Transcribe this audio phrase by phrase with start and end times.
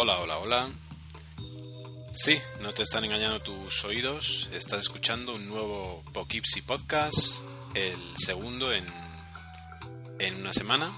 [0.00, 0.70] Hola, hola, hola.
[2.12, 4.48] Sí, no te están engañando tus oídos.
[4.52, 7.40] Estás escuchando un nuevo Poughkeepsie Podcast,
[7.74, 8.86] el segundo en,
[10.20, 10.96] en una semana.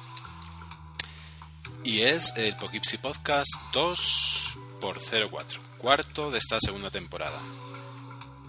[1.82, 7.38] Y es el Poughkeepsie Podcast 2 por 04, cuarto de esta segunda temporada.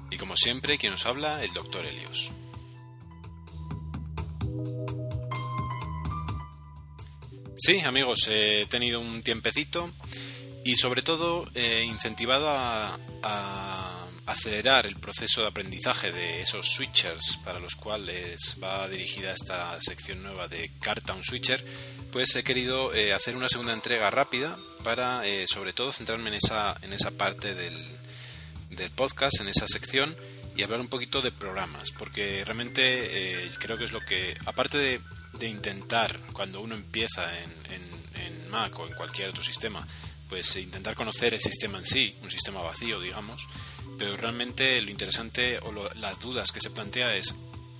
[0.09, 1.85] Y como siempre, quien nos habla, el Dr.
[1.85, 2.29] Helios.
[7.55, 9.89] Sí, amigos, he tenido un tiempecito
[10.63, 12.97] y sobre todo eh, incentivado a,
[14.27, 20.23] acelerar el proceso de aprendizaje de esos switchers para los cuales va dirigida esta sección
[20.23, 21.65] nueva de Cartoon Switcher,
[22.11, 26.35] pues he querido eh, hacer una segunda entrega rápida para eh, sobre todo centrarme en
[26.35, 27.75] esa, en esa parte del,
[28.69, 30.15] del podcast, en esa sección
[30.55, 35.01] y hablar un poquito de programas, porque realmente creo que es lo que, aparte de,
[35.39, 37.91] de intentar cuando uno empieza en, en
[38.51, 39.87] Mac o en cualquier otro sistema,
[40.31, 43.49] pues intentar conocer el sistema en sí, un sistema vacío, digamos,
[43.97, 47.35] pero realmente lo interesante o las dudas que se plantea es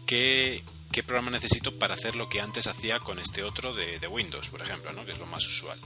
[0.06, 4.50] qué, qué, programa necesito para hacer lo que antes hacía con este otro de, Windows,
[4.50, 5.06] por ejemplo, ¿no?
[5.06, 5.80] que es lo más usual.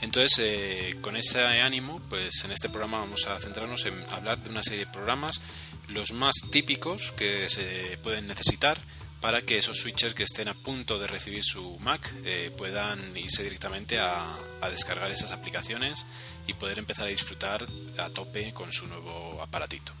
[0.00, 4.48] Entonces, eh, con ese ánimo, pues en este programa vamos a centrarnos en hablar de
[4.48, 5.42] una serie de programas,
[5.88, 8.80] los más típicos que se pueden necesitar,
[9.20, 13.42] para que esos switchers que estén a punto de recibir su Mac eh, puedan irse
[13.42, 14.36] directamente a,
[14.70, 16.06] descargar esas aplicaciones
[16.46, 17.66] y poder empezar a disfrutar
[17.98, 19.92] a tope con su nuevo aparatito.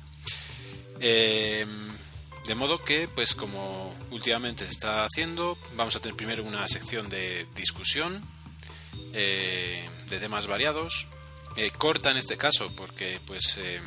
[1.00, 1.90] Em,
[2.46, 7.08] de modo que, pues como últimamente se está haciendo, vamos a tener primero una sección
[7.08, 8.22] de discusión
[9.14, 11.06] eh, de temas variados,
[11.56, 13.82] eh, corta en este caso, porque pues em,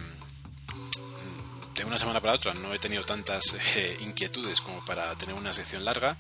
[1.75, 5.53] de una semana para otra no he tenido tantas eh, inquietudes como para tener una
[5.53, 6.17] sección larga.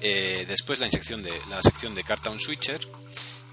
[0.00, 2.80] Eh, después la, sección de, la sección de Cartoon Switcher.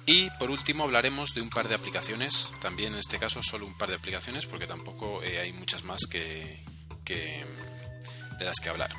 [0.05, 3.77] Y por último hablaremos de un par de aplicaciones, también en este caso solo un
[3.77, 6.63] par de aplicaciones, porque tampoco eh, hay muchas más que,
[7.05, 8.89] de las que hablar.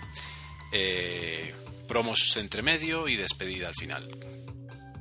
[1.89, 4.09] promos entre medio y despedida al final.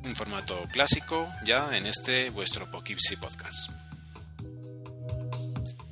[0.03, 3.88] Un formato clásico ya en este vuestro Poughkeepsie Podcast.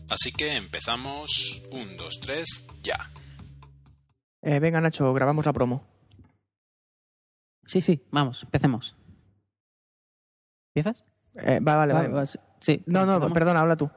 [0.09, 1.63] Así que empezamos.
[1.71, 3.11] Un, dos, tres, ya.
[4.41, 5.83] Eh, venga, Nacho, grabamos la promo.
[7.65, 8.95] Sí, sí, vamos, empecemos.
[10.73, 11.03] ¿Empiezas?
[11.35, 12.25] Eh, vale, vale,
[12.61, 12.81] sí.
[12.85, 13.89] No, no, perdona, habla tú.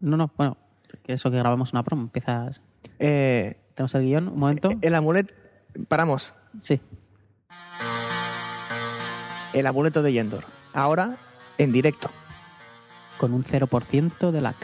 [0.00, 0.58] No, no, bueno,
[1.06, 2.60] eso que grabamos una promo, empiezas.
[2.98, 4.68] Eh, Tenemos el guion, un momento.
[4.82, 5.32] El amuleto.
[5.88, 6.34] Paramos.
[6.60, 6.80] Sí.
[9.52, 10.44] El amuleto de Yendor.
[10.72, 11.16] Ahora,
[11.58, 12.10] en directo.
[13.18, 14.56] Con un 0% de lag.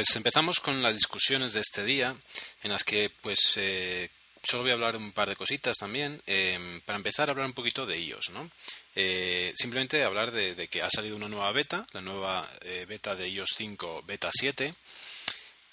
[0.00, 2.16] Pues empezamos con las discusiones de este día,
[2.62, 4.08] en las que pues eh,
[4.42, 6.22] solo voy a hablar un par de cositas también.
[6.26, 8.50] Em, para empezar a hablar un poquito de iOS, ¿no?
[8.96, 13.28] Eh, simplemente hablar de, que ha salido una nueva beta, la nueva eh, beta de
[13.28, 14.74] iOS 5, beta 7,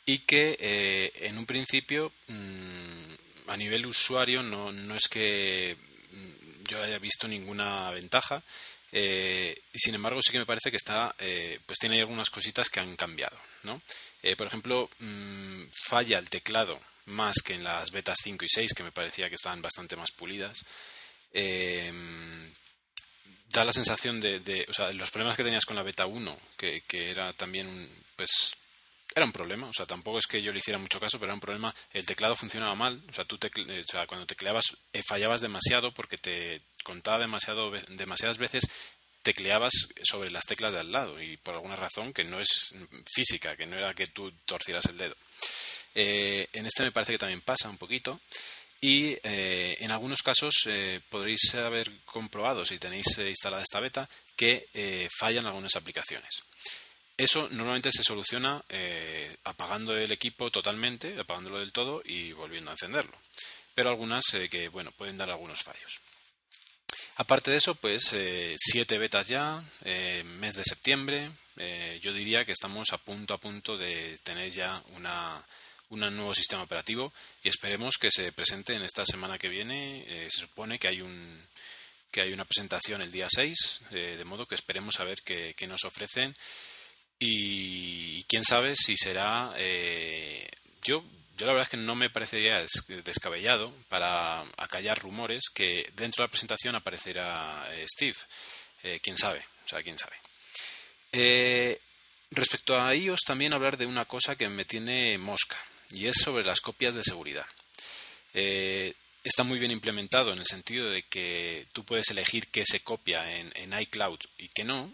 [0.08, 5.78] y que en un principio mm, a nivel usuario no, no es que
[6.12, 8.44] mm, yo haya visto ninguna ventaja.
[8.92, 11.16] y sin embargo sí que me parece que está
[11.66, 13.82] pues tiene algunas cositas que han cambiado ¿no?
[14.24, 18.74] Eh, por ejemplo, mm, falla el teclado más que en las betas 5 y 6,
[18.74, 20.66] que me parecía que estaban bastante más pulidas.
[21.32, 22.52] Em,
[23.50, 26.84] da la sensación de, o sea, los problemas que tenías con la beta 1, que,
[26.90, 28.56] era también un, pues,
[29.16, 31.34] era un problema, o sea, tampoco es que yo le hiciera mucho caso, pero era
[31.34, 35.42] un problema, el teclado funcionaba mal, o sea, tú o sea, cuando tecleabas eh, fallabas
[35.42, 38.68] demasiado porque te contaba demasiado, demasiadas veces
[39.28, 42.74] tecleabas sobre las teclas de al lado y por alguna razón que no es
[43.06, 45.18] física, que no era que tú torcieras el dedo.
[45.94, 48.22] Eh, en este me parece que también pasa un poquito
[48.80, 54.08] y eh, en algunos casos eh, podréis haber comprobado, si tenéis instalada esta beta,
[54.38, 56.44] que fallan algunas aplicaciones.
[57.18, 58.64] Eso normalmente se soluciona
[59.44, 63.18] apagando el equipo totalmente, apagándolo del todo y volviendo a encenderlo.
[63.76, 66.00] Pero algunas que bueno pueden dar algunos fallos.
[67.20, 71.28] Aparte de eso, pues eh, siete betas ya, eh, mes de septiembre.
[71.58, 75.44] Eh, yo diría que estamos a punto a punto de tener ya una,
[75.90, 77.12] un nuevo sistema operativo
[77.42, 80.06] y esperemos que se presente en esta semana que viene.
[80.30, 81.48] se supone que hay un
[82.12, 85.84] que hay una presentación el día 6, de modo que esperemos a ver qué, nos
[85.86, 86.36] ofrecen
[87.20, 89.54] y, quién sabe si será.
[90.84, 91.04] yo
[91.38, 92.66] yo la verdad es que no me parecería
[93.04, 98.18] descabellado para acallar rumores que dentro de la presentación aparecerá eh, Steve.
[98.84, 100.16] Eh, quién sabe, o sea, quién sabe.
[101.12, 101.80] Eh,
[102.32, 105.58] respecto a iOS, también hablar de una cosa que me tiene mosca,
[105.92, 107.46] y es sobre las copias de seguridad.
[108.34, 113.36] Está muy bien implementado en el sentido de que tú puedes elegir qué se copia
[113.36, 114.92] en, iCloud y qué no,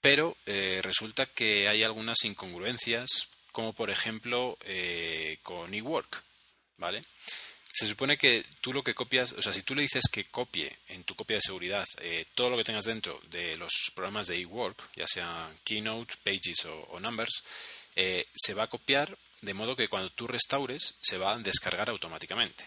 [0.00, 0.36] pero
[0.82, 4.58] resulta que hay algunas incongruencias, como por ejemplo
[5.42, 6.22] con eWork,
[6.76, 7.02] ¿vale?
[7.76, 10.74] se supone que tú lo que copias, o sea, si tú le dices que copie
[10.88, 14.38] en tu copia de seguridad eh, todo lo que tengas dentro de los programas de
[14.40, 17.44] eWork, ya sea Keynote, Pages o, Numbers,
[17.94, 21.90] eh, se va a copiar de modo que cuando tú restaures se va a descargar
[21.90, 22.66] automáticamente.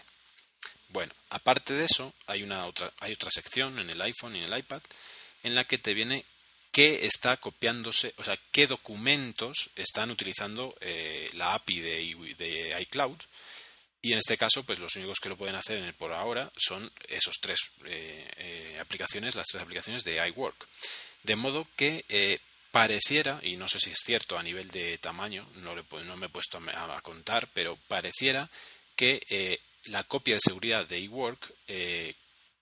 [0.90, 4.52] Bueno, aparte de eso, hay, una otra, hay otra sección en el iPhone y en
[4.52, 4.82] el iPad
[5.42, 6.24] en la que te viene
[6.70, 13.18] qué está copiándose, o sea, qué documentos están utilizando eh, la API de, iCloud
[14.02, 16.50] y en este caso, pues los únicos que lo pueden hacer en el por ahora
[16.56, 20.66] son esos tres eh, eh, aplicaciones, las tres aplicaciones de iWork.
[21.22, 22.40] De modo que
[22.70, 26.30] pareciera, y no sé si es cierto a nivel de tamaño, no, no me he
[26.30, 28.48] puesto a, contar, pero pareciera
[28.96, 31.52] que la copia de seguridad de iWork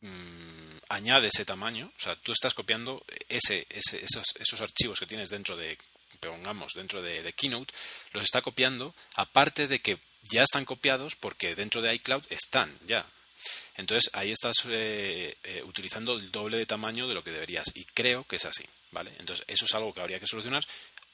[0.00, 5.30] mm, añade ese tamaño, o sea, tú estás copiando ese, esos, esos archivos que tienes
[5.30, 5.76] dentro de
[6.20, 7.72] pongamos dentro de, Keynote,
[8.12, 9.98] los está copiando, aparte de que
[10.30, 13.06] ya están copiados porque dentro de iCloud están ya.
[13.76, 17.84] Entonces ahí estás eh, eh, utilizando el doble de tamaño de lo que deberías y
[17.84, 19.12] creo que es así, ¿vale?
[19.18, 20.64] Entonces eso es algo que habría que solucionar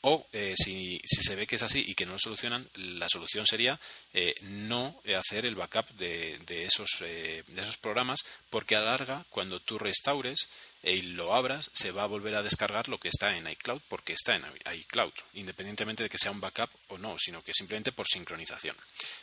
[0.06, 3.46] o eh, si, se ve que es así y que no lo solucionan, la solución
[3.46, 3.80] sería
[4.12, 8.20] eh, no hacer el backup de, esos, eh, de esos programas,
[8.50, 10.48] porque a larga, cuando tú restaures
[10.82, 14.12] y lo abras, se va a volver a descargar lo que está en iCloud, porque
[14.12, 18.06] está en iCloud, independientemente de que sea un backup o no, sino que simplemente por
[18.06, 18.76] sincronización.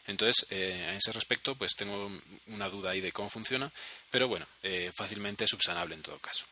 [0.08, 2.12] Entonces, a ese respecto, pues tengo
[2.48, 3.72] una duda ahí de cómo funciona,
[4.10, 4.48] pero bueno,
[4.96, 6.46] fácilmente subsanable en todo caso.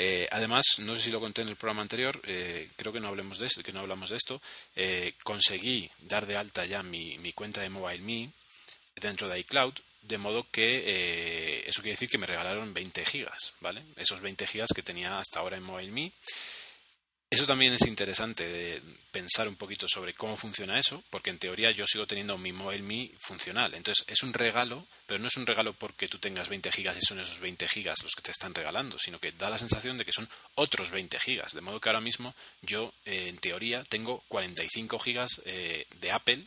[0.00, 3.08] Eh, además, no sé si lo conté en el programa anterior, eh, creo que no
[3.08, 4.40] hablemos de esto, que no hablamos de esto.
[4.76, 8.30] Eh, conseguí dar de alta ya mi, mi, cuenta de MobileMe
[8.94, 13.82] dentro de iCloud, de modo que eso quiere decir que me regalaron 20 gigas, ¿vale?
[13.96, 16.12] Esos 20 gigas que tenía hasta ahora en MobileMe
[17.30, 18.82] eso también es interesante de
[19.12, 22.82] pensar un poquito sobre cómo funciona eso, porque en teoría yo sigo teniendo mi Mobile
[22.82, 23.74] Me funcional.
[23.74, 27.00] Entonces es un regalo, pero no es un regalo porque tú tengas 20 gigas y
[27.06, 30.06] son esos 20 gigas los que te están regalando, sino que da la sensación de
[30.06, 31.52] que son otros 20 gigas.
[31.52, 36.44] De modo que ahora mismo yo, eh, en teoría, tengo 45 gigas eh, de Apple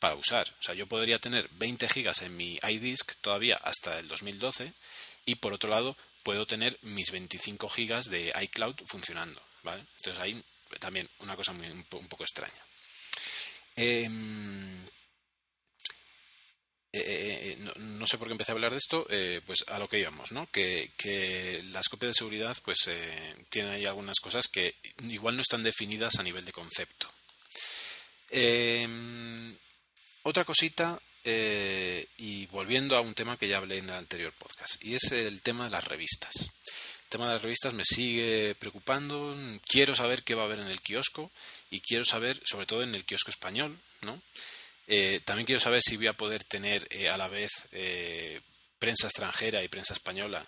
[0.00, 0.48] para usar.
[0.58, 4.72] O sea, yo podría tener 20 gigas en mi iDisk todavía hasta el 2012
[5.24, 9.45] y por otro lado puedo tener mis 25 gigas de iCloud funcionando.
[9.74, 10.42] Entonces ahí
[10.78, 12.54] también una cosa muy, un, poco extraña.
[13.74, 14.84] Em,
[16.92, 19.06] eh, eh, eh, no, sé por qué empecé a hablar de esto,
[19.44, 20.46] pues a lo que íbamos, ¿no?
[20.50, 22.90] Que, las copias de seguridad pues
[23.50, 24.76] tienen ahí algunas cosas que
[25.08, 27.08] igual no están definidas a nivel de concepto.
[28.30, 29.56] Em,
[30.22, 34.94] otra cosita, y volviendo a un tema que ya hablé en el anterior podcast, y
[34.94, 36.52] es el tema de las revistas.
[37.06, 39.32] El tema de las revistas me sigue preocupando.
[39.64, 41.30] Quiero saber qué va a haber en el kiosco
[41.70, 44.20] y quiero saber, sobre todo en el kiosco español, ¿no?
[44.88, 48.40] Eh, también quiero saber si voy a poder tener eh, a la vez eh,
[48.80, 50.44] prensa extranjera y prensa española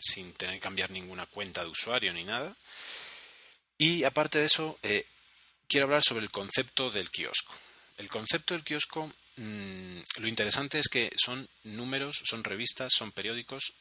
[0.00, 2.56] sin tener que cambiar ninguna cuenta de usuario ni nada.
[3.78, 4.80] Y aparte de eso,
[5.68, 7.54] quiero hablar sobre el concepto del kiosco.
[7.98, 13.74] El concepto del kiosco, mm, lo interesante es que son números, son revistas, son periódicos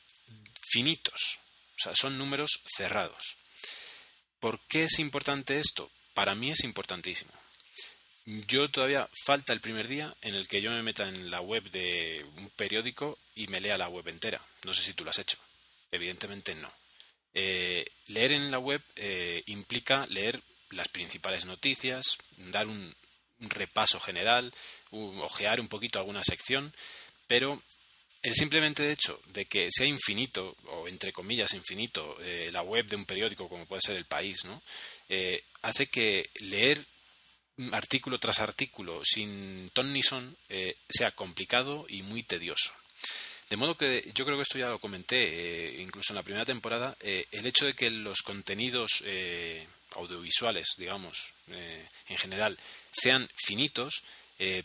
[0.61, 1.40] finitos.
[1.81, 3.37] Sea, son números cerrados.
[4.39, 5.89] ¿Por qué es importante esto?
[6.13, 7.31] Para mí es importantísimo.
[8.25, 11.63] Yo todavía falta el primer día en el que yo me meta en la web
[11.71, 14.39] de un periódico y me lea la web entera.
[14.63, 15.37] No sé si tú lo has hecho.
[15.91, 16.71] Evidentemente no.
[17.33, 22.95] Eh, leer en la web eh, implica leer las principales noticias, dar un
[23.39, 24.53] repaso general,
[24.91, 26.73] ojear un poquito alguna sección,
[27.27, 27.61] pero
[28.21, 32.95] el simplemente hecho de que sea infinito, o entre comillas infinito, eh, la web de
[32.95, 34.61] un periódico como puede ser El País, ¿no?
[35.09, 36.85] Eh, hace que leer
[37.71, 42.71] artículo tras artículo sin ton ni son eh, sea complicado y muy tedioso.
[43.49, 46.95] De modo que yo creo que esto ya lo comenté incluso en la primera temporada,
[47.01, 49.03] el hecho de que los contenidos
[49.95, 52.57] audiovisuales, digamos, en general,
[52.93, 54.03] sean finitos,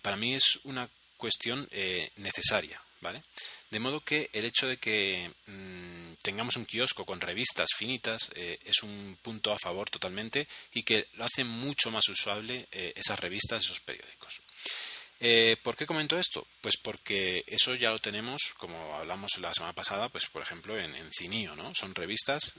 [0.03, 1.69] para mí es una cuestión
[2.15, 3.23] necesaria ¿vale?
[3.71, 8.59] De modo que el hecho de que mm, tengamos un kiosco con revistas finitas eh,
[8.65, 13.19] es un punto a favor totalmente y que lo hace mucho más usable eh, esas
[13.21, 14.43] revistas, esos periódicos.
[15.19, 16.47] Eh, ¿Por qué comento esto?
[16.61, 20.95] Pues porque eso ya lo tenemos, como hablamos la semana pasada, pues por ejemplo en,
[20.95, 21.73] en Cinio, ¿no?
[21.75, 22.53] Son revistas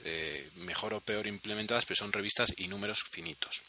[0.56, 3.62] mejor o peor implementadas, pero son revistas y números finitos.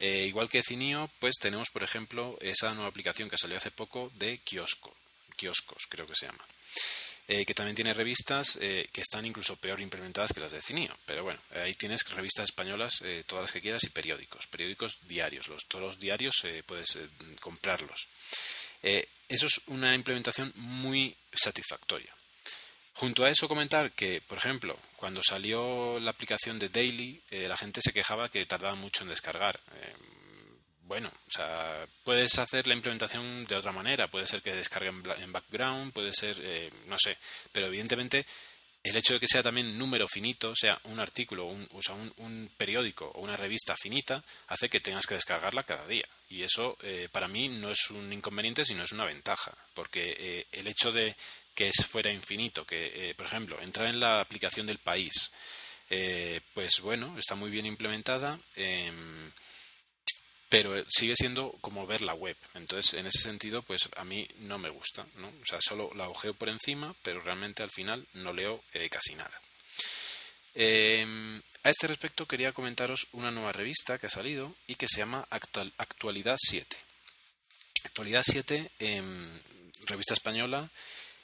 [0.00, 4.38] Igual que Cinio, pues tenemos, por ejemplo, esa nueva aplicación que salió hace poco de
[4.38, 4.92] Kiosco,
[5.36, 6.44] Kioscos creo que se llama.
[7.26, 10.94] Eh, que también tiene revistas eh, que están incluso peor implementadas que las de Cinio.
[11.06, 15.46] Pero bueno, ahí tienes revistas españolas, eh, todas las que quieras, y periódicos, periódicos diarios.
[15.66, 16.34] Todos los diarios
[16.66, 16.98] puedes
[17.40, 18.08] comprarlos.
[18.82, 22.14] eso es una implementación muy satisfactoria.
[22.92, 27.80] Junto a eso comentar que, por ejemplo, cuando salió la aplicación de Daily, la gente
[27.82, 29.58] se quejaba que tardaba mucho en descargar
[30.86, 35.32] bueno, o sea, puedes hacer la implementación de otra manera, puede ser que descargue en
[35.32, 37.16] background, puede ser, eh, no sé,
[37.52, 38.26] pero evidentemente
[38.82, 42.50] el hecho de que sea también número finito, sea un artículo, un, o sea, un,
[42.56, 46.06] periódico o una revista finita, hace que tengas que descargarla cada día.
[46.28, 50.46] Y eso eh, para mí no es un inconveniente, sino es una ventaja, porque eh,
[50.52, 51.16] el hecho de
[51.54, 55.30] que fuera infinito, que, por ejemplo, entrar en la aplicación del país,
[56.52, 58.40] pues bueno, está muy bien implementada.
[60.54, 62.36] Pero sigue siendo como ver la web.
[62.54, 65.28] Entonces, en ese sentido, pues a mí no me gusta, ¿no?
[65.28, 69.16] O sea, solo la ojeo por encima, pero realmente al final no leo eh, casi
[69.16, 69.40] nada.
[70.54, 74.98] Em, a este respecto quería comentaros una nueva revista que ha salido y que se
[74.98, 76.76] llama Actualidad 7.
[77.84, 79.40] Actualidad 7, em,
[79.86, 80.70] revista española,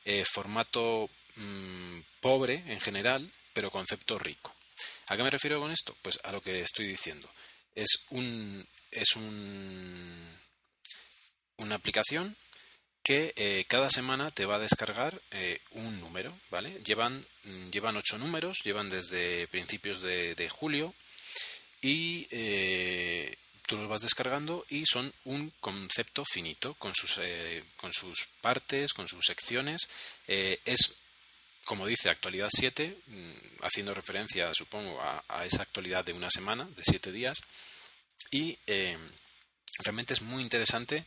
[0.05, 4.53] eh, formato mm, pobre en general, pero concepto rico.
[5.07, 5.97] ¿A qué me refiero con esto?
[6.03, 7.31] Pues a lo que estoy diciendo.
[7.77, 10.39] Es un, es un,
[11.59, 12.37] una aplicación
[13.03, 16.81] que eh, cada semana te va a descargar eh, un número, ¿vale?
[16.85, 17.25] Llevan,
[17.73, 20.95] llevan ocho números, llevan desde principios de, julio
[21.81, 27.21] y eh, tú los vas descargando y son un concepto finito con sus,
[27.77, 29.89] con sus partes, con sus secciones.
[30.27, 30.95] es,
[31.65, 33.33] como dice, actualidad 7, mm,
[33.63, 37.39] haciendo referencia, supongo, a, a esa actualidad de una semana, de siete días
[38.31, 38.97] y eh,
[39.79, 41.05] realmente es muy interesante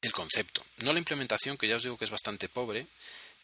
[0.00, 0.64] el concepto.
[0.78, 2.86] No la implementación, que ya os digo que es bastante pobre.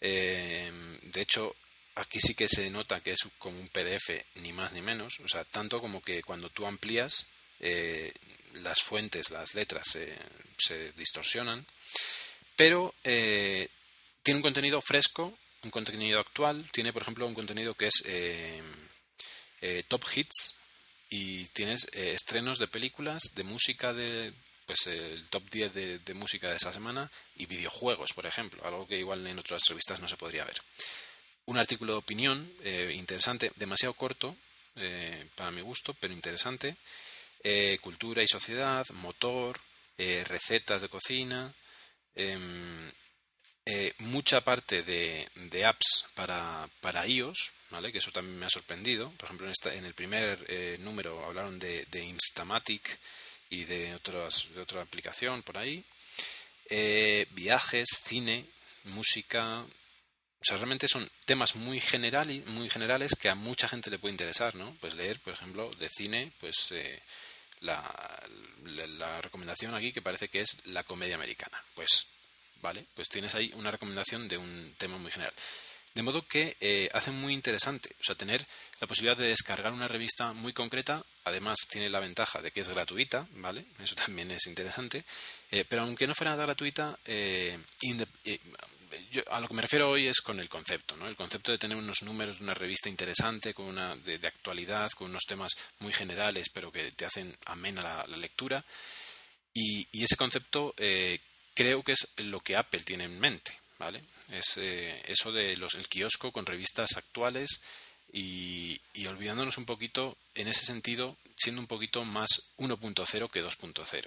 [0.01, 0.71] Eh,
[1.03, 1.55] de hecho,
[1.97, 5.15] aquí sí que se nota que es como un PDF, ni más ni menos.
[5.25, 7.27] O sea, tanto como que cuando tú amplías
[7.61, 8.13] eh,
[8.55, 11.67] las fuentes, las letras se distorsionan.
[12.57, 13.69] Pero tiene
[14.39, 16.67] un contenido fresco, un contenido actual.
[16.73, 18.05] Tiene, por ejemplo, un contenido que es
[19.89, 20.55] Top Hits,
[21.15, 24.33] y tienes eh, estrenos de películas, de música de
[24.67, 28.99] pues el top 10 de, música de esa semana y videojuegos, por ejemplo, algo que
[28.99, 30.57] igual en otras revistas no se podría ver.
[31.45, 34.35] Un artículo de opinión eh, interesante, demasiado corto
[34.75, 36.77] eh, para mi gusto, pero interesante.
[37.81, 39.61] cultura y sociedad, motor,
[39.99, 41.55] recetas de cocina,
[43.67, 47.53] em, mucha parte de, de apps para, para iOS,
[47.91, 49.11] que eso también me ha sorprendido.
[49.13, 52.99] Por ejemplo, en, esta, en el primer eh, número hablaron de, Instamatic
[53.51, 55.85] y de, otras, de otra aplicación por ahí.
[56.71, 58.47] Eh, viajes, cine,
[58.85, 59.61] música.
[59.61, 64.13] O sea, realmente son temas muy, general, muy generales que a mucha gente le puede
[64.13, 64.77] interesar, ¿no?
[64.81, 67.03] Pues leer, por ejemplo, de cine, pues eh,
[67.61, 67.83] la,
[68.63, 71.63] la recomendación aquí que parece que es la comedia americana.
[71.75, 72.09] Pues,
[72.65, 75.35] vale, pues tienes ahí una recomendación de un tema muy general.
[75.95, 78.45] De modo que eh, hace muy interesante, o sea, tener
[78.81, 82.69] la posibilidad de descargar una revista muy concreta, además tiene la ventaja de que es
[82.69, 83.67] gratuita, ¿vale?
[83.79, 85.05] Eso también es interesante,
[85.51, 87.57] eh, pero aunque no fuera nada gratuita, eh,
[89.31, 91.07] a lo que me refiero hoy es con el concepto, ¿no?
[91.07, 95.11] El concepto de tener unos números de una revista interesante, con una de, actualidad, con
[95.11, 98.65] unos temas muy generales, pero que te hacen amena la, lectura,
[99.53, 100.75] y, ese concepto
[101.55, 104.03] creo que es lo que Apple tiene en mente, ¿vale?
[104.31, 107.61] Es eh, eso de los, el kiosco con revistas actuales
[108.13, 114.07] y, olvidándonos un poquito, en ese sentido, siendo un poquito más 1.0 que 2.0.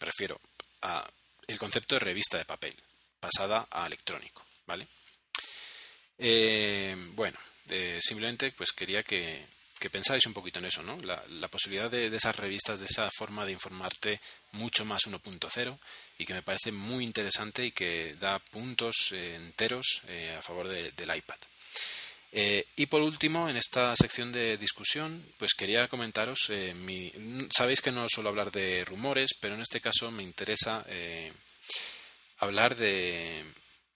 [0.00, 0.40] Me refiero
[0.82, 1.08] a
[1.46, 2.74] el concepto de revista de papel,
[3.20, 4.86] pasada a electrónico, ¿vale?
[6.18, 7.38] Eh, bueno,
[7.70, 9.44] eh, simplemente pues quería que,
[9.78, 10.98] que pensáis un poquito en eso, ¿no?
[11.02, 14.20] La, posibilidad de, esas revistas, de esa forma de informarte
[14.52, 15.78] mucho más 1.0
[16.18, 20.66] y que me parece muy interesante y que da puntos eh, enteros eh, a favor
[20.68, 21.36] del iPad.
[22.32, 27.10] Eh, y por último, en esta sección de discusión, pues quería comentaros, mi,
[27.50, 30.84] sabéis que no suelo hablar de rumores, pero en este caso me interesa
[32.38, 33.42] hablar de,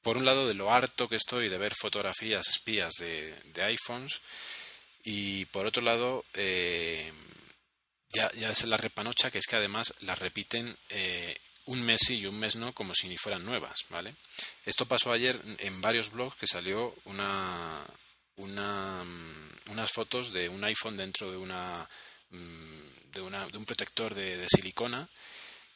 [0.01, 4.23] por un lado, de lo harto que estoy de ver fotografías espías de, iPhones
[5.05, 6.25] y por otro lado,
[8.15, 10.79] ya, ya es la repanocha, que es que además la repiten
[11.67, 14.15] un mes sí y un mes no, como si fueran nuevas, ¿vale?
[14.65, 17.85] Esto pasó ayer en varios blogs que salió una,
[18.37, 21.89] una, mm, unas fotos de un iPhone dentro de una,
[22.31, 25.09] mm, de, una, de un protector de, silicona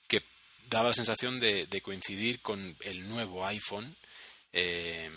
[0.08, 0.22] que
[0.68, 3.94] daba la sensación de, coincidir con el nuevo iPhone
[4.52, 5.10] eh,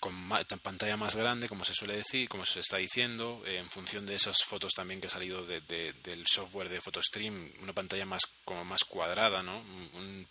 [0.00, 0.14] con
[0.62, 4.42] pantalla más grande, como se suele decir, como se está diciendo, en función de esas
[4.44, 9.42] fotos también que ha salido del software de PhotoStream, una pantalla más como más cuadrada,
[9.42, 9.58] ¿no?
[9.58, 10.26] Un,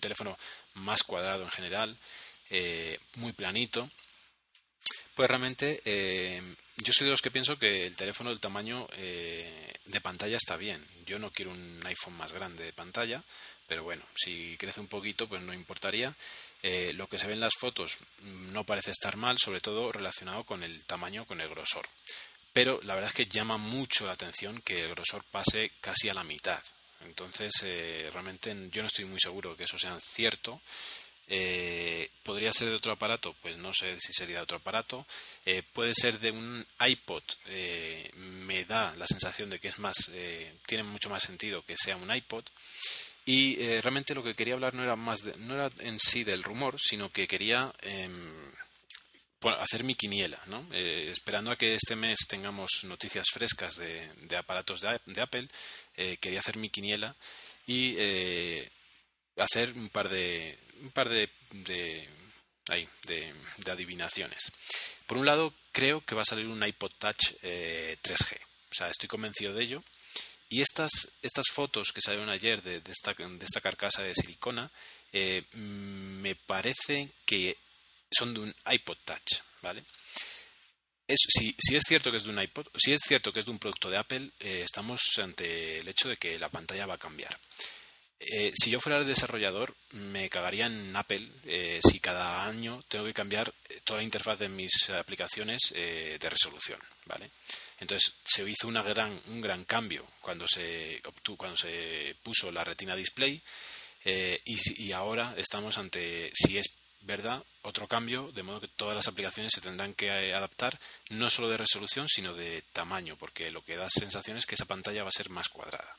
[0.00, 0.36] teléfono
[0.74, 1.96] más cuadrado en general,
[2.50, 3.88] eh, muy planito.
[5.14, 6.42] Pues realmente eh,
[6.78, 10.56] yo soy de los que pienso que el teléfono del tamaño eh, de pantalla está
[10.56, 10.84] bien.
[11.06, 13.22] Yo no quiero un iPhone más grande de pantalla,
[13.68, 16.12] pero bueno, si crece un poquito, pues no importaría.
[16.62, 17.96] Eh, lo que se ve en las fotos
[18.52, 21.86] no parece estar mal, sobre todo relacionado con el tamaño, con el grosor.
[22.52, 26.14] Pero la verdad es que llama mucho la atención que el grosor pase casi a
[26.14, 26.62] la mitad.
[27.04, 30.60] Entonces, eh, realmente yo no estoy muy seguro que eso sea cierto.
[31.26, 33.34] Eh, ¿Podría ser de otro aparato?
[33.42, 35.04] Pues no sé si sería de otro aparato.
[35.72, 37.24] puede ser de un iPod.
[38.46, 39.96] me da la sensación de que es más,
[40.66, 42.44] tiene mucho más sentido que sea un iPod.
[43.24, 46.42] Y eh, realmente lo que quería hablar no era más no era en sí del
[46.42, 48.52] rumor, sino que quería em,
[49.60, 50.66] hacer mi quiniela, ¿no?
[50.72, 55.48] Eh, esperando a que este mes tengamos noticias frescas de, de aparatos de, Apple,
[55.96, 57.14] eh, quería hacer mi quiniela
[57.66, 57.96] y
[59.36, 62.08] hacer un par de un par de, de,
[63.06, 64.52] de, de adivinaciones.
[65.06, 68.36] Por un lado, creo que va a salir un iPod Touch 3G.
[68.70, 69.84] O sea, estoy convencido de ello.
[70.52, 74.70] Y estas, estas fotos que salieron ayer de, esta, de esta, carcasa de silicona
[75.10, 77.56] eh, me parece que
[78.10, 79.82] son de un iPod Touch, ¿vale?
[81.08, 83.50] si, si, es cierto que es de un iPod, si es cierto que es de
[83.50, 86.98] un producto de Apple, eh, estamos ante el hecho de que la pantalla va a
[86.98, 87.34] cambiar.
[88.20, 91.30] Eh, si yo fuera el desarrollador, me cagaría en Apple
[91.82, 93.50] si cada año tengo que cambiar
[93.84, 97.30] toda la interfaz de mis aplicaciones de resolución, ¿vale?
[97.82, 101.02] Entonces se hizo gran, un gran cambio cuando se,
[101.36, 103.42] cuando se puso la retina display
[104.04, 108.94] eh, y, y, ahora estamos ante, si es verdad, otro cambio, de modo que todas
[108.94, 110.78] las aplicaciones se tendrán que eh, adaptar
[111.10, 114.64] no solo de resolución, sino de tamaño, porque lo que da sensación es que esa
[114.64, 115.96] pantalla va a ser más cuadrada.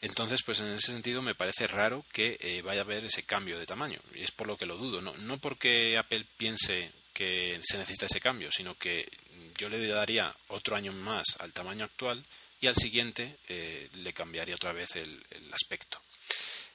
[0.00, 3.58] Entonces, pues en ese sentido me parece raro que eh, vaya a haber ese cambio
[3.58, 3.98] de tamaño.
[4.14, 5.00] Y es por lo que lo dudo.
[5.00, 9.08] No, no porque Apple piense que se necesita ese cambio, sino que
[9.58, 12.24] yo le daría otro año más al tamaño actual
[12.60, 16.00] y al siguiente eh, le cambiaría otra vez el, aspecto.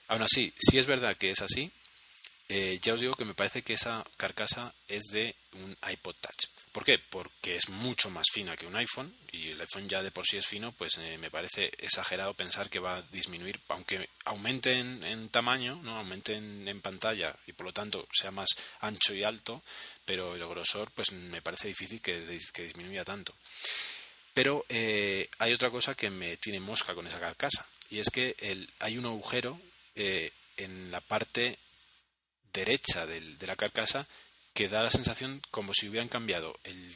[0.08, 1.72] Aún así, si es verdad que es así,
[2.52, 6.50] eh, ya os digo que me parece que esa carcasa es de un iPod Touch.
[6.72, 6.98] ¿Por qué?
[6.98, 10.38] Porque es mucho más fina que un iPhone y el iPhone ya de por sí
[10.38, 15.30] es fino, pues eh, me parece exagerado pensar que va a disminuir, aunque aumente en,
[15.30, 19.62] tamaño, no aumente en, pantalla y por lo tanto sea más ancho y alto,
[20.06, 23.36] pero el grosor pues me parece difícil que, disminuya tanto.
[24.34, 28.36] Pero eh, hay otra cosa que me tiene mosca con esa carcasa y es que
[28.80, 29.60] hay un agujero
[29.96, 31.60] en la parte
[32.54, 34.08] derecha de la carcasa
[34.54, 36.94] que da la sensación como si hubieran cambiado el,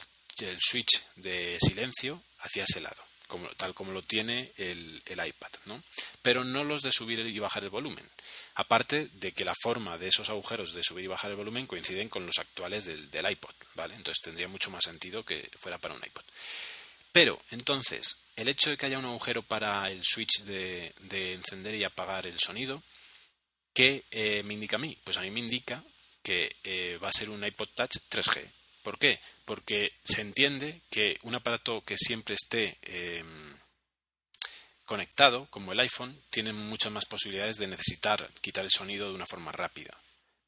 [0.60, 5.82] switch de silencio hacia ese lado, como, tal como lo tiene el, iPad, ¿no?
[6.20, 8.04] Pero no los de subir y bajar el volumen.
[8.56, 12.08] Aparte de que la forma de esos agujeros de subir y bajar el volumen coinciden
[12.08, 13.94] con los actuales del, iPod, ¿vale?
[13.94, 16.24] Entonces tendría mucho más sentido que fuera para un iPod.
[17.12, 20.92] Pero, entonces, el hecho de que haya un agujero para el switch de,
[21.32, 22.82] encender y apagar el sonido,
[23.74, 24.96] ¿qué eh, me indica a mí?
[25.04, 25.82] Pues a mí me indica
[26.22, 28.50] que eh, va a ser un iPod Touch 3G.
[28.82, 29.20] ¿Por qué?
[29.44, 33.54] Porque se entiende que un aparato que siempre esté em,
[34.84, 39.26] conectado, como el iPhone, tiene muchas más posibilidades de necesitar quitar el sonido de una
[39.26, 39.98] forma rápida.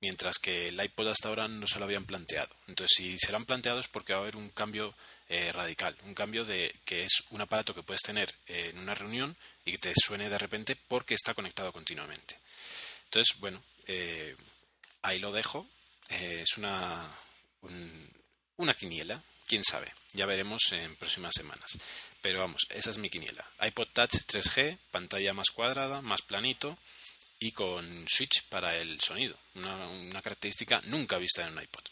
[0.00, 2.54] Mientras que el iPod hasta ahora no se lo habían planteado.
[2.68, 4.94] Entonces, si se lo han planteado es porque va a haber un cambio
[5.28, 5.96] eh, radical.
[6.04, 9.34] Un cambio de que es un aparato que puedes tener en una reunión
[9.64, 12.38] y que te suene de repente porque está conectado continuamente.
[13.06, 14.36] Entonces, bueno, eh,
[15.02, 15.66] ahí lo dejo.
[16.08, 17.08] Eh, es una,
[18.56, 19.92] una quiniela, quién sabe.
[20.12, 21.78] Ya veremos en próximas semanas.
[22.20, 23.44] Pero vamos, esa es mi quiniela.
[23.60, 26.76] iPod Touch 3G, pantalla más cuadrada, más planito
[27.38, 29.36] y con switch para el sonido.
[29.54, 31.84] Una, característica nunca vista en un iPod.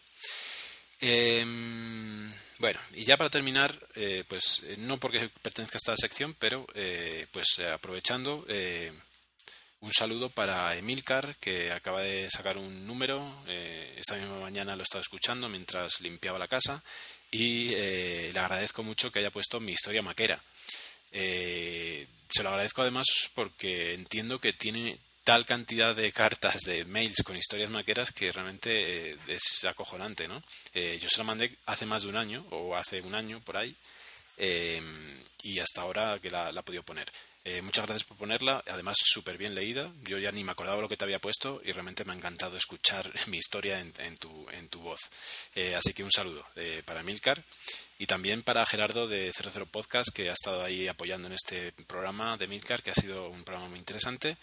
[1.00, 6.66] Em, bueno, y ya para terminar, eh, pues no porque pertenezca a esta sección, pero
[7.31, 8.44] pues aprovechando,
[9.85, 13.23] un saludo para Emilcar, que acaba de sacar un número.
[13.47, 16.83] Eh, esta misma mañana lo estaba escuchando mientras limpiaba la casa.
[17.31, 20.42] Y eh, le agradezco mucho que haya puesto mi historia maquera.
[21.12, 27.23] Eh, se lo agradezco además porque entiendo que tiene tal cantidad de cartas, de mails
[27.23, 30.42] con historias maqueras que realmente es acojonante, ¿no?
[30.75, 33.75] Yo se la mandé hace más de un año, o hace un año por ahí,
[35.42, 37.11] y hasta ahora que la, la podido poner.
[37.46, 39.92] Eh, muchas gracias por ponerla, además súper bien leída.
[40.04, 42.57] Yo ya ni me acordaba lo que te había puesto y realmente me ha encantado
[42.57, 45.00] escuchar mi historia en, tu, en tu, voz.
[45.54, 47.44] Eh, así que un saludo eh, para Milcar
[47.98, 52.38] y también para Gerardo de 00 Podcast que ha estado ahí apoyando en este programa
[52.38, 54.38] de Milcar, que ha sido un programa muy interesante,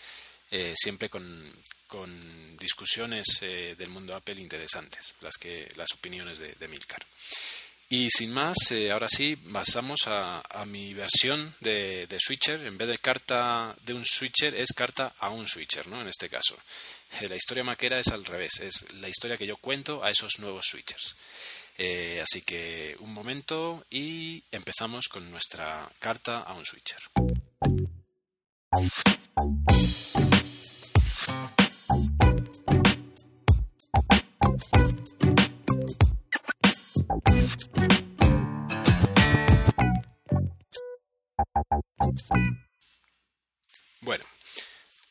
[0.76, 1.52] siempre con,
[1.88, 7.06] con discusiones del mundo Apple interesantes, las, que, las opiniones de, de Milcar.
[7.94, 12.66] Y sin más, eh, ahora sí, pasamos a, mi versión de, switcher.
[12.66, 16.00] En vez de carta de un switcher, es carta a un switcher, ¿no?
[16.00, 16.56] En este caso.
[17.20, 20.40] Eh, la historia maquera es al revés, es la historia que yo cuento a esos
[20.40, 21.18] nuevos switchers.
[21.78, 27.02] Eh, así que un momento y empezamos con nuestra carta a un switcher.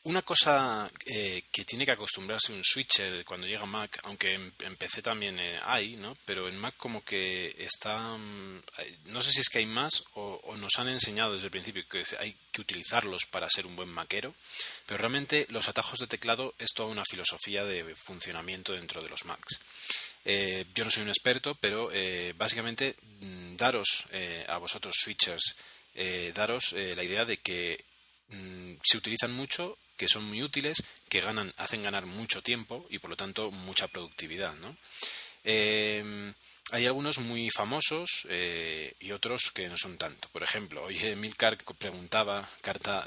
[0.03, 5.03] Una cosa eh, que tiene que acostumbrarse un switcher cuando llega Mac, aunque en, PC
[5.03, 6.17] también eh, hay, ¿no?
[6.25, 8.17] Pero en Mac como que está...
[8.17, 8.61] Mm,
[9.05, 12.03] no sé si es que hay más o, nos han enseñado desde el principio que
[12.19, 14.33] hay que utilizarlos para ser un buen maquero,
[14.87, 19.25] pero realmente los atajos de teclado es toda una filosofía de funcionamiento dentro de los
[19.25, 19.61] Macs.
[20.25, 21.91] Eh, yo no soy un experto, pero
[22.35, 24.05] básicamente mm, daros
[24.47, 25.55] a vosotros switchers,
[26.33, 27.91] daros la idea de que
[28.31, 32.97] Mm, se utilizan mucho, que son muy útiles, que ganan, hacen ganar mucho tiempo y
[32.97, 34.51] por lo tanto mucha productividad.
[35.43, 36.33] Eh,
[36.71, 40.27] hay algunos muy famosos eh, y otros que no son tanto.
[40.29, 43.05] Por ejemplo, hoy Milcar preguntaba, carta,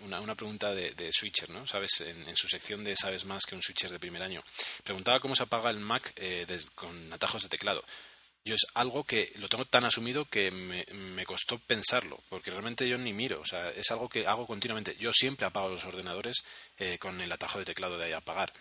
[0.00, 1.68] una, una, pregunta de, switcher, ¿no?
[1.68, 2.00] ¿Sabes?
[2.00, 4.42] En, su sección de Sabes más que un switcher de primer año.
[4.82, 7.84] Preguntaba cómo se apaga el Mac eh, con atajos de teclado
[8.44, 12.98] yo es algo que lo tengo tan asumido que me, costó pensarlo, porque realmente yo
[12.98, 14.96] ni miro, o sea, es algo que hago continuamente.
[14.98, 16.44] Yo siempre apago los ordenadores
[16.78, 18.52] eh, con el atajo de teclado de apagar.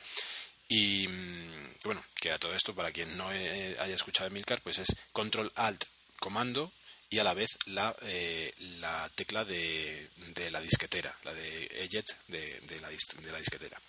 [0.69, 4.87] Y mm, bueno, que a todo esto, para quien no haya escuchado Milcar, pues es
[5.11, 5.83] control alt
[6.19, 6.71] comando
[7.09, 12.05] y a la vez la, eh, la tecla de, de, la disquetera, la de Ejet
[12.27, 13.81] de, de, la, de la disquetera.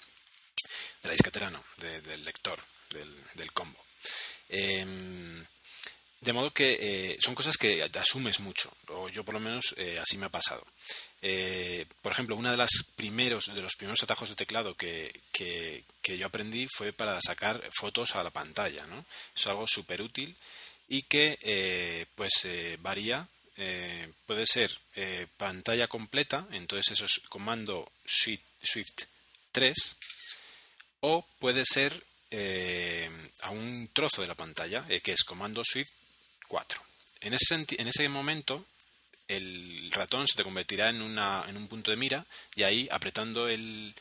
[1.02, 2.58] De la disquetera no, del lector,
[2.90, 3.78] del, del combo.
[4.48, 5.44] Eh,
[6.24, 9.98] de modo que eh, son cosas que asumes mucho, o yo por lo menos eh,
[10.00, 10.66] así me ha pasado.
[11.20, 15.12] Eh, por ejemplo, uno de, las primeros, de los primeros atajos de teclado que,
[16.02, 18.86] yo aprendí fue para sacar fotos a la pantalla.
[18.86, 19.04] ¿no?
[19.36, 20.34] Es algo súper útil
[20.88, 22.48] y que pues
[22.80, 23.28] varía.
[24.26, 24.70] puede ser
[25.36, 29.04] pantalla completa, entonces eso es comando Swift,
[29.52, 29.74] 3,
[31.00, 32.02] o puede ser
[33.42, 36.03] a un trozo de la pantalla, que es comando Swift
[36.54, 36.80] 4.
[37.22, 38.64] En ese, en ese momento,
[39.26, 43.92] el ratón se te convertirá en, un punto de mira y ahí, apretando el,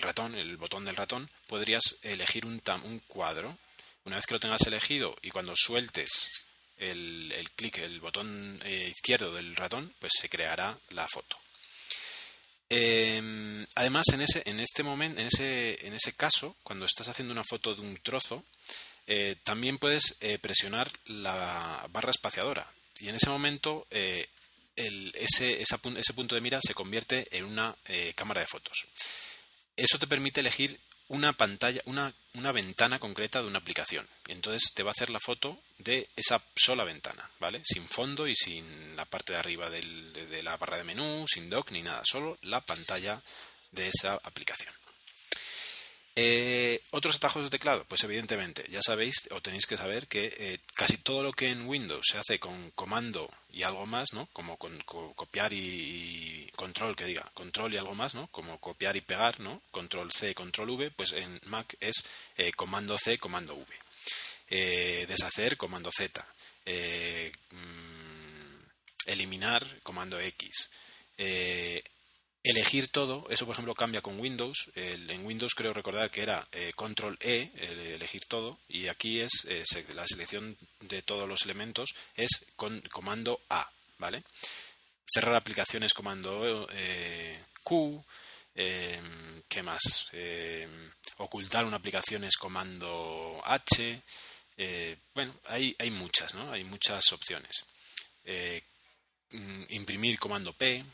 [0.00, 2.60] ratón, el botón del ratón, podrías elegir un,
[3.08, 3.58] cuadro.
[4.04, 6.30] Una vez que lo tengas elegido y cuando sueltes
[6.76, 11.36] el, el clic, el botón eh, izquierdo del ratón, pues se creará la foto.
[12.68, 17.32] Em, además, en ese, en este momento, en ese, en ese caso, cuando estás haciendo
[17.32, 18.44] una foto de un trozo,
[19.06, 22.66] eh, también puedes eh, presionar la barra espaciadora
[23.00, 24.28] y en ese momento eh,
[24.76, 27.76] ese, punto de mira se convierte en una
[28.14, 28.86] cámara de fotos.
[29.76, 34.06] Eso te permite elegir una pantalla, una, ventana concreta de una aplicación.
[34.28, 37.60] Entonces te va a hacer la foto de esa sola ventana, ¿vale?
[37.64, 41.70] Sin fondo y sin la parte de arriba de la barra de menú, sin dock
[41.70, 43.20] ni nada, solo la pantalla
[43.72, 44.72] de esa aplicación.
[46.14, 50.58] Eh, Otros atajos de teclado, pues evidentemente, ya sabéis o tenéis que saber que eh,
[50.74, 54.26] casi todo lo que en Windows se hace con comando y algo más, ¿no?
[54.34, 58.26] Como con, copiar y, control, que diga, control y algo más, ¿no?
[58.26, 59.62] Como copiar y pegar, ¿no?
[59.70, 62.04] Control C, control V, pues en Mac es
[62.36, 63.66] eh, comando C, comando V.
[65.06, 66.22] Deshacer, comando Z.
[66.66, 67.30] Mm,
[69.06, 70.70] eliminar, comando X
[72.42, 74.70] elegir todo, eso por ejemplo cambia con Windows.
[74.74, 77.50] en Windows creo recordar que era eh, Control E,
[77.94, 83.40] elegir todo, y aquí es eh, la selección de todos los elementos es con comando
[83.48, 84.22] A, ¿vale?
[85.06, 88.04] Cerrar aplicaciones comando eh, Q,
[88.54, 90.08] em, ¿qué más?
[90.12, 94.02] Em, ocultar una aplicación es comando H.
[95.14, 96.52] bueno, hay, hay muchas, ¿no?
[96.52, 97.64] Hay muchas opciones.
[99.32, 100.84] Mm, imprimir comando P,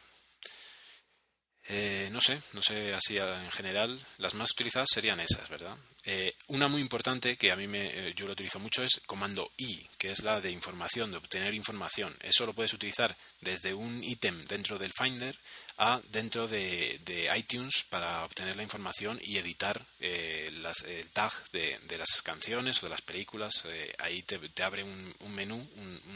[1.71, 5.77] Eh, no sé, no sé, así en general, las más utilizadas serían esas, ¿verdad?
[6.11, 9.53] Eh, una muy importante que a mí me, eh, yo lo utilizo mucho es comando
[9.59, 12.17] I, que es la de información, de obtener información.
[12.23, 15.37] Eso lo puedes utilizar desde un ítem dentro del Finder
[15.77, 16.99] a dentro de,
[17.37, 20.67] iTunes para obtener la información y editar el
[21.13, 23.65] tag de, las canciones o de las películas.
[23.99, 25.69] ahí te, abre un, menú,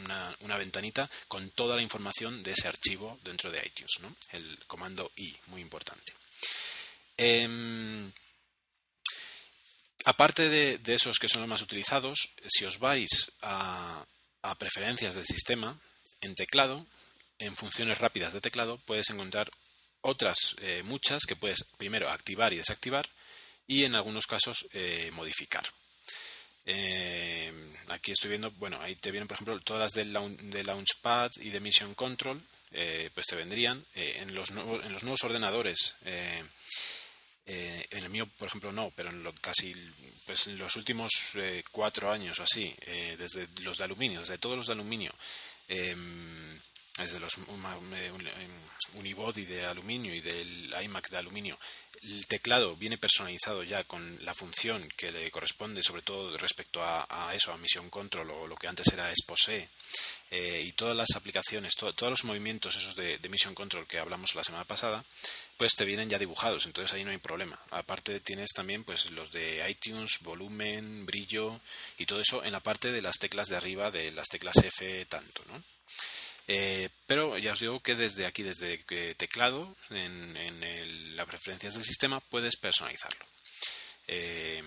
[0.03, 4.15] una, una, ventanita con toda la información de ese archivo dentro de iTunes, ¿no?
[4.31, 6.13] El comando I muy importante.
[10.05, 14.05] Aparte de, esos que son los más utilizados, si os vais a,
[14.57, 15.79] preferencias del sistema,
[16.21, 16.85] en teclado,
[17.39, 19.49] en funciones rápidas de teclado, puedes encontrar
[20.01, 23.07] otras eh, muchas que puedes primero activar y desactivar
[23.67, 25.63] y en algunos casos eh, modificar.
[26.65, 31.49] Em, aquí estoy viendo, bueno, ahí te vienen por ejemplo todas las de Launchpad y
[31.49, 35.95] de Mission Control, eh, pues te vendrían eh, en, los en los nuevos ordenadores.
[37.45, 39.73] Eh, en el mío, por ejemplo, no, pero en lo, casi
[40.25, 41.11] pues en los últimos
[41.71, 42.73] cuatro años o así,
[43.17, 45.13] desde los de aluminio, desde todos los de aluminio,
[45.67, 46.57] em,
[46.97, 47.37] desde los
[48.93, 51.59] unibody de aluminio y del iMac de aluminio,
[52.03, 57.31] el teclado viene personalizado ya con la función que le corresponde, sobre todo respecto a,
[57.33, 59.69] eso, a Mission Control o lo que antes era Expose,
[60.29, 64.43] eh, y todas las aplicaciones, todos los movimientos esos de, Mission Control que hablamos la
[64.43, 65.05] semana pasada,
[65.57, 67.59] pues te vienen ya dibujados, entonces ahí no hay problema.
[67.71, 71.59] Aparte tienes también pues los de iTunes, volumen, brillo
[71.97, 75.05] y todo eso en la parte de las teclas de arriba de las teclas F
[75.05, 75.63] tanto, ¿no?
[76.47, 78.77] Eh, pero ya os digo que desde aquí, desde
[79.15, 83.25] teclado, en, en las preferencias del sistema, puedes personalizarlo.
[84.07, 84.61] Eh,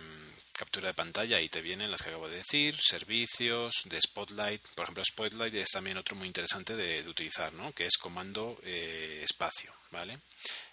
[0.56, 4.62] captura de pantalla, y te vienen las que acabo de decir, servicios, de Spotlight.
[4.74, 7.72] Por ejemplo, Spotlight es también otro muy interesante de, utilizar, ¿no?
[7.72, 9.72] que es comando eh, espacio.
[9.92, 10.18] ¿vale?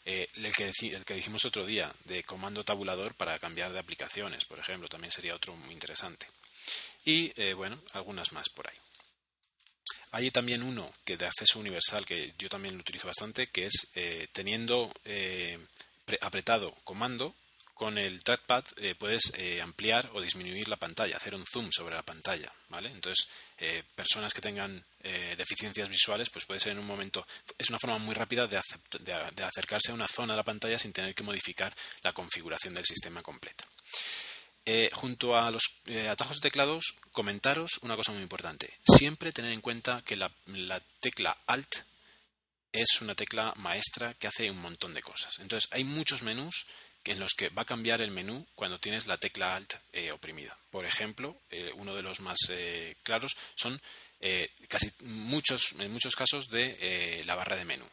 [0.05, 4.59] el, que el que dijimos otro día, de comando tabulador para cambiar de aplicaciones, por
[4.59, 6.27] ejemplo, también sería otro muy interesante.
[7.05, 8.77] Y bueno, algunas más por ahí.
[10.13, 13.89] Hay también uno que de acceso universal que yo también lo utilizo bastante, que es
[13.95, 15.57] eh, teniendo eh,
[16.21, 17.33] apretado comando,
[17.73, 22.03] con el trackpad eh, puedes ampliar o disminuir la pantalla, hacer un zoom sobre la
[22.03, 22.89] pantalla, ¿vale?
[22.89, 23.27] Entonces,
[23.95, 24.83] personas que tengan
[25.37, 27.25] deficiencias visuales, pues puede ser en un momento,
[27.57, 28.59] es una forma muy rápida de,
[28.99, 32.85] de, acercarse a una zona de la pantalla sin tener que modificar la configuración del
[32.85, 33.65] sistema completa.
[34.65, 38.69] Eh, junto a los eh, atajos de teclados, comentaros una cosa muy importante.
[38.85, 40.31] Siempre tener en cuenta que la,
[41.01, 41.79] tecla Alt
[42.71, 45.39] es una tecla maestra que hace un montón de cosas.
[45.39, 46.65] Entonces, hay muchos menús
[47.05, 50.57] en los que va a cambiar el menú cuando tienes la tecla Alt eh, oprimida.
[50.71, 51.37] Por ejemplo,
[51.75, 52.37] uno de los más
[53.03, 53.79] claros son
[54.67, 57.85] casi muchos, en muchos casos de la barra de menú.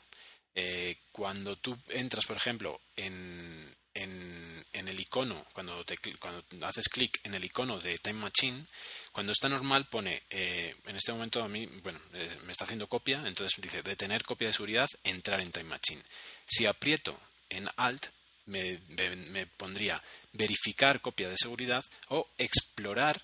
[1.12, 5.84] cuando tú entras, por ejemplo, en, en, el icono, cuando,
[6.20, 8.64] cuando haces clic en el icono de Time Machine,
[9.12, 12.86] cuando está normal pone, eh, en este momento a mí, bueno, eh, me está haciendo
[12.86, 16.02] copia, entonces dice detener copia de seguridad, entrar en Time Machine.
[16.46, 17.18] Si aprieto
[17.48, 18.06] en Alt,
[18.50, 23.20] me, pondría verificar copia de seguridad o explorar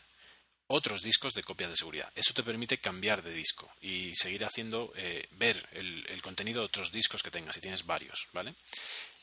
[0.69, 2.11] otros discos de copias de seguridad.
[2.15, 6.91] Eso te permite cambiar de disco y seguir haciendo eh, ver el, contenido de otros
[6.91, 8.55] discos que tengas, si tienes varios, ¿vale?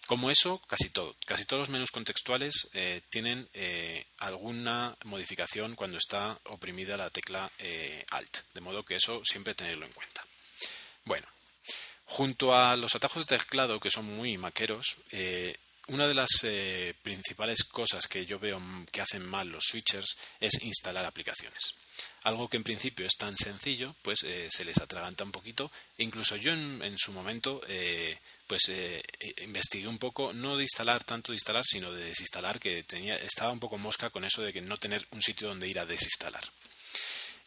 [0.06, 1.16] Como eso, casi todo.
[1.26, 7.50] Casi todos los menús contextuales eh, tienen eh, alguna modificación cuando está oprimida la tecla
[8.10, 8.38] Alt.
[8.54, 10.26] De modo que eso siempre tenerlo en cuenta.
[11.06, 11.26] Bueno,
[12.06, 14.98] junto a los atajos de teclado, que son muy maqueros,
[15.88, 16.30] una de las
[17.02, 21.76] principales cosas que yo veo que hacen mal los switchers es instalar aplicaciones.
[22.24, 25.72] Algo que en principio es tan sencillo, pues se les atraganta un poquito.
[25.98, 27.62] incluso yo en, su momento
[28.48, 29.04] pues eh,
[29.42, 33.52] investigué un poco, no de instalar tanto de instalar, sino de desinstalar, que tenía, estaba
[33.52, 36.44] un poco mosca con eso de que no tener un sitio donde ir a desinstalar.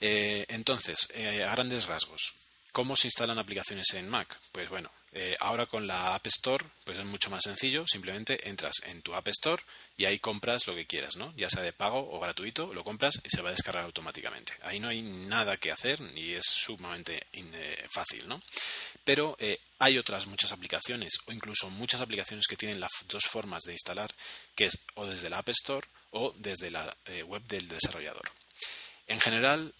[0.01, 2.35] Eh, entonces, eh, a grandes rasgos,
[2.73, 4.37] ¿cómo se instalan aplicaciones en Mac?
[4.53, 7.87] Pues bueno, eh, ahora con la App Store, pues es mucho más sencillo.
[7.91, 9.63] Simplemente entras en tu App Store
[9.97, 11.33] y ahí compras lo que quieras, ¿no?
[11.39, 14.53] Ya sea de pago o gratuito, lo compras y se va a descargar automáticamente.
[14.61, 18.43] Ahí no hay nada que hacer y es sumamente eh, fácil, ¿no?
[19.05, 23.63] Pero eh, hay otras muchas aplicaciones o incluso muchas aplicaciones que tienen las dos formas
[23.63, 24.15] de instalar,
[24.55, 26.95] que es o desde la App Store o desde la
[27.27, 28.31] web del desarrollador.
[29.09, 29.73] En general,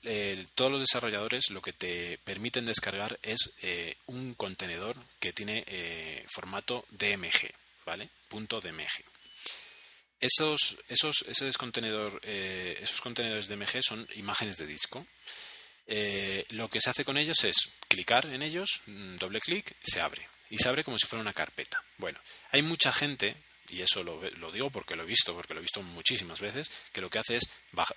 [0.55, 6.25] todos los desarrolladores lo que te permiten descargar es eh, un contenedor que tiene eh,
[6.29, 7.51] formato DMG,
[7.85, 8.09] ¿vale?
[8.29, 9.03] Punto DMG.
[10.21, 15.07] Esos, esos, ese contenedor, eh, esos contenedores DMG son imágenes de disco.
[16.51, 17.57] lo que se hace con ellos es
[17.89, 20.29] clicar en ellos, mm, doble clic, se abre.
[20.49, 21.83] y se abre como si fuera una carpeta.
[21.99, 22.21] Bueno,
[22.53, 23.35] hay mucha gente,
[23.69, 26.71] y eso lo, lo, digo porque lo he visto, porque lo he visto muchísimas veces,
[26.93, 27.51] que lo que hace es,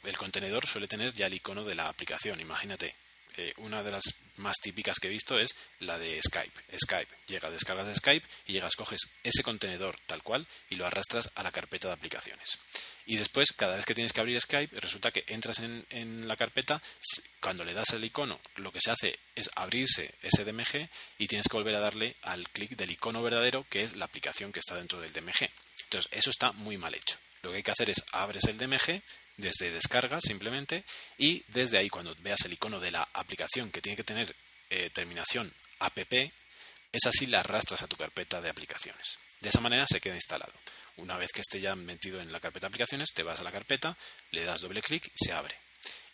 [0.03, 2.95] el contenedor suele tener ya el icono de la aplicación, imagínate.
[3.39, 4.04] Eh, una de las
[4.36, 6.78] más típicas que he visto es la de Skype.
[6.78, 11.32] Skype, llega, descargas de Skype y llegas, coges ese contenedor tal cual y lo arrastras
[11.36, 12.60] a la carpeta de aplicaciones.
[13.06, 16.36] Y después, cada vez que tienes que abrir Skype, resulta que entras en, en la
[16.36, 16.82] carpeta,
[17.39, 21.47] cuando le das el icono, lo que se hace es abrirse ese DMG y tienes
[21.47, 24.75] que volver a darle al clic del icono verdadero, que es la aplicación que está
[24.75, 25.49] dentro del DMG.
[25.86, 27.17] Entonces, eso está muy mal hecho.
[27.41, 29.02] Lo que hay que hacer es abres el DMG
[29.39, 30.84] desde descarga simplemente
[31.17, 34.36] y desde ahí cuando veas el icono de la aplicación que tiene que tener
[34.69, 35.97] eh, terminación app,
[36.91, 39.17] es así la arrastras a tu carpeta de aplicaciones.
[39.41, 40.54] De esa manera se queda instalado.
[40.97, 43.52] Una vez que esté ya metido en la carpeta de aplicaciones, te vas a la
[43.52, 43.97] carpeta,
[44.32, 45.56] le das doble clic y se abre.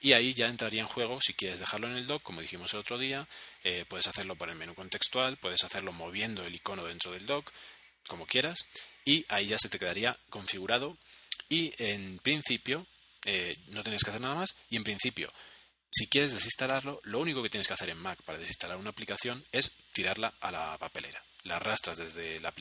[0.02, 2.82] Y ahí ya entraría en juego si quieres dejarlo en el dock, como dijimos el
[2.82, 3.28] otro día,
[3.64, 7.52] eh, puedes hacerlo por el menú contextual, puedes hacerlo moviendo el icono dentro del dock,
[8.08, 8.60] como quieras,
[9.04, 10.98] y ahí ya se te quedaría configurado
[11.50, 12.86] y en principio
[13.26, 15.32] eh, no tienes que hacer nada más y en principio
[15.96, 19.42] si quieres desinstalarlo, lo único que tienes que hacer en Mac para desinstalar una aplicación
[19.54, 21.24] es tirarla a la papelera.
[21.44, 22.52] La arrastras desde la,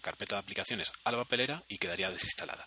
[0.00, 2.66] carpeta de aplicaciones a la papelera y quedaría desinstalada.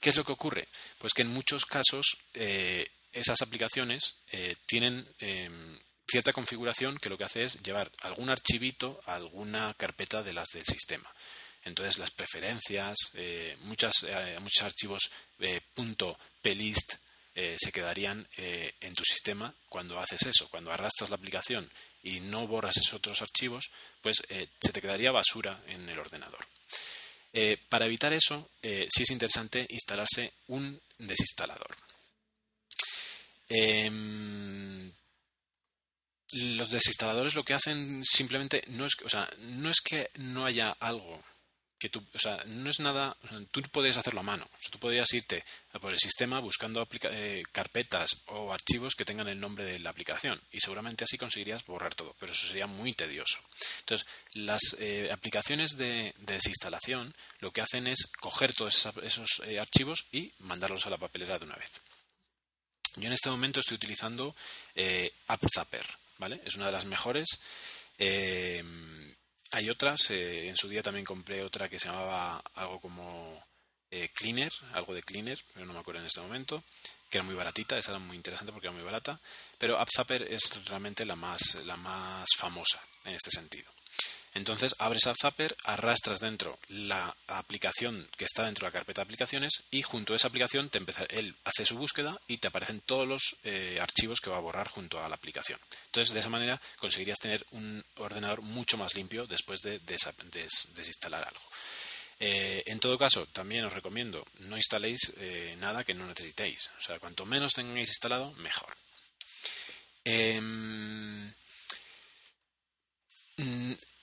[0.00, 0.68] ¿Qué es lo que ocurre?
[0.96, 7.18] Pues que en muchos casos eh, esas aplicaciones eh, tienen em, cierta configuración que lo
[7.18, 11.12] que hace es llevar algún archivito a alguna carpeta de las del sistema.
[11.64, 12.96] Entonces las preferencias,
[13.60, 13.92] muchos
[14.62, 15.10] archivos
[16.44, 16.94] eh, .plist
[17.34, 20.48] se quedarían en tu sistema cuando haces eso.
[20.50, 21.68] Cuando arrastras la aplicación
[22.04, 26.46] y no borras esos otros archivos, pues se te quedaría basura en el ordenador.
[27.68, 31.76] para evitar eso, sí es interesante instalarse un desinstalador.
[33.48, 34.92] Em,
[36.32, 40.70] los desinstaladores lo que hacen simplemente no es, o sea, no es que no haya
[40.80, 41.22] algo
[41.88, 43.16] tú, o sea, no es nada,
[43.50, 44.48] tú podrías hacerlo a mano.
[44.70, 45.44] tú podrías irte
[45.80, 50.40] por el sistema buscando eh, carpetas o archivos que tengan el nombre de la aplicación
[50.52, 53.38] y seguramente así conseguirías borrar todo, pero eso sería muy tedioso.
[53.80, 60.06] Entonces, las eh, aplicaciones de, desinstalación lo que hacen es coger todos esos, eh, archivos
[60.12, 61.70] y mandarlos a la papelera de una vez.
[62.96, 64.36] Yo en este momento estoy utilizando
[65.26, 65.84] AppZapper,
[66.18, 66.40] ¿vale?
[66.44, 67.40] Es una de las mejores.
[69.54, 73.40] Hay otras, eh, en su día también compré otra que se llamaba algo como
[73.88, 76.64] eh, Cleaner, algo de Cleaner, pero no me acuerdo en este momento,
[77.08, 79.20] que era muy baratita, esa era muy interesante porque era muy barata,
[79.56, 83.73] pero AppZapper es realmente la más, la más famosa en este sentido.
[84.34, 89.64] Entonces abres Zapper, arrastras dentro la aplicación que está dentro de la carpeta de aplicaciones
[89.70, 90.70] y junto a esa aplicación
[91.10, 94.68] él hace su búsqueda y te aparecen todos los eh, archivos que va a borrar
[94.68, 95.58] junto a la aplicación.
[95.86, 101.40] Entonces de esa manera conseguirías tener un ordenador mucho más limpio después de desinstalar algo.
[102.20, 106.70] Eh, en todo caso, también os recomiendo no instaléis eh, nada que no necesitéis.
[106.78, 108.74] O sea, cuanto menos tengáis instalado, mejor.
[110.04, 111.32] Em,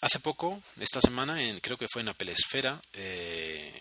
[0.01, 3.71] Hace poco, esta semana, creo que fue en Apple Esfera, eh,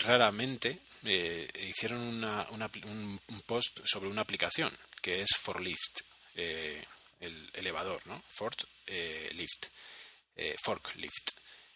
[0.00, 6.00] raramente eh, hicieron un, post sobre una aplicación que es ForLift,
[6.34, 6.84] eh,
[7.20, 8.22] el elevador, ¿no?
[8.28, 9.68] Ford Lift,
[10.62, 11.30] Forklift,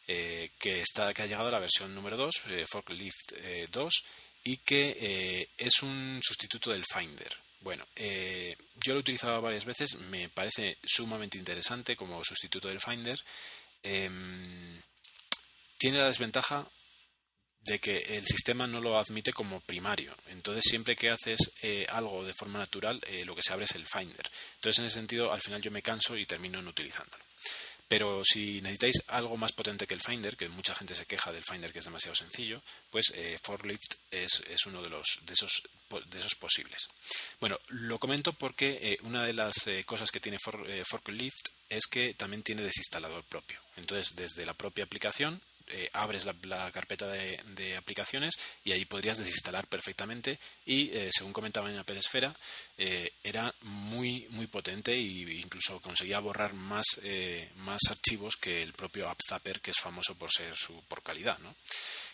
[0.06, 2.34] que está que ha llegado a la versión número 2,
[2.68, 3.32] Forklift
[3.70, 4.04] 2,
[4.44, 7.45] y que es un sustituto del Finder.
[7.66, 13.18] Bueno, yo lo he utilizado varias veces, me parece sumamente interesante como sustituto del Finder
[13.86, 14.82] Em,
[15.78, 16.68] tiene la desventaja
[17.60, 20.14] de que el sistema no lo admite como primario.
[20.28, 23.74] Entonces, siempre que haces eh, algo de forma natural, eh, lo que se abre es
[23.76, 24.28] el Finder.
[24.56, 27.25] Entonces, en ese sentido, al final yo me canso y termino no utilizándolo.
[27.88, 31.44] Pero si necesitáis algo más potente que el Finder, que mucha gente se queja del
[31.44, 35.62] Finder que es demasiado sencillo, pues eh, Forklift es, es, uno de, los, de, esos,
[36.10, 36.88] de esos posibles.
[37.40, 42.14] Bueno, lo comento porque eh, una de las eh, cosas que tiene Forklift es que
[42.14, 43.60] también tiene desinstalador propio.
[43.76, 49.66] Entonces, desde la propia aplicación eh, abres la, carpeta de, aplicaciones y ahí podrías desinstalar
[49.66, 52.32] perfectamente y eh, según comentaba en Apple Esfera
[52.78, 57.00] eh, era muy muy potente e incluso conseguía borrar más,
[57.56, 61.52] más archivos que el propio AppZapper que es famoso por ser su por calidad ¿no?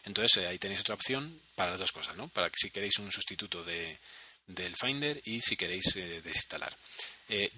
[0.04, 2.28] entonces ahí tenéis otra opción para las dos cosas ¿no?
[2.28, 3.98] para que si queréis un sustituto de,
[4.46, 6.74] del Finder y si queréis desinstalar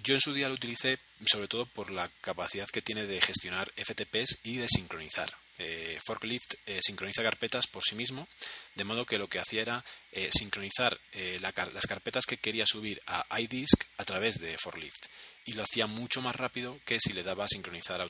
[0.03, 3.71] yo en su día lo utilicé sobre todo por la capacidad que tiene de gestionar
[3.77, 8.27] FTPs y de sincronizar eh, Forklift eh, sincroniza carpetas por sí mismo,
[8.75, 10.99] de modo que lo que hacía era eh, sincronizar
[11.39, 15.05] las carpetas que quería subir a iDisk a través de Forklift.
[15.45, 18.09] y lo hacía mucho más rápido que si le daba a sincronizar,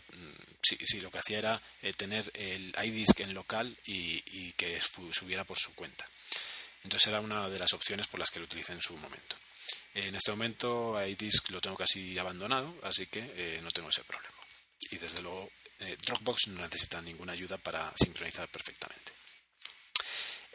[0.63, 1.61] si, si lo que hacía era
[1.97, 4.79] tener el iDisk en local y, y que
[5.11, 6.05] subiera por su cuenta.
[6.83, 9.35] Entonces era una de las opciones por las que lo utilicé en su momento.
[9.93, 14.37] En este momento iDisk lo tengo casi abandonado, así que no tengo ese problema.
[14.91, 19.11] Y desde luego eh, Dropbox no necesita ninguna ayuda para sincronizar perfectamente.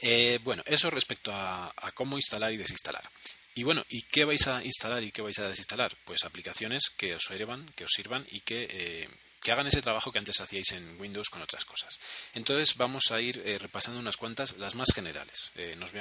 [0.03, 3.09] Eh, bueno, eso respecto a, cómo instalar y desinstalar.
[3.55, 5.95] Y bueno, ¿y qué vais a instalar y qué vais a desinstalar?
[6.05, 9.09] Pues aplicaciones que os sirvan, que os sirvan y que
[9.41, 11.99] que hagan ese trabajo que antes hacíais en Windows con otras cosas.
[12.35, 15.53] Entonces vamos a ir eh, repasando unas cuantas, las más generales.
[15.55, 15.93] Eh, nos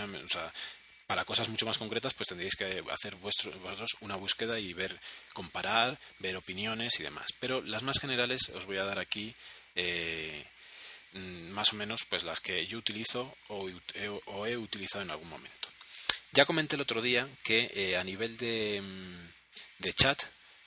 [1.10, 4.95] para cosas mucho más concretas, pues tendréis que hacer vosotros una búsqueda y ver,
[5.34, 7.26] comparar, ver opiniones y demás.
[7.39, 9.34] Pero las más generales os voy a dar aquí
[9.74, 10.45] eh,
[11.14, 13.68] mm, más o menos pues las que yo utilizo o,
[14.45, 15.70] he utilizado en algún momento.
[16.32, 20.22] Ya comenté el otro día que a nivel de, mm, de chat,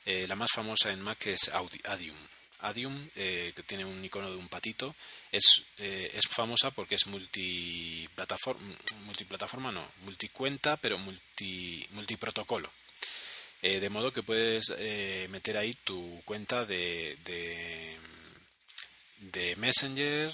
[0.07, 1.53] la más famosa en Mac es
[1.84, 2.16] Adium.
[2.63, 4.95] Adium, eh, que tiene un icono de un patito,
[5.31, 8.63] es, eh, es famosa porque es multiplataforma,
[9.05, 12.71] multiplataforma no, multicuenta, pero multi, multiprotocolo.
[13.63, 14.71] Eh, de modo que puedes
[15.29, 17.97] meter ahí tu cuenta de, de,
[19.19, 20.33] de Messenger,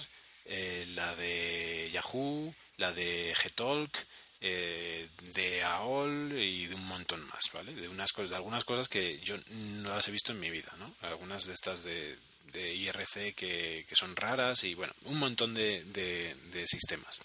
[0.95, 4.07] la de Yahoo, la de Gtalk,
[4.41, 7.75] eh, de AOL y de un montón más, ¿vale?
[7.75, 10.73] De unas cosas, de algunas cosas que yo no las he visto en mi vida,
[10.79, 10.95] ¿no?
[11.03, 12.19] Algunas de estas de,
[12.55, 17.21] IRC que, son raras y bueno, un montón de, de sistemas.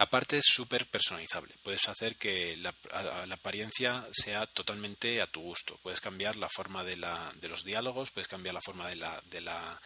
[0.00, 1.54] Aparte es súper personalizable.
[1.62, 2.74] Puedes hacer que la,
[3.26, 5.78] la, apariencia sea totalmente a tu gusto.
[5.82, 9.22] Puedes cambiar la forma de, la, de los diálogos, puedes cambiar la forma de la,
[9.30, 9.78] de la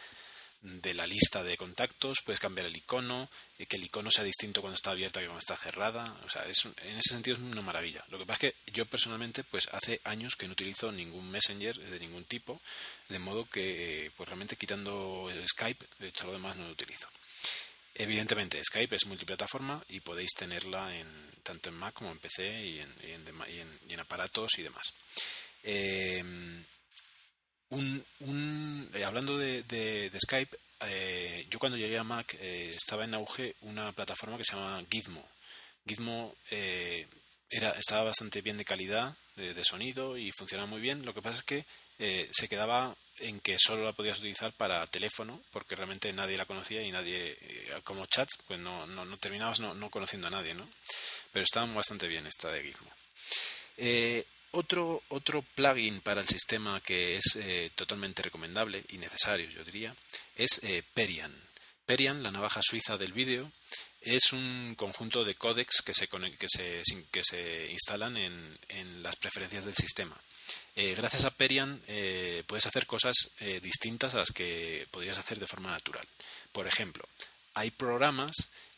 [0.61, 4.61] de la lista de contactos, puedes cambiar el icono, y que el icono sea distinto
[4.61, 6.17] cuando está abierta que cuando está cerrada.
[6.25, 8.03] O sea, es, en ese sentido es una maravilla.
[8.09, 11.77] Lo que pasa es que yo personalmente, pues hace años que no utilizo ningún Messenger
[11.77, 12.61] de ningún tipo,
[13.09, 17.07] de modo que, pues realmente quitando Skype, hecho lo demás no lo utilizo.
[17.93, 21.07] Evidentemente, Skype es multiplataforma y podéis tenerla en,
[21.43, 24.93] tanto en Mac como en PC y en, aparatos y demás.
[25.63, 26.23] Eh,
[27.69, 33.55] un, eh, hablando de, Skype, eh, yo cuando llegué a Mac eh, estaba en auge
[33.61, 35.27] una plataforma que se llama Gizmo.
[35.87, 36.35] Gizmo
[37.49, 41.05] era, estaba bastante bien de calidad de, sonido y funcionaba muy bien.
[41.05, 41.65] Lo que pasa es que
[42.31, 46.81] se quedaba en que solo la podías utilizar para teléfono porque realmente nadie la conocía
[46.81, 47.37] y nadie
[47.85, 50.67] como chat pues no, no, no terminabas no, no, conociendo a nadie ¿no?
[51.31, 52.91] pero estaba bastante bien esta de Gizmo
[54.55, 59.95] otro, otro plugin para el sistema que es eh, totalmente recomendable y necesario, yo diría,
[60.35, 61.33] es eh, Perian.
[61.85, 63.51] Perian, la navaja suiza del vídeo,
[64.01, 66.81] es un conjunto de códecs que se, que se,
[67.11, 70.19] que se instalan en, en, las preferencias del sistema.
[70.75, 71.81] Eh, gracias a Perian
[72.45, 73.15] puedes hacer cosas
[73.61, 76.05] distintas a las que podrías hacer de forma natural.
[76.51, 77.07] Por ejemplo,
[77.53, 78.33] hay programas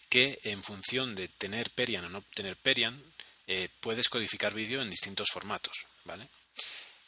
[0.09, 3.01] que en función de tener Perian o no tener Perian,
[3.47, 5.73] eh, puedes codificar vídeo en distintos formatos,
[6.03, 6.27] ¿vale?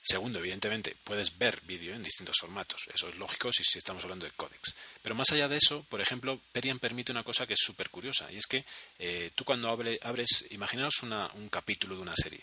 [0.02, 2.84] Segundo, evidentemente, puedes ver vídeo en distintos formatos.
[2.94, 4.76] Eso es lógico si, estamos hablando de códex.
[5.04, 8.32] Pero más allá de eso, por ejemplo, Perian permite una cosa que es súper curiosa.
[8.32, 8.64] Y es que
[8.98, 12.42] eh, tú cuando abres, imaginaos un capítulo de una serie.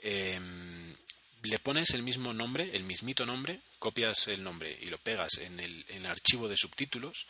[0.00, 0.94] Em,
[1.42, 5.58] le pones el mismo nombre, el mismito nombre, copias el nombre y lo pegas en
[5.60, 7.26] el archivo de subtítulos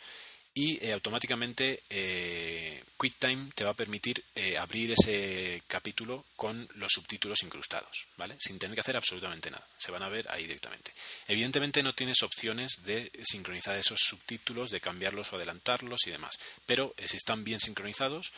[0.58, 6.90] y eh, automáticamente eh, QuickTime te va a permitir eh, abrir ese capítulo con los
[6.90, 8.34] subtítulos incrustados, ¿vale?
[8.40, 9.64] Sin tener que hacer absolutamente nada.
[9.78, 10.90] Se van a ver ahí directamente.
[11.28, 16.34] Evidentemente no tienes opciones de sincronizar esos subtítulos, de cambiarlos o adelantarlos y demás.
[16.66, 18.32] Pero si están bien sincronizados,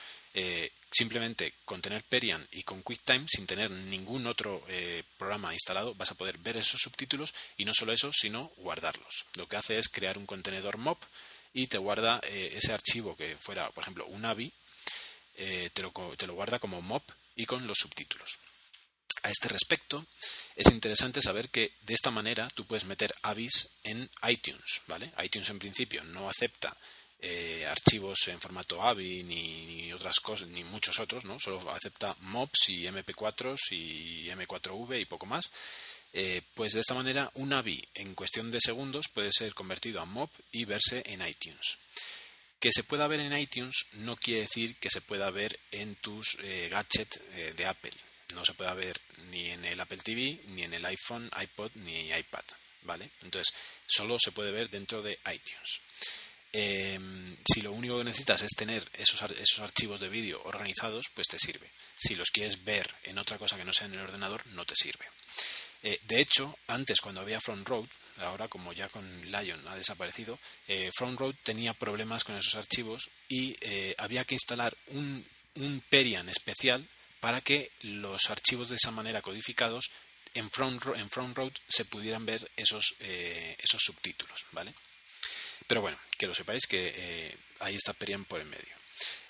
[0.92, 4.62] simplemente con tener Perian y con QuickTime, sin tener ningún otro
[5.16, 9.24] programa instalado, vas a poder ver esos subtítulos y no solo eso, sino guardarlos.
[9.36, 10.98] Lo que hace es crear un contenedor MOB
[11.53, 14.53] y te guarda eh, ese archivo que fuera, por ejemplo, un AVI,
[15.36, 17.03] eh, te, lo, te lo guarda como MOP
[17.36, 18.38] y con los subtítulos.
[19.22, 20.07] A este respecto,
[20.57, 25.12] es interesante saber que de esta manera tú puedes meter AVIs en iTunes, ¿vale?
[25.22, 26.74] iTunes en principio no acepta
[27.22, 31.38] eh, archivos en formato AVI ni, otras cosas, ni muchos otros, ¿no?
[31.38, 35.53] Solo acepta MOPs y MP4s y M4V y poco más.
[36.12, 40.04] Eh, pues de esta manera un AVI en cuestión de segundos puede ser convertido a
[40.04, 41.78] MOB y verse en iTunes.
[42.58, 46.36] Que se pueda ver en iTunes no quiere decir que se pueda ver en tus
[46.42, 47.92] eh, gadgets eh, de Apple.
[48.34, 49.00] No se puede ver
[49.30, 52.44] ni en el Apple TV, ni en el iPhone, iPod, ni iPad.
[52.82, 53.11] ¿Vale?
[53.22, 53.54] Entonces,
[53.86, 55.80] solo se puede ver dentro de iTunes.
[56.52, 61.28] Em, si lo único que necesitas es tener esos, esos archivos de vídeo organizados, pues
[61.28, 61.70] te sirve.
[61.96, 64.74] Si los quieres ver en otra cosa que no sea en el ordenador, no te
[64.74, 65.04] sirve.
[65.83, 67.87] De hecho, antes cuando había Front Road,
[68.18, 70.39] ahora como ya con Lion ha desaparecido,
[70.95, 73.57] Front Road tenía problemas con esos archivos y
[73.97, 75.24] había que instalar un,
[75.55, 76.87] un Perian especial
[77.20, 79.91] para que los archivos de esa manera codificados
[80.35, 84.74] en Front, en front Road se pudieran ver esos, esos subtítulos, ¿vale?
[85.66, 88.80] Pero bueno, que lo sepáis que ahí está Perian por en medio.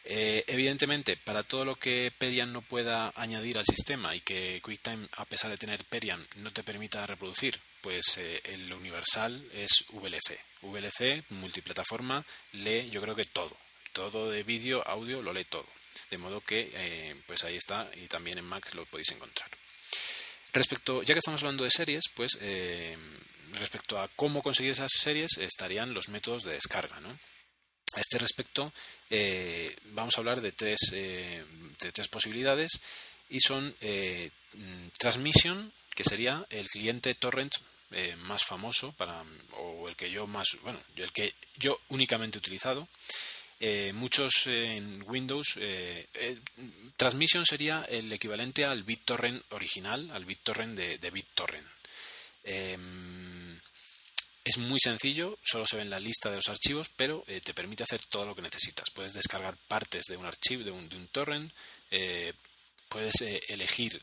[0.04, 5.06] Eh, evidentemente, para todo lo que Perian no pueda añadir al sistema y que QuickTime,
[5.16, 10.38] a pesar de tener Perian, no te permita reproducir, pues eh, el universal es VLC.
[10.62, 13.56] VLC, multiplataforma, lee yo creo que todo.
[13.92, 15.66] Todo de vídeo, audio, lo lee todo.
[16.10, 19.48] De modo que, eh, pues ahí está y también en Mac lo podéis encontrar.
[20.52, 22.38] Respecto, ya que estamos hablando de series, pues
[23.52, 27.16] respecto a cómo conseguir esas series estarían los métodos de descarga, ¿no?
[27.94, 28.72] A este respecto,
[29.08, 31.44] eh, vamos a hablar de tres, eh,
[31.80, 32.80] de tres posibilidades
[33.28, 37.52] y son eh, mm, Transmission, que sería el cliente torrent
[38.22, 39.20] más famoso para,
[39.56, 42.86] o el que yo más, bueno, el que yo únicamente he utilizado.
[43.94, 45.58] muchos en Windows,
[46.96, 51.66] Transmission sería el equivalente al BitTorrent original, al BitTorrent de, de BitTorrent.
[54.42, 57.52] Es muy sencillo, solo se ve en la lista de los archivos, pero eh, te
[57.52, 58.88] permite hacer todo lo que necesitas.
[58.90, 61.52] Puedes descargar partes de un archivo, de un, de un torrent,
[61.90, 62.32] eh,
[62.88, 64.00] puedes eh, elegir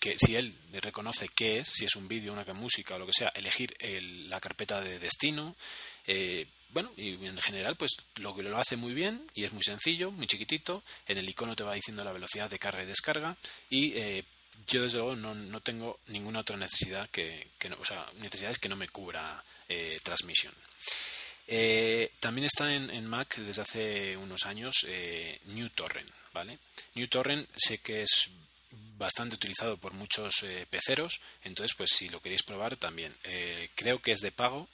[0.00, 3.12] que si él reconoce qué es, si es un vídeo, una música o lo que
[3.12, 3.76] sea, elegir
[4.28, 5.54] la carpeta de destino.
[6.70, 10.10] bueno, y en general, pues lo que lo hace muy bien y es muy sencillo,
[10.10, 10.82] muy chiquitito.
[11.06, 13.36] En el icono te va diciendo la velocidad de carga y descarga
[13.70, 13.92] y
[14.66, 18.58] yo desde luego no, no tengo ninguna otra necesidad que, que no, o sea, necesidades
[18.58, 20.54] que no me cubra eh, Transmission.
[21.48, 26.58] Eh, también está en, Mac desde hace unos años eh, NewTorrent, ¿vale?
[26.94, 28.30] NewTorrent sé que es
[28.98, 33.14] bastante utilizado por muchos eh, peceros, entonces pues si lo queréis probar también.
[33.74, 34.68] creo que es de pago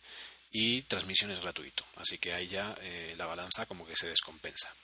[0.50, 2.74] y transmisión es gratuito, así que ahí ya
[3.16, 4.74] la balanza como que se descompensa.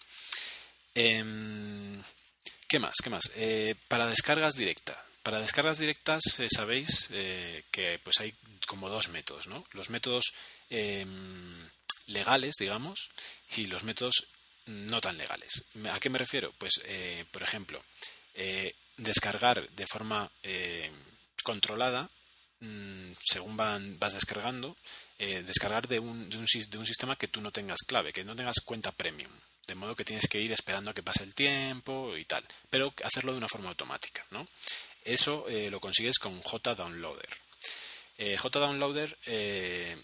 [2.69, 2.95] Em, ¿Qué más?
[3.03, 3.33] ¿Qué más?
[3.37, 4.97] Eh, para descargas directas.
[5.23, 8.35] Para descargas directas eh, sabéis eh, que pues hay
[8.67, 9.65] como dos métodos, ¿no?
[9.73, 10.35] Los métodos
[10.71, 11.69] em,
[12.07, 13.11] legales, digamos,
[13.57, 14.27] y los métodos
[14.67, 15.65] no tan legales.
[15.91, 16.53] ¿A qué me refiero?
[16.59, 16.83] Pues,
[17.31, 17.83] por ejemplo,
[18.99, 20.31] descargar de forma
[21.43, 22.11] controlada,
[22.61, 24.77] mm, según van, vas descargando,
[25.19, 28.37] descargar de un, de un, de un sistema que tú no tengas clave, que no
[28.37, 29.31] tengas cuenta premium.
[29.69, 32.45] De modo que tienes que ir esperando a que pase el tiempo y tal.
[32.69, 34.49] Pero hacerlo de una forma automática, ¿no?
[35.05, 37.29] Eso eh, lo consigues con JDownloader.
[38.21, 39.97] Eh, JDownloader eh,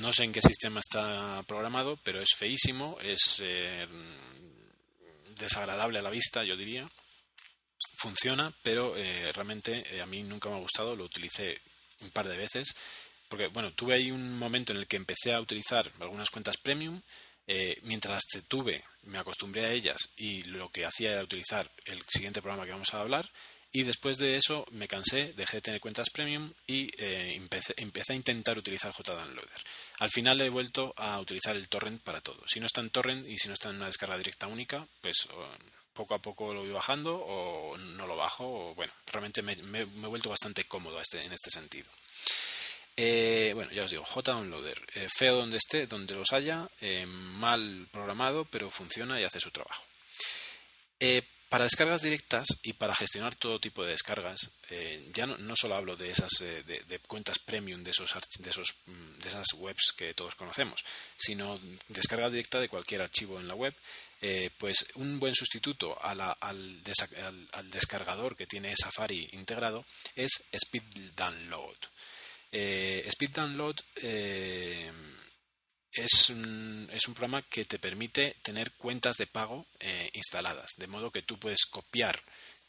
[0.00, 3.86] no sé en qué sistema está programado, pero es feísimo, es eh,
[5.36, 6.88] desagradable a la vista, yo diría.
[7.98, 8.94] Funciona, pero
[9.34, 11.60] realmente a mí nunca me ha gustado, lo utilicé
[12.02, 12.74] un par de veces,
[13.28, 17.00] porque bueno, tuve ahí un momento en el que empecé a utilizar algunas cuentas premium,
[17.82, 22.42] mientras te tuve, me acostumbré a ellas y lo que hacía era utilizar el siguiente
[22.42, 23.30] programa que vamos a hablar.
[23.72, 28.14] Y después de eso me cansé, dejé de tener cuentas premium y eh, empecé, a
[28.14, 29.60] intentar utilizar JDownloader.
[29.98, 32.42] Al final he vuelto a utilizar el torrent para todo.
[32.46, 35.28] Si no está en torrent y si no está en una descarga directa única, pues
[35.92, 38.70] poco a poco lo voy bajando o no lo bajo.
[38.70, 41.88] O, bueno, realmente me, he vuelto bastante cómodo este, en este sentido.
[42.98, 47.86] Eh, bueno, ya os digo, JDownloader, eh, feo donde esté, donde los haya, eh, mal
[47.92, 49.84] programado, pero funciona y hace su trabajo.
[51.48, 54.50] para descargas directas y para gestionar todo tipo de descargas,
[55.14, 59.28] ya no, solo hablo de esas de, cuentas premium de esos, de esos mm, de
[59.28, 60.84] esas webs que todos conocemos,
[61.16, 63.74] sino descarga directa de cualquier archivo en la web.
[64.58, 66.82] pues un buen sustituto al, al,
[67.70, 69.84] descargador que tiene Safari integrado
[70.16, 71.76] es Speed Download.
[72.52, 74.90] Eh, Speed Download eh,
[75.92, 81.22] es, un, programa que te permite tener cuentas de pago eh, instaladas, de modo que
[81.22, 82.20] tú puedes copiar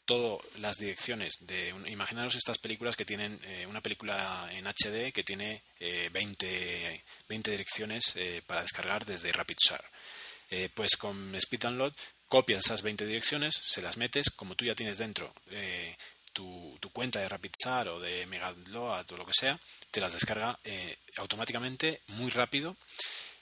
[0.06, 5.64] todas las direcciones de imaginaros estas películas que tienen una película en HD que tiene
[5.82, 8.14] 20, 20, direcciones
[8.46, 9.84] para descargar desde RapidShare
[10.74, 11.94] pues con Speed Download
[12.30, 15.30] copias esas 20 direcciones se las metes como tú ya tienes dentro
[16.38, 19.60] tu, cuenta de RapidSar o de Megaload o lo que sea,
[19.92, 22.76] te las descarga eh, automáticamente, muy rápido.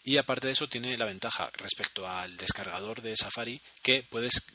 [0.03, 4.45] Y aparte de eso, tiene la ventaja respecto al descargador de Safari que puedes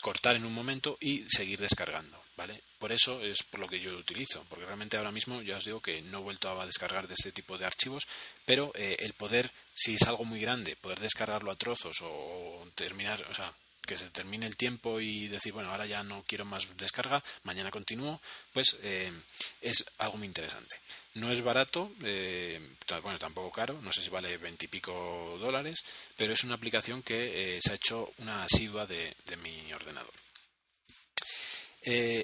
[0.00, 2.22] cortar en un momento y seguir descargando.
[2.36, 2.60] ¿vale?
[2.78, 5.64] Por eso es por lo que yo lo utilizo, porque realmente ahora mismo ya os
[5.64, 8.06] digo que no he vuelto a descargar de este tipo de archivos,
[8.44, 13.24] pero eh, el poder, si es algo muy grande, poder descargarlo a trozos o terminar,
[13.30, 13.52] o sea,
[13.86, 17.70] que se termine el tiempo y decir, bueno, ahora ya no quiero más descarga, mañana
[17.70, 18.20] continúo,
[18.52, 19.12] pues eh,
[19.60, 20.76] es algo muy interesante.
[21.14, 22.60] No es barato, eh,
[23.02, 25.84] bueno, tampoco caro, no sé si vale veintipico dólares,
[26.16, 30.12] pero es una aplicación que se ha hecho una asidua de, mi ordenador.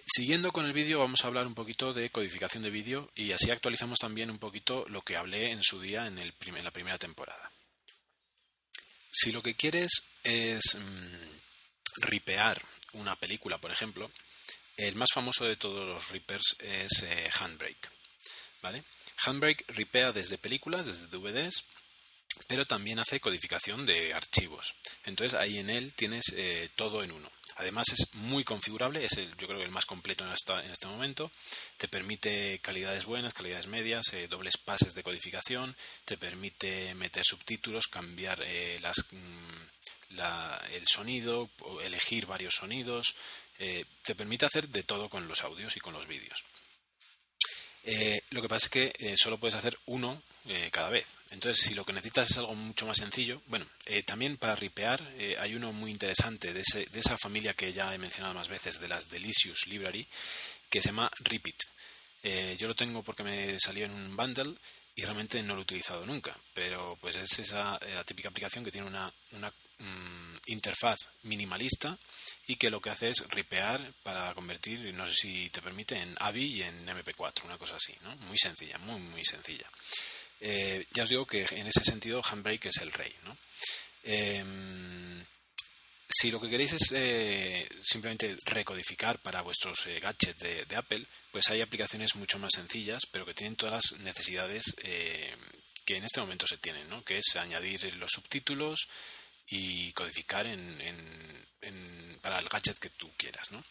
[0.06, 3.50] siguiendo con el vídeo vamos a hablar un poquito de codificación de vídeo y así
[3.50, 6.98] actualizamos también un poquito lo que hablé en su día en, el en la primera
[6.98, 7.50] temporada.
[9.10, 9.90] Si lo que quieres
[10.22, 11.30] es mm,
[11.96, 12.60] ripear
[12.92, 14.10] una película, por ejemplo,
[14.76, 17.90] el más famoso de todos los rippers es eh, Handbrake.
[18.62, 18.82] ¿vale?
[19.24, 21.64] Handbrake ripea desde películas, desde DVDs,
[22.46, 24.74] pero también hace codificación de archivos.
[25.04, 27.30] Entonces ahí en él tienes eh, todo en uno.
[27.56, 30.30] Además es muy configurable, es el, yo creo que el más completo en,
[30.64, 31.30] en este momento.
[31.76, 35.76] Te permite calidades buenas, calidades medias, eh, dobles pases de codificación,
[36.06, 38.42] te permite meter subtítulos, cambiar
[38.80, 39.04] las,
[40.10, 41.50] el sonido,
[41.82, 43.14] elegir varios sonidos,
[43.58, 46.44] eh, te permite hacer de todo con los audios y con los vídeos.
[48.30, 51.06] lo que pasa es que solo puedes hacer uno eh, cada vez.
[51.32, 54.98] Entonces, si lo que necesitas es algo mucho más sencillo, bueno, eh, también para ripear
[55.18, 58.48] eh, hay uno muy interesante de, ese, de, esa familia que ya he mencionado más
[58.48, 60.06] veces, de las Delicious Library,
[60.70, 61.56] que se llama Repeat.
[62.58, 64.54] yo lo tengo porque me salió en un bundle
[64.96, 68.72] y realmente no lo he utilizado nunca, pero pues es esa la típica aplicación que
[68.72, 71.98] tiene una mm, interfaz minimalista
[72.46, 76.14] y que lo que hace es ripear para convertir, no sé si te permite, en
[76.18, 78.14] AVI y en MP4, una cosa así, ¿no?
[78.26, 79.68] Muy sencilla, muy, muy sencilla.
[80.40, 83.12] Eh, ya os digo que en ese sentido Handbrake es el rey.
[83.24, 83.36] ¿no?
[84.02, 85.24] Em,
[86.08, 91.48] si lo que queréis es eh, simplemente recodificar para vuestros eh, gadgets de, Apple, pues
[91.50, 94.74] hay aplicaciones mucho más sencillas, pero que tienen todas las necesidades
[95.84, 97.04] que en este momento se tienen, ¿no?
[97.04, 98.88] que es añadir los subtítulos
[99.50, 100.46] y codificar
[102.22, 103.50] para el gadget que tú quieras.
[103.52, 103.62] ¿no?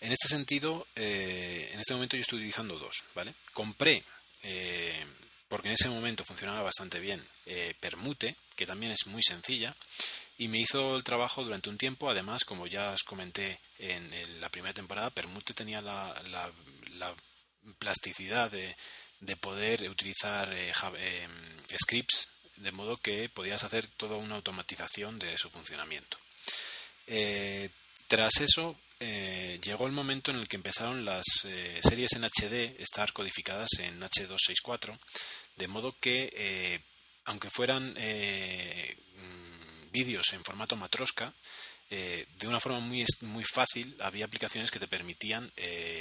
[0.00, 3.04] En este sentido, en este momento yo estoy utilizando dos.
[3.14, 3.34] ¿vale?
[3.52, 4.02] Compré
[5.48, 9.74] porque en ese momento funcionaba bastante bien eh, Permute, que también es muy sencilla,
[10.38, 12.10] y me hizo el trabajo durante un tiempo.
[12.10, 16.52] Además, como ya os comenté en, la primera temporada, Permute tenía la,
[17.78, 20.72] plasticidad de, poder utilizar eh,
[21.78, 26.18] scripts de modo que podías hacer toda una automatización de su funcionamiento.
[27.06, 27.70] Eh,
[28.08, 33.68] tras eso, llegó el momento en el que empezaron las series en HD estar codificadas
[33.78, 34.96] en H264
[35.56, 36.80] de modo que, eh,
[37.24, 41.32] aunque fueran eh, mm, vídeos en formato matrosca,
[41.90, 45.50] eh, de una forma muy, muy fácil había aplicaciones que te permitían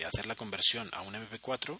[0.06, 1.80] hacer la conversión a un MP4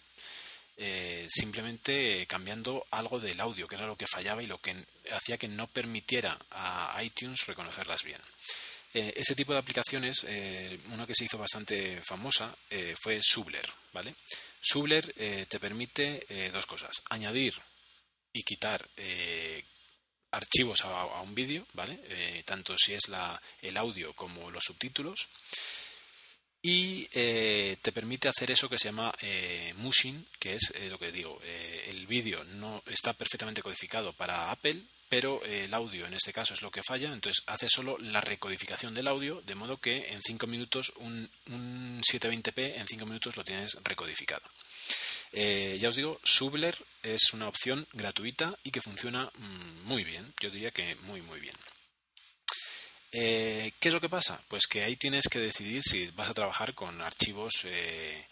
[1.28, 4.76] simplemente cambiando algo del audio, que era lo que fallaba y lo que
[5.10, 8.20] hacía que no permitiera a iTunes reconocerlas bien.
[8.92, 10.26] ese tipo de aplicaciones,
[10.92, 12.54] una que se hizo bastante famosa
[13.00, 14.14] fue Subler, ¿vale?
[14.66, 16.90] Subler eh, te permite eh, dos cosas.
[17.10, 17.54] Añadir
[18.32, 19.64] y quitar eh,
[20.32, 22.42] archivos a, un vídeo, ¿vale?
[22.44, 23.04] tanto si es
[23.62, 25.28] el audio como los subtítulos.
[26.68, 29.14] Y te permite hacer eso que se llama
[29.76, 31.40] mushing, que es lo que digo,
[31.86, 36.62] el vídeo no está perfectamente codificado para Apple, pero el audio en este caso es
[36.62, 40.46] lo que falla, entonces hace solo la recodificación del audio, de modo que en 5
[40.46, 44.42] minutos un, 720p en 5 minutos lo tienes recodificado.
[45.32, 50.32] Eh, ya os digo, Subler es una opción gratuita y que funciona mm, muy bien,
[50.40, 51.54] yo diría que muy muy bien.
[53.18, 54.38] Eh, ¿Qué es lo que pasa?
[54.46, 58.26] Pues que ahí tienes que decidir si vas a trabajar con archivos eh,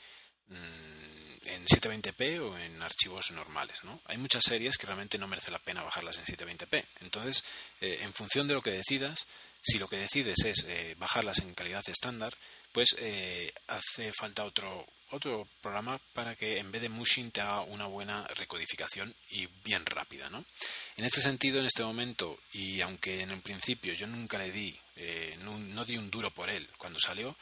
[0.48, 3.82] mm, en 720p o en archivos normales.
[3.84, 4.02] ¿no?
[4.04, 6.84] Hay muchas series que realmente no merece la pena bajarlas en 720p.
[7.00, 7.44] Entonces,
[7.80, 9.26] eh, en función de lo que decidas,
[9.62, 12.36] si lo que decides es eh, bajarlas en calidad estándar,
[12.74, 17.62] pues eh, hace falta otro, otro programa para que en vez de mushing te haga
[17.62, 20.28] una buena recodificación y bien rápida.
[20.28, 20.44] ¿no?
[20.98, 24.76] En este sentido, en este momento, y aunque en un principio yo nunca le di,
[25.44, 27.34] no, no di un duro por él cuando salió,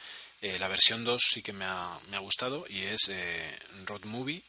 [0.43, 4.03] eh, la versión 2 sí que me ha, me ha gustado y es eh, Road
[4.03, 4.43] Movie,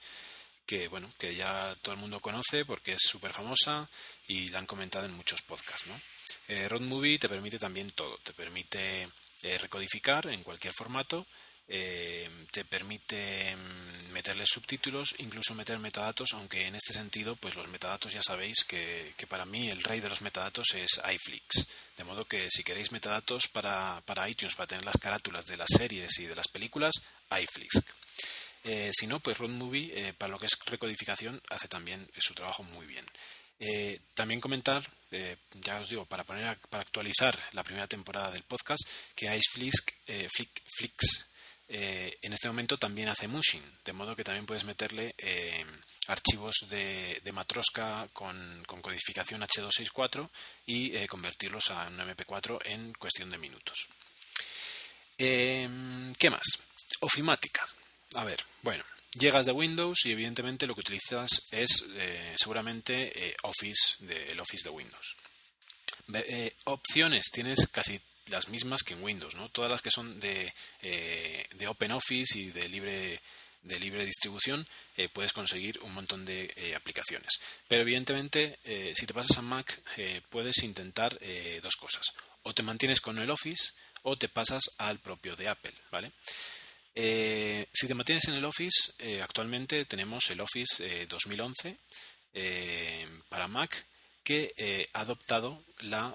[0.67, 3.89] que bueno, que ya todo el mundo conoce porque es súper famosa
[4.27, 5.87] y la han comentado en muchos podcasts.
[5.87, 6.01] ¿no?
[6.49, 9.09] Eh, Road Movie te permite también todo, te permite
[9.61, 11.27] recodificar en cualquier formato,
[11.67, 17.69] eh, te permite mm, meterle subtítulos, incluso meter metadatos, aunque en este sentido, pues los
[17.69, 21.67] metadatos ya sabéis que, para mí el rey de los metadatos es iFlix.
[21.97, 25.69] De modo que si queréis metadatos para, para iTunes, para tener las carátulas de las
[25.71, 26.95] series y de las películas,
[27.31, 27.83] iFlix.
[28.65, 32.35] Eh, si no, pues Road Movie, eh, para lo que es recodificación, hace también su
[32.35, 33.05] trabajo muy bien.
[33.59, 38.43] Eh, también comentar, eh, ya os digo, para poner para actualizar la primera temporada del
[38.43, 38.83] podcast,
[39.15, 41.29] que Iceflix eh, Flix,
[41.67, 45.15] en este momento también hace mushing, de modo que también puedes meterle
[46.07, 50.29] archivos de, de Matroska con, codificación H264
[50.67, 53.89] y convertirlos a un MP4 en cuestión de minutos.
[55.17, 56.45] ¿Qué más?
[57.01, 57.67] Ofimática.
[58.17, 58.85] A ver, bueno,
[59.15, 63.97] llegas de Windows y evidentemente lo que utilizas es eh, seguramente eh, Office,
[64.31, 65.17] el Office de Windows.
[66.13, 69.49] Eh, opciones tienes casi las mismas que en Windows, ¿no?
[69.51, 73.21] Todas las que son de, de Open Office y de libre
[73.63, 74.67] de libre distribución
[75.15, 77.41] puedes conseguir un montón de aplicaciones.
[77.67, 78.59] Pero evidentemente,
[78.95, 79.81] si te pasas a Mac,
[80.29, 81.19] puedes intentar
[81.63, 82.03] dos cosas.
[82.43, 86.13] O te mantienes con el Office o te pasas al propio de Apple, ¿vale?
[86.97, 91.77] Eh, si te mantienes en el Office, eh, actualmente tenemos el Office 2011
[92.33, 93.85] eh, para Mac
[94.23, 96.15] que ha adoptado la,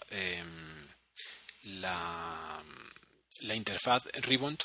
[1.64, 2.64] la,
[3.42, 4.58] la, interfaz Ribbon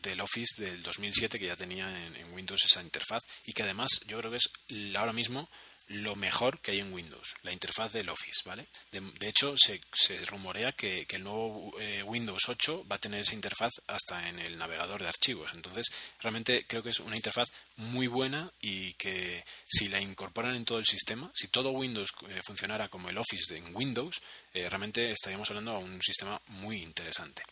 [0.00, 3.90] del Office del 2007 que ya tenía en, en, Windows esa interfaz y que además
[4.06, 4.50] yo creo que es
[4.96, 5.46] ahora mismo
[5.90, 8.68] lo mejor que hay en Windows, la interfaz del Office, ¿vale?
[8.92, 9.80] De, hecho, se,
[10.24, 14.56] rumorea que, el nuevo eh, Windows 8 va a tener esa interfaz hasta en el
[14.56, 15.50] navegador de archivos.
[15.52, 15.86] Entonces,
[16.20, 20.78] realmente creo que es una interfaz muy buena y que si la incorporan en todo
[20.78, 24.22] el sistema, si todo Windows eh, funcionara como el Office en Windows,
[24.54, 27.42] eh, realmente estaríamos hablando de un sistema muy interesante.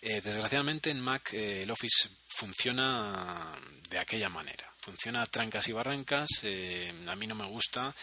[0.00, 2.08] desgraciadamente en Mac el Office
[2.38, 3.54] funciona
[3.90, 7.94] de aquella manera funciona trancas y barrancas, eh, a mí no me gusta,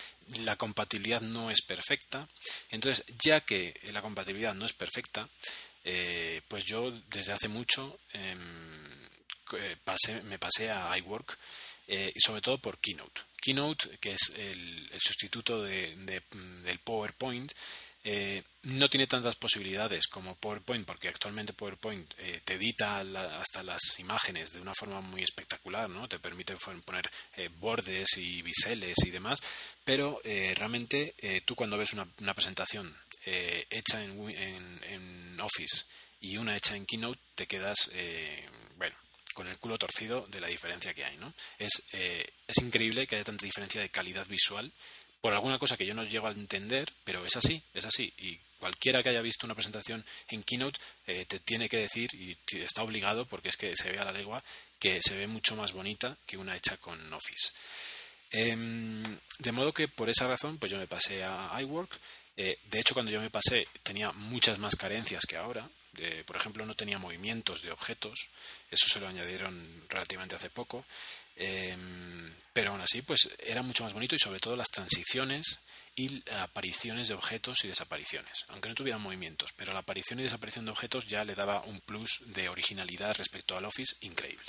[0.43, 2.27] la compatibilidad no es perfecta.
[2.69, 5.27] Entonces, ya que la compatibilidad no es perfecta,
[5.83, 8.37] eh, pues yo desde hace mucho em,
[9.57, 9.77] eh,
[10.25, 11.37] me pasé a iWork
[11.87, 13.21] y sobre todo por Keynote.
[13.39, 17.51] Keynote, que es el, sustituto del PowerPoint,
[18.07, 23.81] eh, no tiene tantas posibilidades como PowerPoint, porque actualmente PowerPoint eh, te edita hasta las
[23.97, 26.07] imágenes de una forma muy espectacular, ¿no?
[26.07, 29.39] Te permite poner eh, bordes y biseles y demás,
[29.83, 32.95] pero realmente tú cuando ves una, presentación
[33.25, 35.85] hecha en, Office
[36.19, 37.91] y una hecha en Keynote, te quedas,
[38.77, 38.95] bueno,
[39.33, 41.33] con el culo torcido de la diferencia que hay, ¿no?
[41.59, 44.71] Es, es increíble que haya tanta diferencia de calidad visual
[45.25, 48.13] por alguna cosa que yo no llego a entender, pero es así, es así.
[48.19, 52.37] Y cualquiera que haya visto una presentación en Keynote eh, te tiene que decir, y
[52.59, 54.43] está obligado, porque es que se ve a la legua,
[54.77, 57.53] que se ve mucho más bonita que una hecha con Office.
[58.29, 61.99] Em, de modo que por esa razón, pues yo me pasé a iWork.
[62.37, 65.67] Eh, de hecho, cuando yo me pasé tenía muchas más carencias que ahora.
[66.27, 68.27] por ejemplo, no tenía movimientos de objetos.
[68.69, 70.85] Eso se lo añadieron relativamente hace poco.
[71.35, 75.59] Em, pero aún así, pues era mucho más bonito y sobre todo las transiciones
[75.95, 80.65] y apariciones de objetos y desapariciones, aunque no tuvieran movimientos, pero la aparición y desaparición
[80.65, 84.45] de objetos ya le daba un plus de originalidad respecto al Office increíble.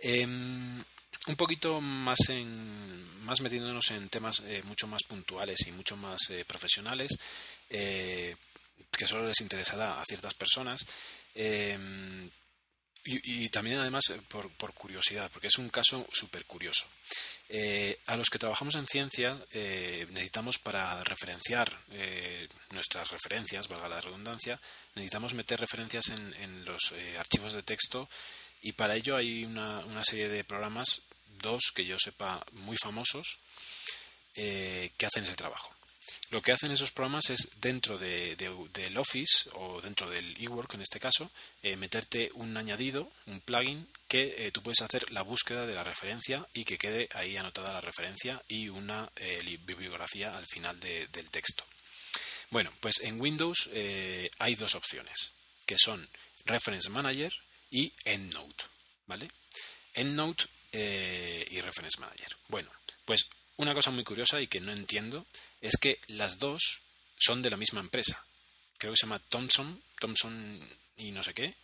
[0.00, 0.82] Em,
[1.26, 6.18] un poquito más en más metiéndonos en temas eh, mucho más puntuales y mucho más
[6.30, 7.10] eh, profesionales
[7.68, 8.34] eh,
[8.90, 10.80] que solo les interesará a ciertas personas
[13.04, 16.86] em, y, también además eh, por, curiosidad, porque es un caso súper curioso.
[17.48, 21.72] Eh, a los que trabajamos en ciencia eh, necesitamos para referenciar
[22.70, 24.60] nuestras referencias, valga la redundancia,
[24.94, 28.08] necesitamos meter referencias en, los archivos de texto
[28.62, 31.02] y para ello hay una, una, serie de programas,
[31.40, 33.40] dos que yo sepa muy famosos,
[34.34, 35.74] que hacen ese trabajo.
[36.30, 40.82] Lo que hacen esos programas es dentro de, del Office o dentro del eWork en
[40.82, 41.30] este caso,
[41.62, 45.84] eh, meterte un añadido, un plugin que eh, tú puedes hacer la búsqueda de la
[45.84, 51.30] referencia y que quede ahí anotada la referencia y una eh, bibliografía al final del
[51.30, 51.64] texto.
[52.50, 53.70] Bueno, pues en Windows
[54.38, 55.30] hay dos opciones,
[55.66, 56.08] que son
[56.46, 57.32] Reference Manager
[57.70, 58.64] y EndNote,
[59.06, 59.30] ¿vale?
[59.94, 62.36] EndNote y Reference Manager.
[62.48, 62.68] Bueno,
[63.04, 65.24] pues una cosa muy curiosa y que no entiendo
[65.60, 66.80] es que las dos
[67.18, 68.24] son de la misma empresa.
[68.78, 70.60] Creo que se llama Thomson, Thomson
[70.96, 71.54] y no sé qué.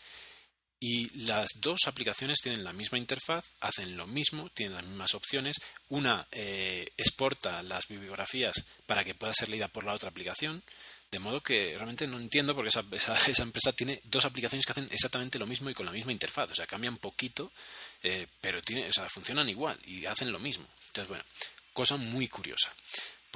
[0.79, 5.57] Y las dos aplicaciones tienen la misma interfaz, hacen lo mismo, tienen las mismas opciones.
[5.89, 10.63] Una eh, exporta las bibliografías para que pueda ser leída por la otra aplicación.
[11.11, 12.85] De modo que realmente no entiendo porque esa,
[13.27, 16.51] esa, empresa tiene dos aplicaciones que hacen exactamente lo mismo y con la misma interfaz.
[16.51, 17.51] O sea, cambian poquito,
[18.03, 20.67] eh, pero tiene, o sea, funcionan igual y hacen lo mismo.
[20.89, 21.25] Entonces, bueno,
[21.73, 22.71] cosa muy curiosa.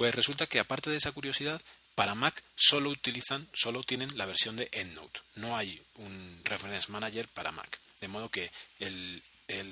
[0.01, 1.61] Pues resulta que aparte de esa curiosidad,
[1.93, 5.19] para Mac solo utilizan, solo tienen la versión de EndNote.
[5.35, 7.79] No hay un Reference Manager para Mac.
[7.99, 8.49] De modo que
[8.79, 9.21] el,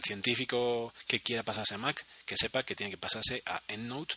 [0.04, 4.14] científico que quiera pasarse a Mac, que sepa que tiene que pasarse a EndNote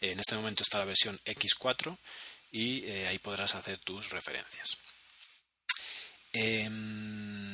[0.00, 1.98] En este momento está la versión X4
[2.52, 4.78] y ahí podrás hacer tus referencias.
[6.32, 7.45] Em,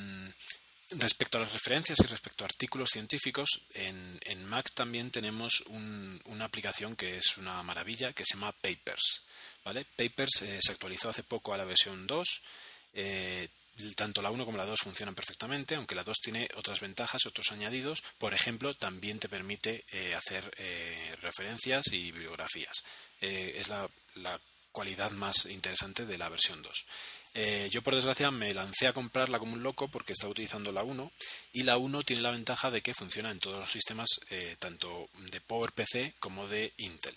[0.99, 6.97] respecto a las referencias y respecto a artículos científicos, en, Mac también tenemos una aplicación
[6.97, 9.25] que es una maravilla que se llama Papers.
[9.65, 9.85] ¿vale?
[9.85, 12.43] Papers eh, se actualizó hace poco a la versión 2.
[12.95, 13.49] Eh,
[13.97, 17.51] tanto la 1 como la 2 funcionan perfectamente, aunque la 2 tiene otras ventajas, otros
[17.53, 18.03] añadidos.
[18.19, 20.51] Por ejemplo, también te permite eh, hacer
[21.23, 22.85] referencias y bibliografías.
[23.21, 24.39] es la, la
[24.73, 26.87] cualidad más interesante de la versión 2.
[27.35, 30.83] Eh, yo, por desgracia, me lancé a comprarla como un loco porque estaba utilizando la
[30.83, 31.11] 1
[31.55, 35.09] y la 1 tiene la ventaja de que funciona en todos los sistemas, eh, tanto
[35.31, 37.17] de PowerPC como de Intel.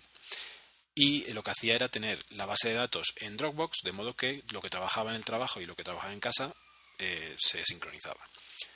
[0.93, 4.43] Y lo que hacía era tener la base de datos en Dropbox, de modo que
[4.51, 6.55] lo que trabajaba en el trabajo y lo que trabajaba en casa
[6.97, 8.19] eh, se sincronizaba.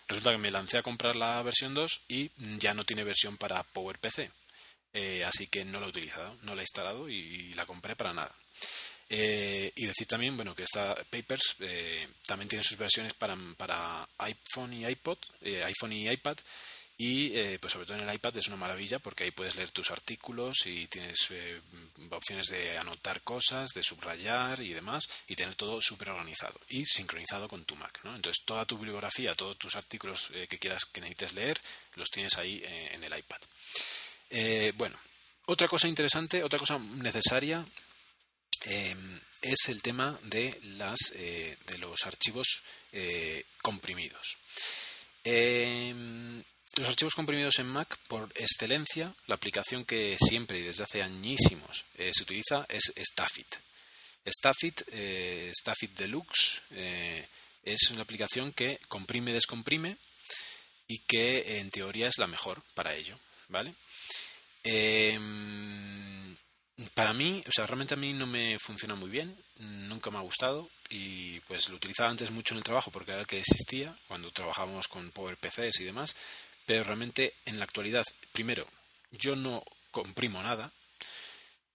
[0.09, 3.63] Resulta que me lancé a comprar la versión 2 y ya no tiene versión para
[3.63, 4.29] PowerPC.
[5.25, 8.35] así que no la he utilizado, no la he instalado y la compré para nada.
[9.11, 14.07] Eh, y decir también, bueno, que esta Papers eh, también tiene sus versiones para, para
[14.19, 16.37] iPhone y iPod, eh, iPhone y iPad.
[17.01, 17.29] Y
[17.59, 20.65] pues sobre todo en el iPad es una maravilla porque ahí puedes leer tus artículos
[20.65, 21.29] y tienes
[22.09, 27.47] opciones de anotar cosas, de subrayar y demás y tener todo súper organizado y sincronizado
[27.47, 28.01] con tu Mac.
[28.03, 28.13] ¿no?
[28.13, 31.61] Entonces toda tu bibliografía, todos tus artículos que quieras que necesites leer,
[31.95, 33.39] los tienes ahí en el iPad.
[34.75, 34.99] bueno,
[35.45, 37.65] otra cosa interesante, otra cosa necesaria
[38.65, 44.37] Em, es el tema de, las, eh, de los archivos eh, comprimidos.
[45.23, 46.43] Em,
[46.75, 51.85] los archivos comprimidos en Mac, por excelencia, la aplicación que siempre y desde hace añísimos
[51.95, 53.55] eh, se utiliza es Staffit.
[54.27, 54.81] Staffit,
[55.53, 56.61] Staffit Deluxe,
[57.63, 59.97] es una aplicación que comprime descomprime
[60.87, 63.17] y que en teoría es la mejor para ello.
[63.47, 63.73] ¿vale?
[66.93, 70.21] Para mí, o sea, realmente a mí no me funciona muy bien, nunca me ha
[70.21, 73.95] gustado y pues lo utilizaba antes mucho en el trabajo porque era el que existía
[74.07, 76.15] cuando trabajábamos con PowerPCs y demás,
[76.65, 78.65] pero realmente en la actualidad, primero,
[79.11, 80.71] yo no comprimo nada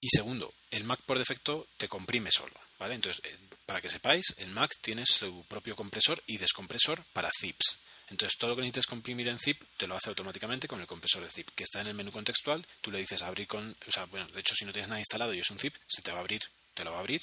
[0.01, 2.95] y segundo, el Mac por defecto te comprime solo, ¿vale?
[2.95, 7.79] Entonces, eh, para que sepáis, el Mac tiene su propio compresor y descompresor para zips.
[8.11, 11.23] Entonces, todo lo que necesites comprimir en zip te lo hace automáticamente con el compresor
[11.23, 12.67] de zip, que está en el menú contextual.
[12.81, 13.77] Tú le dices abrir con.
[13.87, 16.03] O sea, bueno, de hecho, si no tienes nada instalado y es un zip, se
[16.03, 16.43] te va a abrir,
[16.75, 17.23] te lo va a abrir.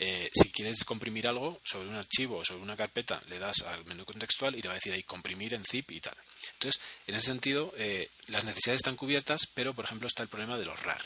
[0.00, 3.84] Eh, si quieres comprimir algo sobre un archivo o sobre una carpeta, le das al
[3.84, 6.16] menú contextual y te va a decir ahí comprimir en zip y tal.
[6.52, 10.56] Entonces, en ese sentido, eh, las necesidades están cubiertas, pero por ejemplo está el problema
[10.56, 11.02] de los RAR.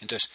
[0.00, 0.30] Entonces,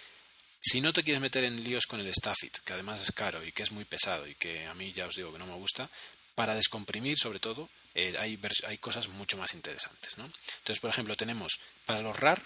[0.60, 3.52] si no te quieres meter en líos con el Staffit, que además es caro y
[3.52, 5.88] que es muy pesado y que a mí ya os digo que no me gusta,
[6.34, 10.18] para descomprimir sobre todo, eh, hay, cosas mucho más interesantes.
[10.18, 10.26] ¿no?
[10.26, 12.44] Entonces, por ejemplo, tenemos para los RAR,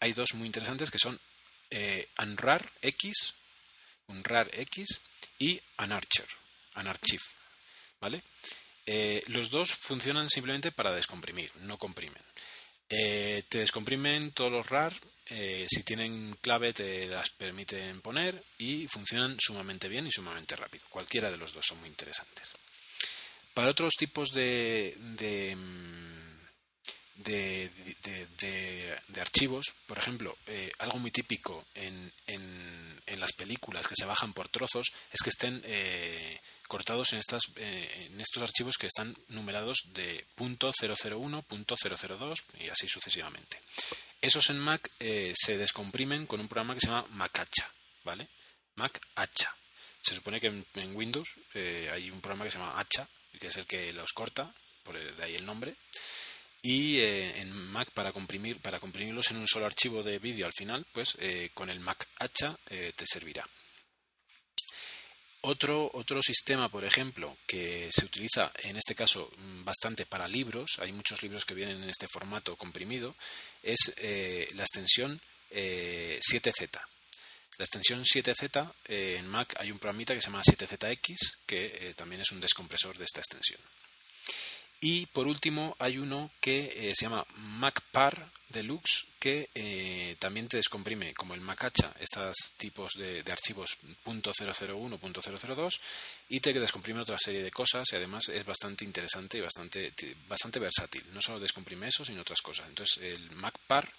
[0.00, 1.18] hay dos muy interesantes que son
[1.70, 3.34] eh, Unrar X,
[4.06, 5.00] Unrar X
[5.38, 6.26] y Unarcher,
[6.76, 7.22] Unarchive.
[8.00, 8.22] ¿Vale?
[8.86, 12.22] Eh, los dos funcionan simplemente para descomprimir, no comprimen.
[12.86, 14.92] te descomprimen todos los RAR,
[15.26, 20.84] si tienen clave te las permiten poner y funcionan sumamente bien y sumamente rápido.
[20.90, 22.54] Cualquiera de los dos son muy interesantes.
[23.54, 25.56] Para otros tipos de, de,
[28.36, 34.06] de, archivos, por ejemplo, eh, algo muy típico en, en, en, las películas que se
[34.06, 38.88] bajan por trozos es que estén eh, cortados en, estas, eh, en estos archivos que
[38.88, 43.60] están numerados de .001, .002 y así sucesivamente.
[44.20, 47.70] Esos en Mac se descomprimen con un programa que se llama Macacha,
[48.02, 48.26] ¿vale?
[48.74, 49.54] Mac Hacha.
[50.02, 53.06] Se supone que en, en Windows hay un programa que se llama Hacha
[53.44, 54.50] que es el que los corta,
[54.84, 55.74] por de ahí el nombre.
[56.62, 60.54] Y eh, en Mac para comprimir, para comprimirlos en un solo archivo de vídeo al
[60.54, 63.46] final, pues eh, con el Mac hacha eh, te servirá.
[65.42, 70.78] Otro, otro sistema, por ejemplo, que se utiliza en este caso mm, bastante para libros,
[70.78, 73.14] hay muchos libros que vienen en este formato comprimido,
[73.62, 73.94] es
[74.54, 75.20] la extensión
[75.50, 76.80] 7Z.
[77.56, 81.94] La extensión 7Z eh, en Mac hay un programita que se llama 7ZX que eh,
[81.94, 83.60] también es un descompresor de esta extensión.
[84.80, 91.14] Y por último hay uno que eh, se llama MacPar Deluxe que también te descomprime
[91.14, 95.80] como el Macacha estos tipos de, archivos .001, .002
[96.28, 99.94] y te descomprime otra serie de cosas y además es bastante interesante y bastante,
[100.28, 101.02] bastante versátil.
[101.14, 102.68] No solo descomprime eso sino otras cosas.
[102.68, 103.90] Entonces el MacPar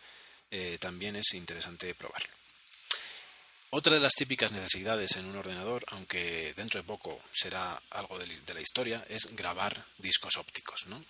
[0.79, 2.44] también es interesante probarlo.
[3.78, 8.53] Otra de las típicas necesidades en un ordenador, aunque dentro de poco será algo de,
[8.53, 10.88] la historia, es grabar discos ópticos.
[10.88, 11.03] ¿no?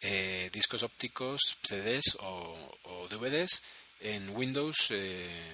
[0.00, 3.62] Eh, discos ópticos, CDs o, DVDs
[4.00, 5.52] en Windows eh,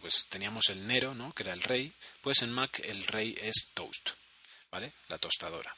[0.00, 1.34] pues teníamos el Nero, ¿no?
[1.34, 4.10] que era el rey, pues en Mac el rey es Toast,
[4.70, 4.92] ¿vale?
[5.08, 5.74] La tostadora.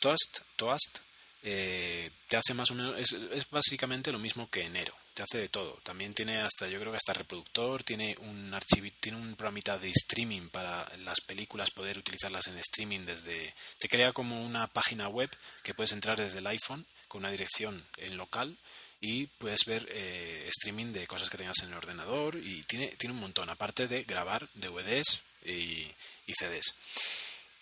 [0.00, 1.00] Toast, Toast
[1.42, 5.38] eh, te hace más o menos, es, es, básicamente lo mismo que Nero, te hace
[5.38, 5.78] de todo.
[5.82, 9.88] También tiene hasta, yo creo que hasta reproductor, tiene un archivo, tiene un programita de
[9.88, 15.30] streaming para las películas, poder utilizarlas en streaming desde, te crea como una página web
[15.62, 18.58] que puedes entrar desde el iPhone con una dirección en local
[19.00, 23.14] y puedes ver eh, streaming de cosas que tengas en el ordenador y tiene, tiene
[23.14, 25.90] un montón, aparte de grabar DVDs y,
[26.26, 26.76] y CDs.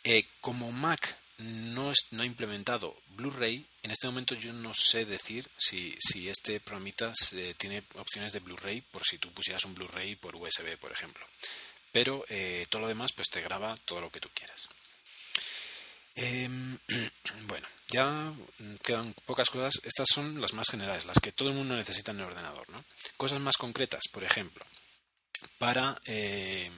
[0.02, 5.04] Eh, como Mac no, es, no ha implementado Blu-ray, en este momento yo no sé
[5.04, 7.12] decir si, si este programita
[7.56, 11.26] tiene opciones de Blu-ray por si tú pusieras un Blu-ray por USB, por ejemplo.
[11.92, 14.68] Pero eh, todo lo demás pues te graba todo lo que tú quieras.
[16.16, 16.78] Em,
[17.46, 18.32] bueno, ya
[18.82, 19.80] quedan pocas cosas.
[19.84, 22.68] Estas son las más generales, las que todo el mundo necesita en el ordenador.
[22.70, 22.84] ¿no?
[23.16, 24.64] Cosas más concretas, por ejemplo,
[25.58, 26.70] para, eh,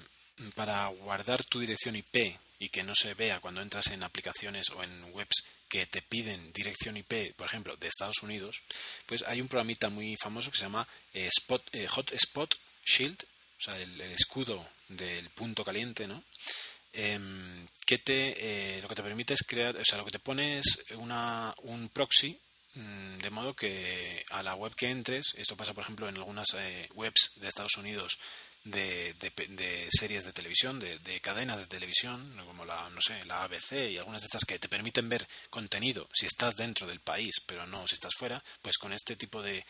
[0.54, 4.82] para guardar tu dirección IP y que no se vea cuando entras en aplicaciones o
[4.82, 8.62] en webs que te piden dirección IP, por ejemplo, de Estados Unidos,
[9.06, 12.54] pues hay un programita muy famoso que se llama eh, Spot, eh, Hotspot
[12.84, 13.22] Shield,
[13.58, 16.22] o sea, el, el, escudo del punto caliente, ¿no?
[16.98, 20.18] Em, que te, eh, lo que te permite es crear, o sea, lo que te
[20.18, 22.38] pone es una, un proxy
[22.74, 26.46] mm, de modo que a la web que entres, esto pasa por ejemplo en algunas
[26.54, 28.18] eh, webs de Estados Unidos
[28.66, 29.14] de,
[29.48, 33.90] de, series de televisión, de, de, cadenas de televisión, como la, no sé, la ABC
[33.90, 37.66] y algunas de estas que te permiten ver contenido si estás dentro del país, pero
[37.66, 39.64] no si estás fuera, pues con este tipo de,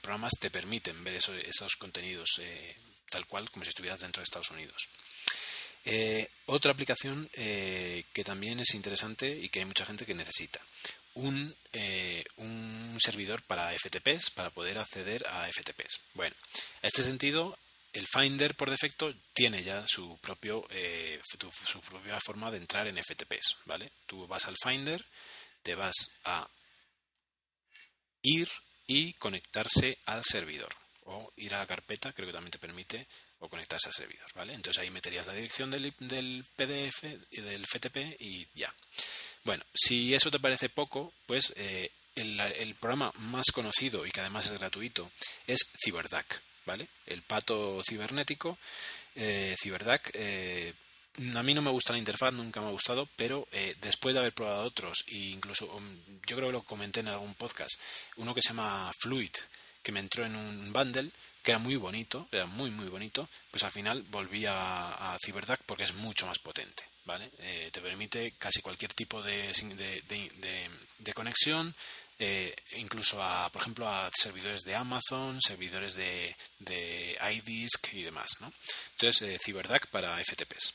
[0.00, 2.76] programas te permiten ver eso, esos contenidos eh,
[3.10, 4.88] tal cual como si estuvieras dentro de Estados Unidos.
[5.84, 10.60] Eh, otra aplicación eh, que también es interesante y que hay mucha gente que necesita.
[11.14, 16.00] Un, eh, un servidor para FTPs, para poder acceder a FTPs.
[16.14, 16.34] Bueno,
[16.82, 17.56] en este sentido,
[17.96, 20.66] el Finder por defecto tiene ya su, propio,
[21.66, 23.56] su propia forma de entrar en FTPs.
[23.64, 23.90] ¿vale?
[24.06, 25.04] Tú vas al Finder,
[25.62, 25.94] te vas
[26.24, 26.48] a
[28.22, 28.48] ir
[28.86, 30.74] y conectarse al servidor
[31.04, 33.06] o ir a la carpeta, creo que también te permite
[33.38, 34.54] o conectarse al servidor, ¿vale?
[34.54, 38.74] Entonces ahí meterías la dirección del, del PDF y del FTP y ya.
[39.44, 44.20] Bueno, si eso te parece poco, pues eh, el, el, programa más conocido y que
[44.20, 45.10] además es gratuito
[45.46, 46.88] es CyberDAC, ¿vale?
[47.06, 48.58] El pato cibernético,
[49.14, 50.10] eh, CyberDAC.
[50.14, 50.74] Eh,
[51.34, 54.20] a mí no me gusta la interfaz, nunca me ha gustado, pero eh, después de
[54.20, 55.96] haber probado otros, e incluso um,
[56.26, 57.80] yo creo que lo comenté en algún podcast,
[58.16, 59.30] uno que se llama Fluid,
[59.82, 61.10] que me entró en un bundle,
[61.42, 65.62] que era muy bonito, era muy muy bonito, pues al final volví a, a CyberDAC
[65.64, 67.30] porque es mucho más potente, ¿vale?
[67.38, 71.72] Eh, te permite casi cualquier tipo de, de, de, conexión,
[72.18, 78.28] eh, incluso a, por ejemplo, a servidores de Amazon, servidores de, de iDisk y demás,
[78.40, 78.52] ¿no?
[78.92, 79.54] Entonces, eh,
[79.90, 80.74] para FTPs.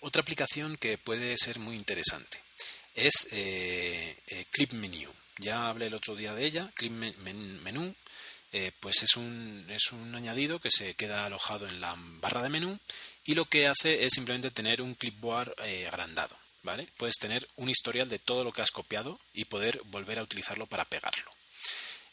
[0.00, 2.40] Otra aplicación que puede ser muy interesante
[2.94, 5.10] es eh, eh, Clip Menu.
[5.38, 7.94] Ya hablé el otro día de ella, Clip Menu
[8.52, 12.48] eh, pues es un, es un añadido que se queda alojado en la barra de
[12.48, 12.78] menú
[13.24, 15.54] y lo que hace es simplemente tener un clipboard
[15.86, 16.34] agrandado.
[16.62, 16.88] ¿Vale?
[16.96, 20.66] Puedes tener un historial de todo lo que has copiado y poder volver a utilizarlo
[20.66, 21.30] para pegarlo.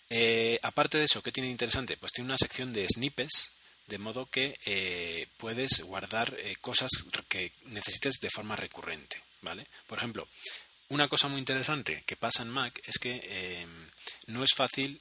[0.09, 1.97] Eh, aparte de eso, ¿qué tiene interesante?
[1.97, 3.51] Pues tiene una sección de snippets,
[3.87, 6.89] de modo que puedes guardar cosas
[7.29, 9.21] que necesites de forma recurrente.
[9.41, 9.67] ¿vale?
[9.85, 10.27] Por ejemplo,
[10.89, 13.67] una cosa muy interesante que pasa en Mac es que
[14.27, 14.99] no es fácil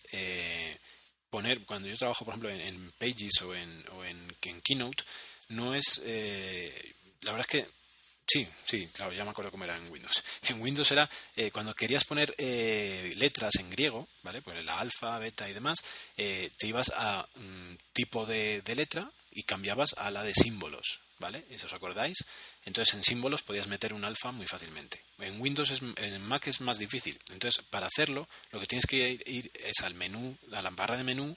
[1.34, 5.02] poner, cuando yo trabajo, por ejemplo, en, Pages o en, o en, Keynote,
[5.48, 6.00] no es.
[6.04, 7.83] Eh, la verdad es que.
[8.34, 10.24] Sí, sí, claro, ya me acuerdo cómo era en Windows.
[10.48, 14.42] En Windows era eh, cuando querías poner eh, letras en griego, ¿vale?
[14.42, 15.78] Pues la alfa, beta y demás,
[16.16, 17.28] te ibas a
[17.92, 21.44] tipo de, letra y cambiabas a la de símbolos, ¿vale?
[21.56, 22.16] Si os acordáis,
[22.64, 25.00] entonces en símbolos podías meter un alfa muy fácilmente.
[25.20, 27.16] En Windows, es, en Mac es más difícil.
[27.30, 31.04] Entonces, para hacerlo, lo que tienes que ir, es al menú, a la barra de
[31.04, 31.36] menú.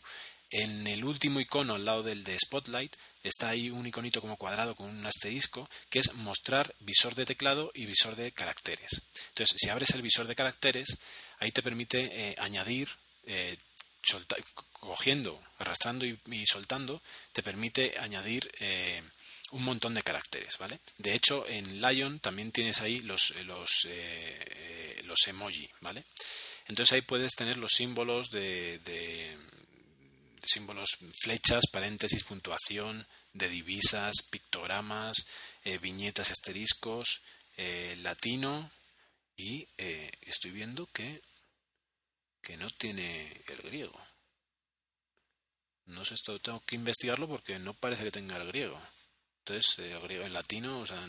[0.50, 2.95] En el último icono al lado del de Spotlight
[3.28, 7.71] está ahí un iconito como cuadrado con un asterisco que es mostrar visor de teclado
[7.73, 9.01] y visor de caracteres.
[9.30, 10.97] Entonces, si abres el visor de caracteres,
[11.39, 12.89] ahí te permite eh, añadir,
[13.25, 13.57] eh,
[14.73, 17.01] cogiendo, arrastrando y, soltando,
[17.34, 19.01] te permite añadir eh,
[19.51, 20.80] un montón de caracteres, ¿vale?
[20.97, 23.88] De hecho, en Lion también tienes ahí los, los,
[25.03, 26.05] los emoji, ¿vale?
[26.67, 29.38] Entonces ahí puedes tener los símbolos de, de,
[30.47, 33.05] símbolos flechas, paréntesis, puntuación,
[33.38, 35.28] de divisas, pictogramas,
[35.82, 37.22] viñetas, asteriscos,
[38.02, 38.72] latino
[39.36, 39.68] y
[40.22, 41.22] estoy viendo que,
[42.42, 44.00] que no tiene el griego.
[45.86, 48.82] No sé, esto tengo que investigarlo porque no parece que tenga el griego.
[49.40, 51.02] Entonces, el griego en latino, o sea,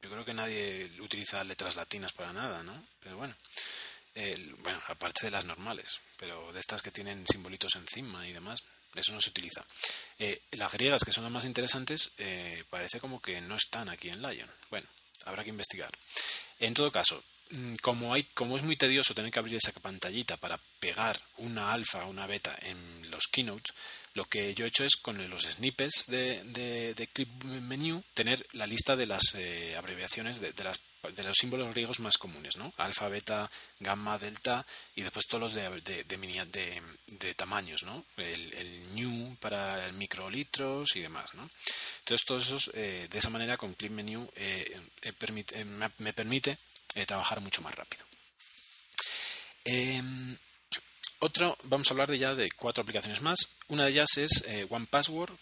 [0.00, 2.86] yo creo que nadie utiliza letras latinas para nada, ¿no?
[3.00, 3.36] Pero bueno,
[4.58, 8.60] bueno, aparte de las normales, pero de estas que tienen simbolitos encima y demás,
[8.94, 9.64] eso no se utiliza.
[10.18, 14.08] Eh, las griegas, que son las más interesantes, eh, parece como que no están aquí
[14.08, 14.50] en Lion.
[14.70, 14.86] Bueno,
[15.24, 15.90] habrá que investigar.
[16.60, 20.36] En todo caso, mm, como, hay, como es muy tedioso tener que abrir esa pantallita
[20.36, 23.74] para pegar una alfa o una beta en los keynotes,
[24.14, 28.66] lo que yo he hecho es con los snippets de, de, Clip Menu tener la
[28.66, 32.72] lista de las eh, abreviaciones de, las de los símbolos griegos más comunes, ¿no?
[32.76, 38.04] Alfa, beta, gamma, delta y después todos los de, de, de, de tamaños, ¿no?
[38.16, 41.48] El, new para el microlitros y demás, ¿no?
[42.00, 45.64] Entonces todos esos, eh, de esa manera con Clip Menu eh, eh,
[45.98, 46.58] me, permite
[47.06, 48.04] trabajar mucho más rápido.
[49.64, 50.36] Em,
[51.20, 53.56] otro, vamos a hablar de ya de cuatro aplicaciones más.
[53.68, 55.32] Una de ellas es One Password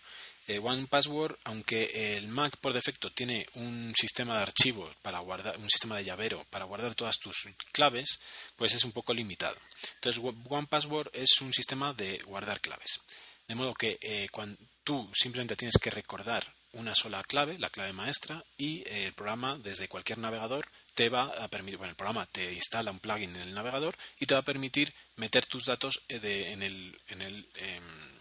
[0.47, 5.57] eh, One Password, aunque el Mac por defecto tiene un sistema de archivos para guardar,
[5.59, 8.20] un sistema de llavero para guardar todas tus claves,
[8.57, 9.57] pues es un poco limitado.
[9.97, 13.01] Entonces, One Password es un sistema de guardar claves.
[13.47, 17.92] De modo que eh, cuando tú simplemente tienes que recordar una sola clave, la clave
[17.92, 22.26] maestra, y eh, el programa desde cualquier navegador te va a permitir, bueno, el programa
[22.26, 26.03] te instala un plugin en el navegador y te va a permitir meter tus datos
[26.09, 28.16] en el, en el em,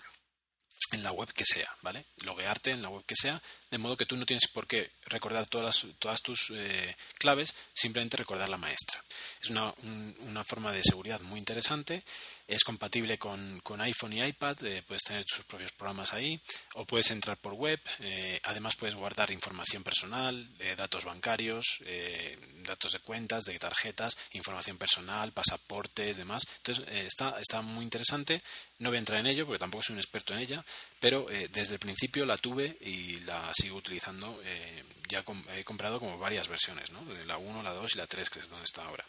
[0.96, 2.06] en la web que sea, ¿vale?
[2.24, 5.48] Loguearte en la web que sea, de modo que tú no tienes por qué recordar
[5.48, 9.04] todas, todas tus eh, claves, simplemente recordar la maestra.
[9.42, 9.74] Es una,
[10.20, 12.04] una, forma de seguridad muy interesante
[12.48, 16.40] es compatible con, iPhone y iPad, eh, puedes tener tus propios programas ahí
[16.76, 20.48] o puedes entrar por web, eh, además puedes guardar información personal,
[20.78, 21.80] datos bancarios,
[22.68, 26.44] datos de cuentas, de tarjetas, información personal, pasaportes, demás.
[26.58, 28.44] Entonces está, está muy interesante,
[28.78, 30.64] no voy a entrar en ello porque tampoco soy un experto en ella,
[31.06, 34.42] pero desde el principio la tuve y la sigo utilizando,
[35.08, 35.24] ya
[35.56, 37.06] he comprado como varias versiones, ¿no?
[37.28, 39.06] la 1, la 2 y la 3 que es donde está ahora.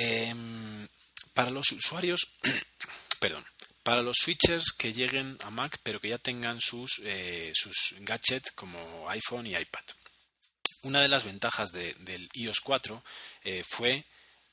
[0.00, 0.88] Em,
[1.34, 2.20] para los usuarios,
[3.20, 3.44] perdón,
[3.82, 8.52] para los switchers que lleguen a Mac pero que ya tengan sus, eh, sus gadgets
[8.52, 9.84] como iPhone y iPad.
[10.84, 13.04] Una de las ventajas del iOS 4
[13.42, 14.04] eh, fue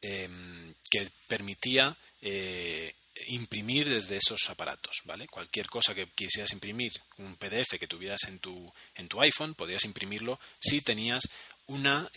[0.02, 2.94] em, que permitía eh,
[3.28, 5.28] imprimir desde esos aparatos, ¿vale?
[5.28, 9.86] Cualquier cosa que quisieras imprimir, un PDF que tuvieras en tu, en tu iPhone, podrías
[9.86, 11.24] imprimirlo si tenías
[11.68, 12.10] una,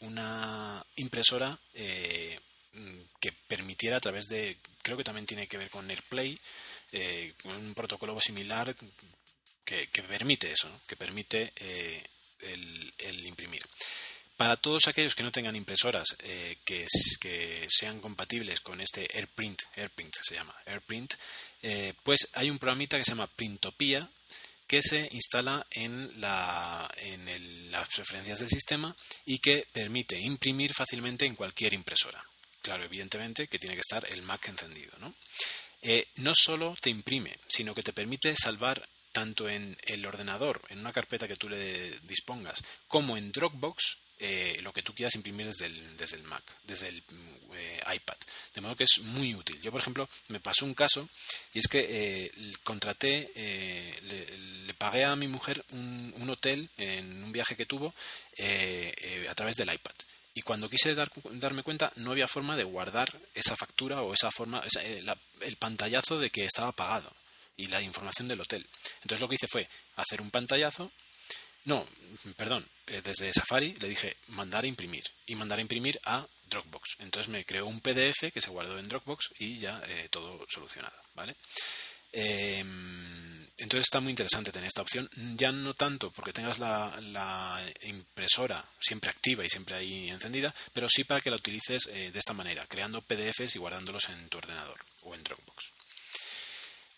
[0.00, 1.58] una impresora
[2.74, 6.38] Mm, que permitiera a través de, creo que también tiene que ver con AirPlay,
[6.92, 8.74] eh, un protocolo similar
[9.64, 12.02] que, permite eso, que permite eh,
[12.40, 13.62] el, imprimir.
[14.36, 16.86] Para todos aquellos que no tengan impresoras eh, que,
[17.68, 21.14] sean compatibles con este AirPrint, AirPrint se llama, AirPrint,
[22.02, 24.10] pues hay un programita que se llama Printopia
[24.72, 31.26] que se instala en, la, en las referencias del sistema y que permite imprimir fácilmente
[31.26, 32.24] en cualquier impresora.
[32.62, 34.92] Claro, evidentemente que tiene que estar el Mac encendido.
[35.82, 40.78] Eh, no solo te imprime, sino que te permite salvar tanto en el ordenador, en
[40.78, 45.46] una carpeta que tú le dispongas, como en Dropbox, eh, lo que tú quieras imprimir
[45.46, 47.02] desde el, desde el Mac, desde el
[47.54, 48.16] eh, iPad.
[48.54, 49.60] De modo que es muy útil.
[49.60, 51.08] Yo, por ejemplo, me pasó un caso
[51.52, 52.30] y es que
[52.64, 53.30] contraté,
[54.02, 57.94] le, pagué a mi mujer un, un, hotel en un viaje que tuvo
[59.28, 59.94] a través del iPad
[60.34, 64.30] y cuando quise dar, darme cuenta no había forma de guardar esa factura o esa
[64.30, 65.04] forma, eh,
[65.40, 67.12] el pantallazo de que estaba pagado
[67.56, 68.66] y la información del hotel.
[69.02, 70.90] Entonces lo que hice fue hacer un pantallazo,
[71.64, 71.86] no,
[72.36, 76.96] perdón, eh, desde Safari le dije mandar a imprimir y mandar a imprimir a Dropbox.
[76.98, 80.96] Entonces me creó un PDF que se guardó en Dropbox y ya eh, todo solucionado,
[81.14, 81.36] ¿vale?
[82.12, 88.64] Em, entonces está muy interesante tener esta opción, ya no tanto porque tengas la, impresora
[88.80, 92.32] siempre activa y siempre ahí encendida, pero sí para que la utilices eh, de esta
[92.32, 95.72] manera, creando PDFs y guardándolos en tu ordenador o en Dropbox.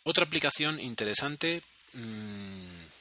[0.05, 1.63] Otra aplicación interesante,
[1.93, 2.94] mm,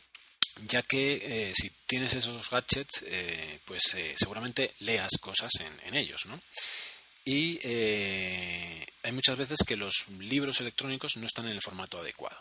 [0.68, 3.84] ya que eh, si tienes esos gadgets, eh, pues
[4.16, 6.26] seguramente leas cosas en, en ellos,
[7.26, 12.38] y eh, hay muchas veces que los libros electrónicos no están en el formato adecuado.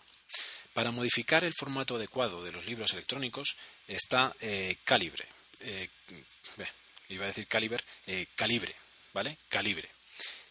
[0.75, 3.57] Para modificar el formato adecuado de los libros electrónicos
[3.87, 5.25] está eh, Calibre.
[5.61, 5.89] Eh,
[7.11, 7.85] iba a decir Calibre,
[8.35, 8.75] Calibre,
[9.13, 9.37] ¿vale?
[9.49, 9.89] Calibre.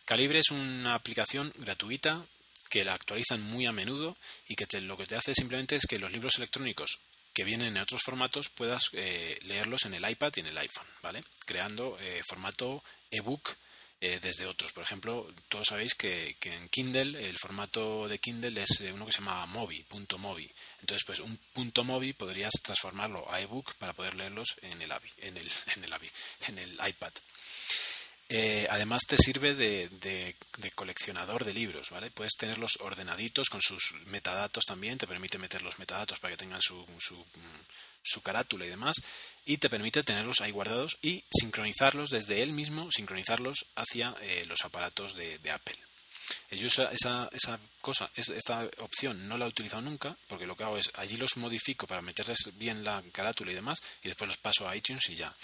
[0.06, 2.24] Calibre es una aplicación gratuita
[2.70, 4.16] que la actualizan muy a menudo
[4.48, 7.00] y que lo que te hace simplemente es que los libros electrónicos
[7.34, 11.24] que vienen en otros formatos puedas leerlos en el iPad y en el iPhone, ¿vale?
[11.46, 11.98] Creando
[12.28, 13.56] formato ebook
[14.04, 14.72] eh, desde otros.
[14.72, 19.20] Por ejemplo, todos sabéis que, en Kindle el formato de Kindle es uno que se
[19.20, 20.52] llama Mobi, punto Mobi.
[20.80, 25.38] Entonces, pues un punto Mobi podrías transformarlo a ebook para poder leerlos en el, en
[25.38, 25.94] el, en el,
[26.48, 27.12] en el iPad.
[28.34, 30.36] Eh, además te sirve de,
[30.74, 32.12] coleccionador de libros, ¿vale?
[32.12, 36.62] Puedes tenerlos ordenaditos con sus metadatos también, te permite meter los metadatos para que tengan
[36.62, 36.86] su,
[38.02, 38.96] su, carátula y demás,
[39.46, 44.64] y te permite tenerlos ahí guardados y sincronizarlos desde él mismo, sincronizarlos hacia eh, los
[44.64, 45.76] aparatos de, Apple.
[46.52, 50.64] Yo esa, esa, esa, cosa, esta opción no la he utilizado nunca, porque lo que
[50.64, 54.38] hago es allí los modifico para meterles bien la carátula y demás, y después los
[54.38, 55.36] paso a iTunes y ya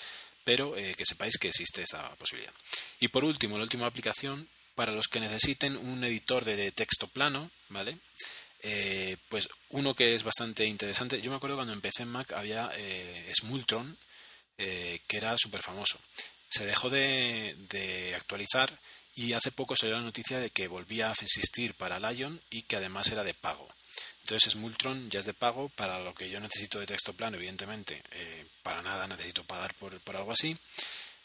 [0.48, 2.54] pero eh, que sepáis que existe esa posibilidad.
[3.02, 7.52] Y por último, la última aplicación, para los que necesiten un editor de texto plano,
[7.68, 7.98] ¿vale?
[8.62, 11.20] Eh, pues uno que es bastante interesante.
[11.20, 13.98] Yo me acuerdo cuando empecé en Mac había eh, Smultron,
[14.56, 16.00] que era súper famoso.
[16.48, 18.80] Se dejó de, actualizar
[19.16, 22.78] y hace poco salió la noticia de que volvía a existir para Lion y que
[22.78, 23.68] además era de pago.
[24.22, 28.02] Entonces Smultron ya es de pago para lo que yo necesito de texto plano, evidentemente.
[28.12, 30.58] Eh, para nada necesito pagar por, por algo así.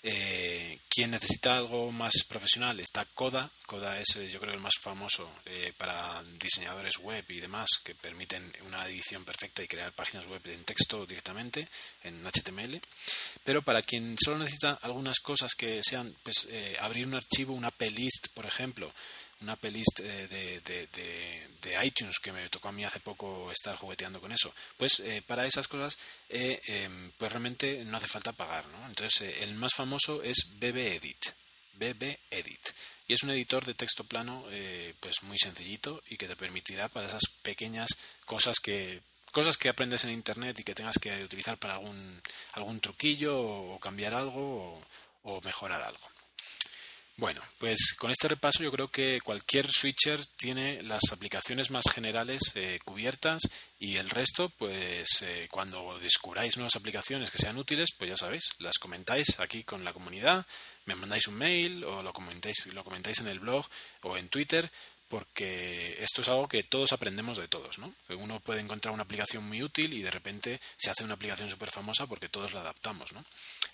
[0.05, 3.49] Eh, quien necesita algo más profesional está Coda.
[3.67, 7.95] Coda es eh, yo creo el más famoso eh, para diseñadores web y demás que
[7.95, 11.69] permiten una edición perfecta y crear páginas web en texto directamente
[12.03, 12.81] en HTML.
[13.45, 16.49] Pero para quien solo necesita algunas cosas que sean pues
[16.81, 18.93] abrir un archivo, una plist, por ejemplo,
[19.43, 20.89] una playlist eh, de,
[21.61, 24.55] de, iTunes que me tocó a mí hace poco estar jugueteando con eso.
[24.77, 25.99] Pues eh, para esas cosas,
[26.29, 28.87] eh, em, pues realmente no hace falta pagar, ¿no?
[28.87, 31.27] Entonces, el más famoso es BB Edit.
[31.75, 32.69] BB Edit.
[33.09, 34.45] Y es un editor de texto plano,
[35.01, 37.89] pues muy sencillito y que te permitirá para esas pequeñas
[38.25, 39.03] cosas que
[39.33, 43.79] cosas que aprendes en internet y que tengas que utilizar para algún algún truquillo o
[43.81, 44.81] cambiar algo
[45.25, 46.12] o mejorar algo.
[47.17, 52.41] Bueno, pues con este repaso yo creo que cualquier switcher tiene las aplicaciones más generales
[52.55, 53.43] eh, cubiertas
[53.79, 58.45] y el resto, pues eh, cuando descubráis nuevas aplicaciones que sean útiles, pues ya sabéis,
[58.61, 60.47] las comentáis aquí con la comunidad,
[60.87, 63.67] me mandáis un mail o lo comentáis, lo comentáis en el blog
[64.01, 64.71] o en Twitter
[65.13, 67.93] porque esto es algo que todos aprendemos de todos, ¿no?
[68.17, 71.71] Uno puede encontrar una aplicación muy útil y de repente se hace una aplicación súper
[71.71, 73.23] famosa porque todos la adaptamos, ¿no?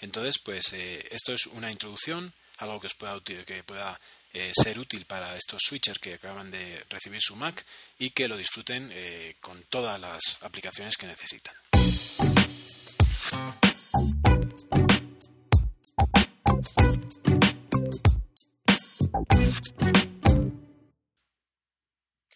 [0.01, 3.99] Entonces, pues eh, esto es una introducción algo que, pueda, que pueda
[4.35, 7.65] eh, ser útil para estos switchers que acaban de recibir su Mac
[7.99, 11.55] y que lo disfruten eh, con todas las aplicaciones que necesitan.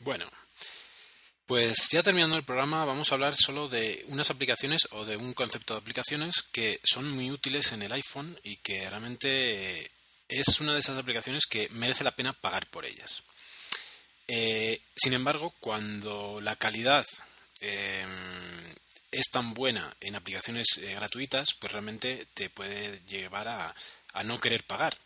[0.00, 0.26] Bueno,
[1.46, 5.34] pues ya terminando el programa vamos a hablar solo de unas aplicaciones o de un
[5.34, 9.90] concepto de aplicaciones que son muy útiles en el iPhone y que realmente
[10.40, 13.22] es una de esas aplicaciones que merece la pena pagar por ellas.
[14.28, 17.04] Eh, sin embargo, cuando la calidad
[17.60, 18.06] eh,
[19.10, 23.74] es tan buena en aplicaciones eh, gratuitas, pues realmente te puede llevar a,
[24.24, 24.96] no querer pagar.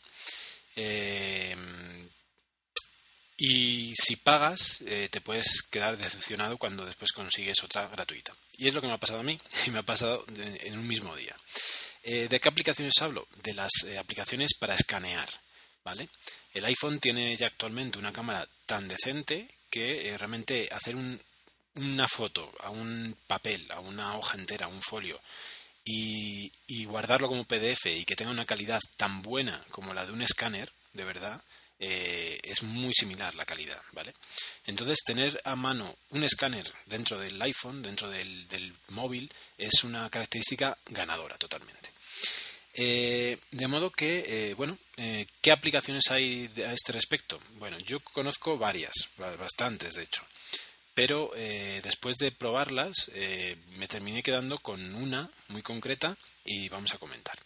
[3.39, 4.79] y si pagas,
[5.11, 8.33] te puedes quedar decepcionado cuando después consigues otra gratuita.
[8.59, 10.87] Y es lo que me ha pasado a mí, y me ha pasado en un
[10.87, 11.37] mismo día.
[12.09, 13.27] Eh, ¿De qué aplicaciones hablo?
[13.43, 15.29] De las eh, aplicaciones para escanear.
[15.85, 16.09] ¿vale?
[16.55, 22.53] El iPhone tiene ya actualmente una cámara tan decente que eh, realmente hacer una foto
[22.61, 25.21] a un papel, a una hoja entera, a un folio,
[25.85, 26.53] y,
[26.85, 30.73] guardarlo como PDF y que tenga una calidad tan buena como la de un escáner,
[30.93, 31.43] de verdad,
[31.79, 34.15] es muy similar la calidad, ¿vale?
[34.65, 40.79] Entonces, tener a mano un escáner dentro del iPhone, dentro del móvil, es una característica
[40.91, 41.96] ganadora totalmente.
[42.79, 47.41] Eh, de modo que, eh, bueno, eh, ¿qué aplicaciones hay a este respecto?
[47.55, 50.23] Bueno, yo conozco varias, bastantes de hecho,
[50.93, 51.31] pero
[51.83, 53.11] después de probarlas
[53.77, 57.39] me terminé quedando con una muy concreta y vamos a comentar.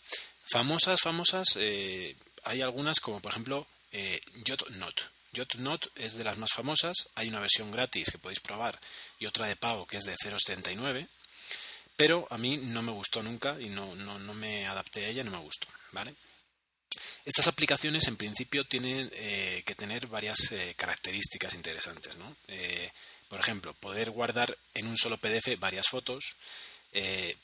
[0.50, 3.66] Famosas, famosas, hay algunas como por ejemplo
[4.44, 5.02] JotNote.
[5.32, 8.80] JotNote es de las más famosas, hay una versión gratis que podéis probar
[9.18, 11.08] y otra de pago que es de 0,79
[12.00, 15.22] pero a mí no me gustó nunca y no, no, no me adapté a ella,
[15.22, 16.14] no me gustó, ¿vale?
[17.26, 22.34] Estas aplicaciones en principio tienen eh, que tener varias eh, características interesantes, ¿no?
[22.48, 22.90] Eh,
[23.28, 26.36] por ejemplo, poder guardar en un solo PDF varias fotos,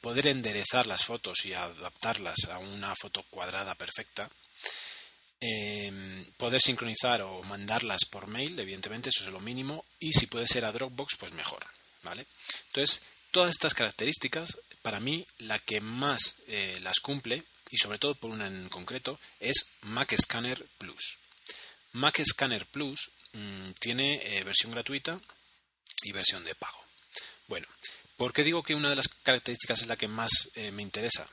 [0.01, 4.29] poder enderezar las fotos y adaptarlas a una foto cuadrada perfecta,
[6.39, 10.65] poder sincronizar o mandarlas por mail, evidentemente eso es lo mínimo, y si puede ser
[10.65, 11.65] a Dropbox, pues mejor,
[12.03, 12.27] ¿vale?
[12.69, 13.03] Entonces,
[13.37, 18.31] todas estas características, para mí, la que más eh, las cumple y sobre todo por
[18.31, 21.19] una en concreto, es Mac Scanner Plus.
[21.93, 25.21] Mac Scanner Plus mm, tiene eh, versión gratuita
[26.03, 26.83] y versión de pago.
[27.47, 27.67] Bueno,
[28.17, 31.29] ¿por qué digo que una de las características es la que más eh, me interesa?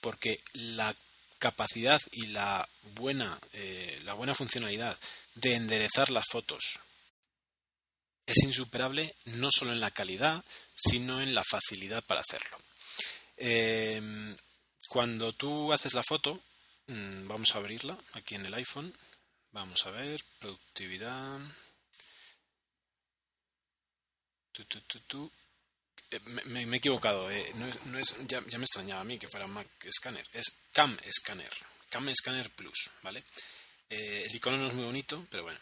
[0.00, 0.96] Porque la
[1.38, 3.38] capacidad y la buena,
[4.04, 4.96] la buena funcionalidad
[5.34, 6.78] de enderezar las fotos
[8.26, 10.44] es insuperable no solo en la calidad,
[10.74, 12.56] sino en la facilidad para hacerlo.
[13.36, 14.36] Em,
[14.88, 16.40] cuando tú haces la foto,
[16.86, 18.92] mm, vamos a abrirla aquí en el iPhone.
[19.52, 21.40] Vamos a ver, productividad.
[26.10, 29.66] Eh, me, he equivocado, eh, no, es, ya, me extrañaba a mí que fuera Mac
[29.90, 31.52] Scanner, es Cam Scanner,
[31.88, 33.24] Cam Scanner Plus, ¿vale?
[33.88, 35.58] Eh, el icono no es muy bonito, pero bueno.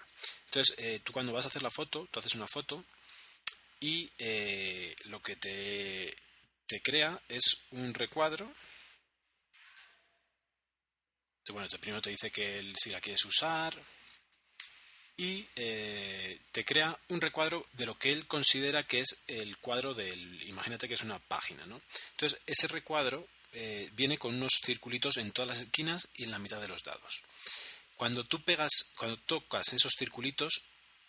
[0.46, 2.84] Entonces, tú cuando vas a hacer la foto, tú haces una foto
[3.80, 4.10] y
[5.04, 6.14] lo que te,
[6.66, 8.50] te crea es un recuadro
[11.52, 13.74] bueno, primero te dice que si la quieres usar
[15.16, 19.94] y eh, te crea un recuadro de lo que él considera que es el cuadro
[19.94, 21.80] del, imagínate que es una página, ¿no?
[22.12, 26.38] Entonces ese recuadro eh, viene con unos circulitos en todas las esquinas y en la
[26.38, 27.20] mitad de los dados.
[27.96, 30.62] Cuando tú pegas, cuando tocas esos circulitos,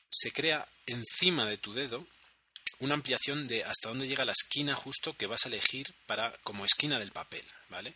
[0.10, 2.06] se crea encima de tu dedo
[2.82, 6.66] una ampliación de hasta dónde llega la esquina justo que vas a elegir para como
[6.66, 7.96] esquina del papel, ¿vale?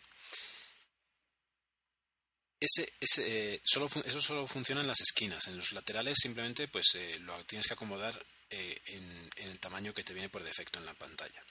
[3.18, 5.46] eh, eso solo funciona en las esquinas.
[5.46, 10.04] En los laterales simplemente pues eh, lo tienes que acomodar eh, en, el tamaño que
[10.04, 11.42] te viene por defecto en la pantalla.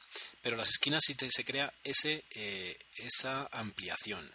[0.42, 2.24] Pero las esquinas sí te, se crea ese,
[2.98, 4.34] esa ampliación.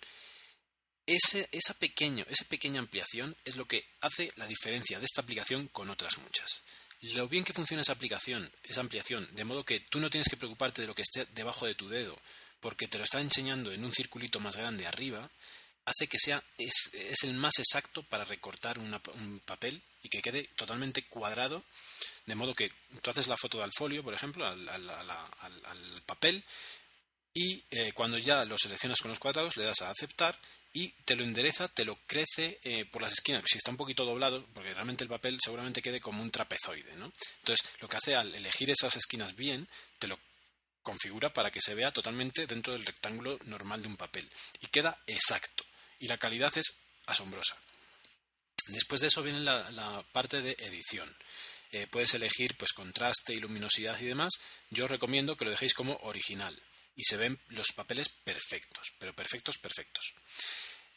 [1.07, 5.67] Ese, esa, pequeño, esa pequeña ampliación es lo que hace la diferencia de esta aplicación
[5.69, 6.63] con otras muchas.
[7.03, 10.37] Lo bien que funciona esa aplicación, esa ampliación, de modo que tú no tienes que
[10.37, 12.19] preocuparte de lo que esté debajo de tu dedo,
[12.61, 15.29] porque te lo está enseñando en un circulito más grande arriba,
[15.87, 16.91] hace que sea es,
[17.25, 21.63] el más exacto para recortar un papel y que quede totalmente cuadrado
[22.27, 22.71] de modo que
[23.03, 24.59] tú haces la foto del folio por ejemplo al,
[26.07, 26.43] papel
[27.35, 30.39] y eh, cuando ya lo seleccionas con los cuadrados le das a aceptar
[30.73, 33.43] y te lo endereza, te lo crece eh, por las esquinas.
[33.47, 37.13] Si está un poquito doblado, porque realmente el papel seguramente quede como un trapezoide, ¿no?
[37.41, 39.69] Entonces, lo que hace al elegir esas esquinas bien,
[39.99, 40.19] te lo
[40.83, 44.29] configura para que se vea totalmente dentro del rectángulo normal de un papel
[44.61, 45.65] y queda exacto
[45.99, 47.57] y la calidad es asombrosa.
[48.69, 51.15] Después de eso viene la, parte de edición.
[51.73, 54.33] Eh, puedes elegir pues contraste, y luminosidad y demás.
[54.71, 56.61] Yo os recomiendo que lo dejéis como original
[57.01, 60.13] y se ven los papeles perfectos, pero perfectos, perfectos.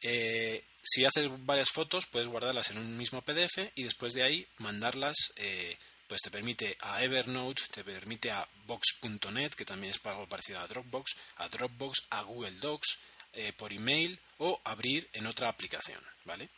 [0.01, 4.45] Eh, si haces varias fotos, puedes guardarlas en un mismo PDF y después de ahí
[4.57, 5.77] mandarlas, eh,
[6.07, 10.67] pues te permite a Evernote, te permite a Box.net, que también es algo parecido a
[10.67, 12.99] Dropbox, a Dropbox, a Google Docs,
[13.31, 16.49] eh, por email o abrir en otra aplicación, ¿vale?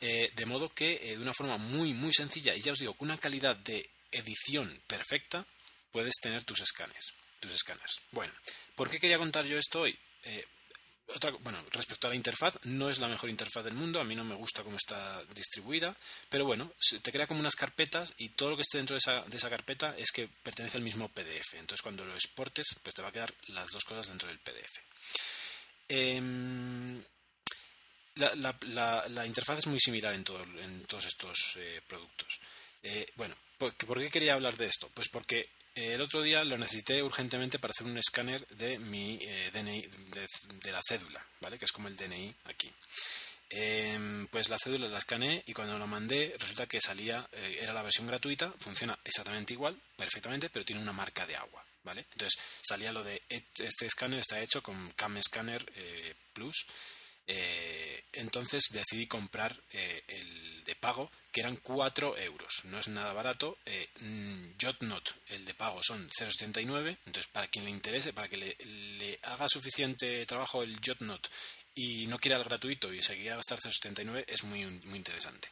[0.00, 3.16] De modo que de una forma muy muy sencilla y ya os digo con una
[3.16, 5.46] calidad de edición perfecta
[5.92, 8.00] puedes tener tus escanes, tus escáneres.
[8.10, 8.32] Bueno,
[8.74, 9.98] ¿por qué quería contar yo esto hoy?
[11.08, 14.14] otra, bueno, respecto a la interfaz, no es la mejor interfaz del mundo, a mí
[14.14, 15.94] no me gusta cómo está distribuida,
[16.30, 16.72] pero bueno,
[17.02, 19.50] te crea como unas carpetas y todo lo que esté dentro de esa, de esa
[19.50, 21.54] carpeta es que pertenece al mismo PDF.
[21.54, 24.80] Entonces cuando lo exportes, pues te va a quedar las dos cosas dentro del PDF.
[25.88, 27.02] Em,
[28.16, 30.24] la, interfaz es muy similar en,
[30.62, 32.40] en todos estos eh, productos.
[32.82, 34.88] Eh, bueno, ¿por, qué quería hablar de esto?
[34.94, 39.18] Pues porque eh, el otro día lo necesité urgentemente para hacer un escáner de mi
[39.52, 39.88] DNI,
[40.62, 41.58] de, la cédula, ¿vale?
[41.58, 42.70] Que es como el DNI aquí.
[43.50, 47.82] Em, pues la cédula la escaneé y cuando lo mandé resulta que salía, era la
[47.82, 51.64] versión gratuita, funciona exactamente igual, perfectamente, pero tiene una marca de agua.
[51.84, 52.06] ¿vale?
[52.12, 56.66] Entonces salía lo de este escáner está hecho con Cam Scanner eh, Plus.
[57.26, 62.64] Eh, entonces decidí comprar eh, el de pago, que eran 4 euros.
[62.64, 63.58] No es nada barato.
[64.00, 66.96] Mm, Jotnot, el de pago, son 0,79.
[67.06, 71.30] Entonces, para quien le interese, para que le, haga suficiente trabajo el Jotnot
[71.74, 75.48] y no quiera el gratuito y se quiera gastar 0,79, es muy, muy interesante.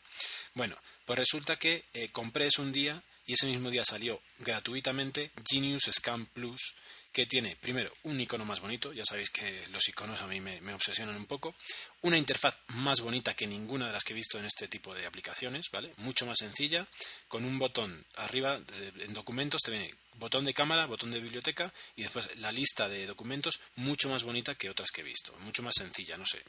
[0.55, 5.91] Bueno, pues resulta que compré eso un día y ese mismo día salió gratuitamente Genius
[5.91, 6.75] Scan Plus
[7.13, 10.73] que tiene primero un icono más bonito, ya sabéis que los iconos a mí me,
[10.73, 11.55] obsesionan un poco,
[12.01, 15.07] una interfaz más bonita que ninguna de las que he visto en este tipo de
[15.07, 15.93] aplicaciones, ¿vale?
[15.99, 16.87] Mucho más sencilla,
[17.29, 18.59] con un botón arriba
[18.99, 23.07] en documentos te viene botón de cámara, botón de biblioteca y después la lista de
[23.07, 26.43] documentos mucho más bonita que otras que he visto, mucho más sencilla, no sé,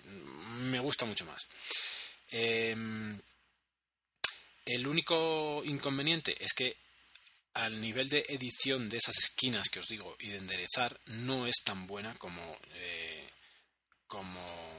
[0.59, 1.49] me gusta mucho más.
[2.31, 3.19] Em,
[4.65, 6.77] el único inconveniente es que
[7.53, 11.57] al nivel de edición de esas esquinas que os digo y de enderezar no es
[11.63, 13.29] tan buena como, eh,
[14.07, 14.73] como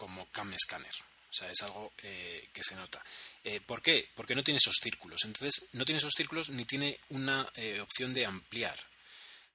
[0.00, 0.94] como cam scanner.
[1.28, 3.04] O sea, es algo eh, que se nota.
[3.44, 4.08] Eh, ¿Por qué?
[4.16, 5.20] Porque no tiene esos círculos.
[5.24, 8.74] Entonces, no tiene esos círculos ni tiene una eh, opción de ampliar.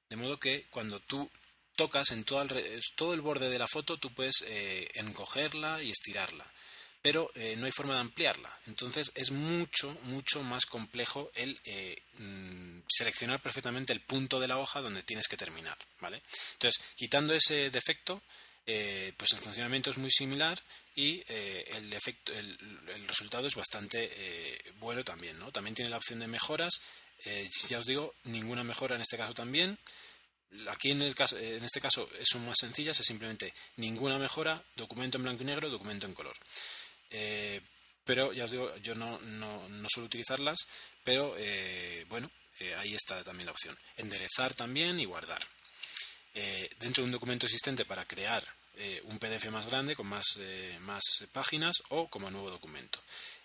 [0.07, 1.30] De modo que cuando tú
[1.76, 4.45] tocas en todo el, todo el borde de la foto, tú puedes
[4.93, 6.45] encogerla y estirarla.
[7.06, 8.52] Pero no hay forma de ampliarla.
[8.65, 11.60] Entonces, es mucho, mucho más complejo el
[12.18, 15.77] mm, seleccionar perfectamente el punto de la hoja donde tienes que terminar.
[16.02, 16.22] ¿vale?
[16.53, 18.22] Entonces, quitando ese defecto,
[18.65, 20.60] pues el funcionamiento es muy similar
[20.95, 22.57] y eh, el, efecto, el,
[23.07, 25.38] resultado es bastante eh, bueno también.
[25.52, 26.73] También tiene la opción de mejoras.
[27.26, 29.77] Eh, ya os digo, ninguna mejora en este caso también.
[30.69, 35.18] Aquí en, el caso, en este caso son más sencillas, es simplemente ninguna mejora, documento
[35.18, 36.36] en blanco y negro, documento en color.
[38.03, 40.60] Pero ya os digo, yo no, no, no suelo utilizarlas,
[41.03, 41.36] pero
[42.10, 42.30] bueno,
[42.77, 43.77] ahí está también la opción.
[43.98, 45.40] Enderezar también y guardar.
[46.80, 48.45] dentro de un documento existente para crear
[48.77, 51.02] eh, un PDF más grande con más, eh, más
[51.32, 52.99] páginas o como nuevo documento.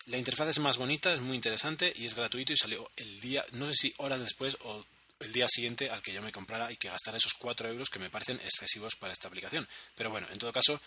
[0.07, 3.45] La interfaz es más bonita, es muy interesante y es gratuito y salió el día,
[3.51, 4.83] no sé si horas después o
[5.21, 7.99] el día siguiente al que yo me comprara y que gastara esos 4 euros que
[7.99, 9.65] me parecen excesivos para esta aplicación.
[9.95, 10.81] Pero bueno, en todo caso,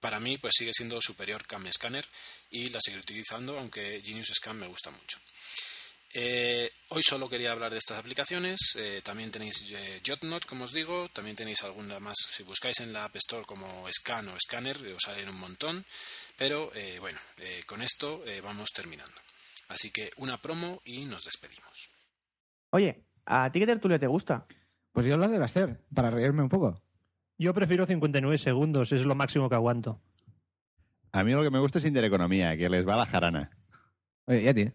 [0.00, 2.04] para mí pues sigue siendo superior Cam Scanner
[2.50, 5.18] y la seguiré utilizando, aunque Genius Scan me gusta mucho.
[6.12, 8.58] Eh, hoy solo quería hablar de estas aplicaciones.
[8.76, 11.08] Eh, también tenéis eh, JotNote, como os digo.
[11.10, 12.16] También tenéis alguna más.
[12.16, 15.84] Si buscáis en la App Store como Scan o Scanner, os salen un montón.
[16.36, 17.18] Pero bueno,
[17.66, 19.12] con esto vamos terminando.
[19.68, 21.90] Así que una promo y nos despedimos.
[22.70, 24.46] Oye, ¿a ti qué tertulia te gusta?
[24.90, 26.82] Pues yo la debo hacer, para reírme un poco.
[27.40, 29.98] Yo prefiero 59 segundos, es lo máximo que aguanto.
[31.10, 33.50] A mí lo que me gusta es Intereconomía, que les va la jarana.
[34.26, 34.70] Oye, ¿y a ti?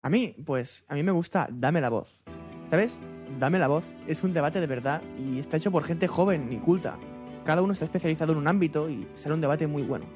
[0.00, 2.22] A mí, pues, a mí me gusta Dame la voz.
[2.70, 3.00] ¿Sabes?
[3.40, 6.58] Dame la voz es un debate de verdad y está hecho por gente joven y
[6.58, 7.00] culta.
[7.44, 10.06] Cada uno está especializado en un ámbito y será un debate muy bueno.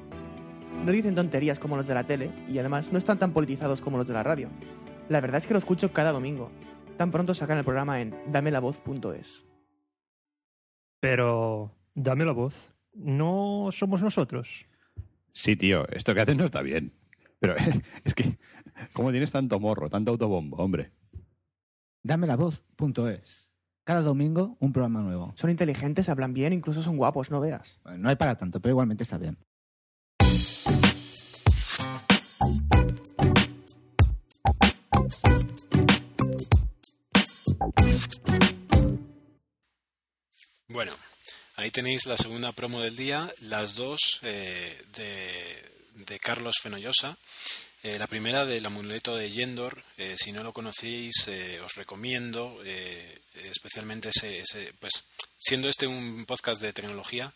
[0.85, 3.97] No dicen tonterías como los de la tele y además no están tan politizados como
[3.97, 4.47] los de la radio.
[5.09, 6.49] La verdad es que lo escucho cada domingo.
[6.95, 9.50] Tan pronto sacan el programa en damelavoz.es.
[11.01, 12.73] Pero, dame la voz.
[12.93, 14.65] ¿No somos nosotros?
[15.33, 16.93] Sí, tío, esto que hacen no está bien.
[17.39, 17.55] Pero
[18.05, 18.37] es que
[18.93, 20.91] ¿Cómo tienes tanto morro, tanto autobombo, hombre?
[22.03, 23.51] Dame la voz.es.
[23.83, 25.33] Cada domingo un programa nuevo.
[25.35, 27.79] Son inteligentes, hablan bien, incluso son guapos, no veas.
[27.97, 29.37] no hay para tanto, pero igualmente está bien.
[40.71, 40.95] Bueno,
[41.57, 45.61] ahí tenéis la segunda promo del día, las dos eh, de,
[45.95, 47.17] de Carlos Fenollosa.
[47.83, 52.63] Eh, la primera del amuleto de Yendor, eh, si no lo conocéis, eh, os recomiendo,
[53.35, 55.03] especialmente ese, pues
[55.37, 57.33] siendo este un podcast de tecnología,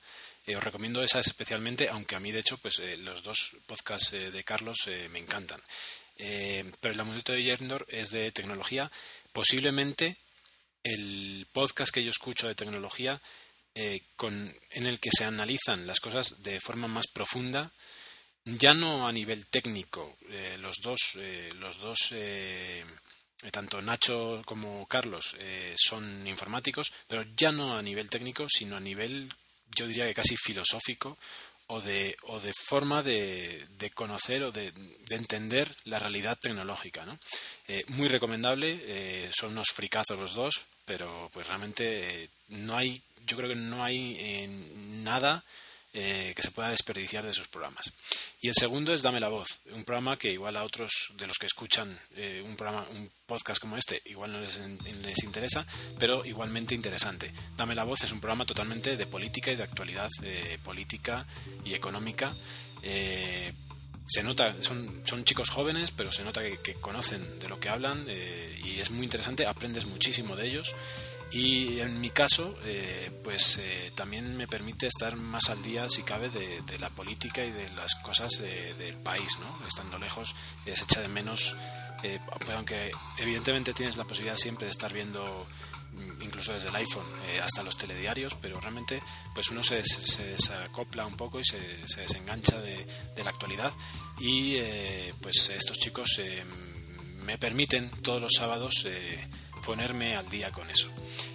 [0.47, 4.77] os recomiendo esa especialmente, aunque a mí de hecho, pues los dos podcasts de Carlos
[5.09, 5.61] me encantan.
[6.79, 8.89] pero el amuleto de Yendor es de tecnología,
[9.33, 10.15] posiblemente
[10.85, 13.19] el podcast que yo escucho de tecnología
[14.15, 17.71] con, en el que se analizan las cosas de forma más profunda
[18.45, 22.85] ya no a nivel técnico, eh, los dos, eh, los dos eh,
[23.51, 25.35] tanto Nacho como Carlos
[25.75, 29.31] son informáticos, pero ya no a nivel técnico, sino a nivel,
[29.75, 31.17] yo diría que casi filosófico
[31.67, 37.05] o de, o de forma de, de conocer o de, de, entender la realidad tecnológica.
[37.05, 37.19] ¿no?
[37.89, 43.55] muy recomendable, son unos fricazos los dos, pero pues realmente no hay, yo creo que
[43.55, 44.47] no hay
[45.03, 45.43] nada
[45.97, 47.93] eh, que se pueda desperdiciar de sus programas.
[48.41, 51.37] Y el segundo es Dame la Voz, un programa que igual a otros de los
[51.37, 55.65] que escuchan eh, un, programa, un podcast como este, igual no les, les, interesa,
[55.97, 57.31] pero igualmente interesante.
[57.55, 61.25] Dame la Voz es un programa totalmente de política y de actualidad eh, política
[61.63, 62.35] y económica.
[64.07, 67.69] Se nota, son, son chicos jóvenes, pero se nota que, que conocen de lo que
[67.69, 70.75] hablan y es muy interesante, aprendes muchísimo de ellos
[71.35, 76.03] y en mi caso, eh, pues eh, también me permite estar más al día, si
[76.03, 79.67] cabe, de, la política y de las cosas del país, ¿no?
[79.67, 80.33] Estando lejos,
[80.63, 81.55] se echa de menos,
[82.03, 82.19] eh,
[82.53, 85.45] aunque evidentemente tienes la posibilidad siempre de estar viendo
[86.21, 87.05] incluso desde el iPhone
[87.41, 89.01] hasta los telediarios, pero realmente
[89.33, 92.85] pues uno se, se desacopla un poco y se, se desengancha de,
[93.15, 93.71] de, la actualidad
[94.19, 94.57] y
[95.21, 96.21] pues estos chicos
[97.25, 98.85] me permiten todos los sábados
[99.65, 100.89] ponerme al día con eso.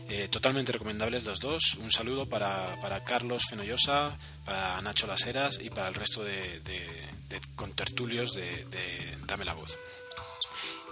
[0.09, 1.75] Eh, totalmente recomendables los dos.
[1.75, 7.41] Un saludo para, para Carlos Fenollosa, para Nacho Laseras y para el resto de, de,
[7.57, 9.79] contertulios de, de Dame la Voz.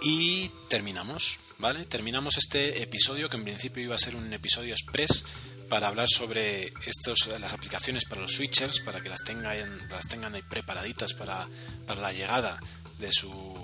[0.01, 1.85] Y terminamos, ¿vale?
[1.85, 5.25] Terminamos este episodio que en principio iba a ser un episodio express
[5.67, 10.33] para hablar sobre estos, las aplicaciones para los switchers, para que las tengan, las tengan
[10.35, 11.47] ahí preparaditas para,
[11.85, 12.59] para la llegada
[12.97, 13.55] de, su,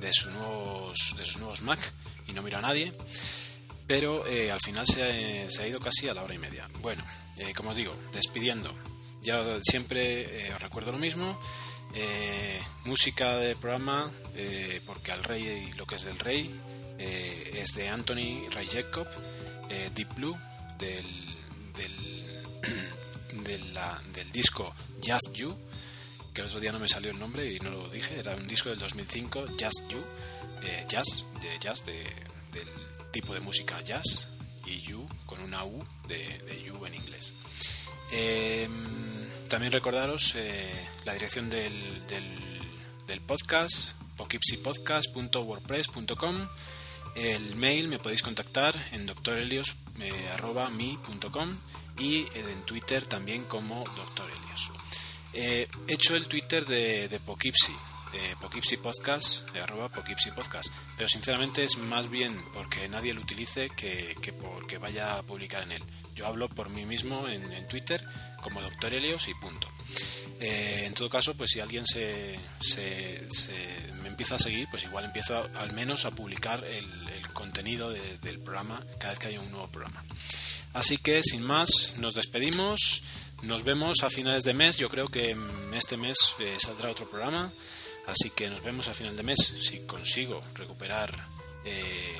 [0.00, 1.78] de, sus nuevos, de sus nuevos Mac
[2.26, 2.92] y no mira a nadie.
[3.86, 6.68] Pero eh, al final se, se, ha ido casi a la hora y media.
[6.80, 7.04] Bueno,
[7.38, 8.74] eh, como os digo, despidiendo.
[9.22, 11.40] Ya siempre eh, os recuerdo lo mismo.
[12.84, 14.10] Música del programa,
[14.86, 16.58] porque al rey lo que es del rey
[16.98, 19.06] es de Anthony Ray Jacob,
[19.68, 20.36] Deep Blue,
[20.78, 21.04] del,
[21.74, 21.94] del,
[24.14, 24.74] del disco
[25.04, 25.54] Just You,
[26.32, 28.46] que el otro día no me salió el nombre y no lo dije, era un
[28.46, 30.02] disco del 2005, Just You,
[30.88, 32.04] jazz, de jazz, de,
[32.52, 32.68] del
[33.12, 34.28] tipo de música jazz
[34.64, 37.32] y You con una U de, You en inglés.
[38.12, 38.68] Eh,
[39.48, 40.70] también recordaros eh,
[41.04, 46.48] la dirección del, del, podcast, pokipsipodcast.wordpress.com.
[47.16, 51.56] El mail me podéis contactar en doctorelios.me.com
[51.98, 54.70] y en Twitter también como doctorelios.
[55.32, 57.74] Eh, he hecho el Twitter de, de Pokipsi
[58.76, 59.90] Podcast, arroba.
[60.96, 65.64] Pero sinceramente es más bien porque nadie lo utilice que, que porque vaya a publicar
[65.64, 65.82] en él.
[66.18, 68.04] Yo hablo por mí mismo en, Twitter
[68.42, 69.68] como Doctor Helios y punto.
[70.40, 72.36] Eh, en todo caso, pues si alguien se,
[74.02, 76.88] me empieza a seguir, pues igual empiezo al menos a publicar el,
[77.32, 80.02] contenido de, del programa cada vez que haya un nuevo programa.
[80.72, 83.04] Así que sin más, nos despedimos.
[83.42, 84.76] Nos vemos a finales de mes.
[84.76, 85.36] Yo creo que
[85.72, 87.52] este mes eh, saldrá otro programa.
[88.08, 91.14] Así que nos vemos a final de mes si consigo recuperar,
[91.64, 92.18] eh,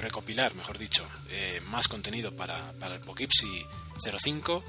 [0.00, 3.66] recopilar, mejor dicho, eh, más contenido para, el Pokipsi
[4.00, 4.62] 05.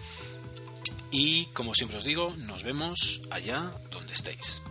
[1.12, 4.62] Y como siempre os digo, nos vemos allá donde estéis.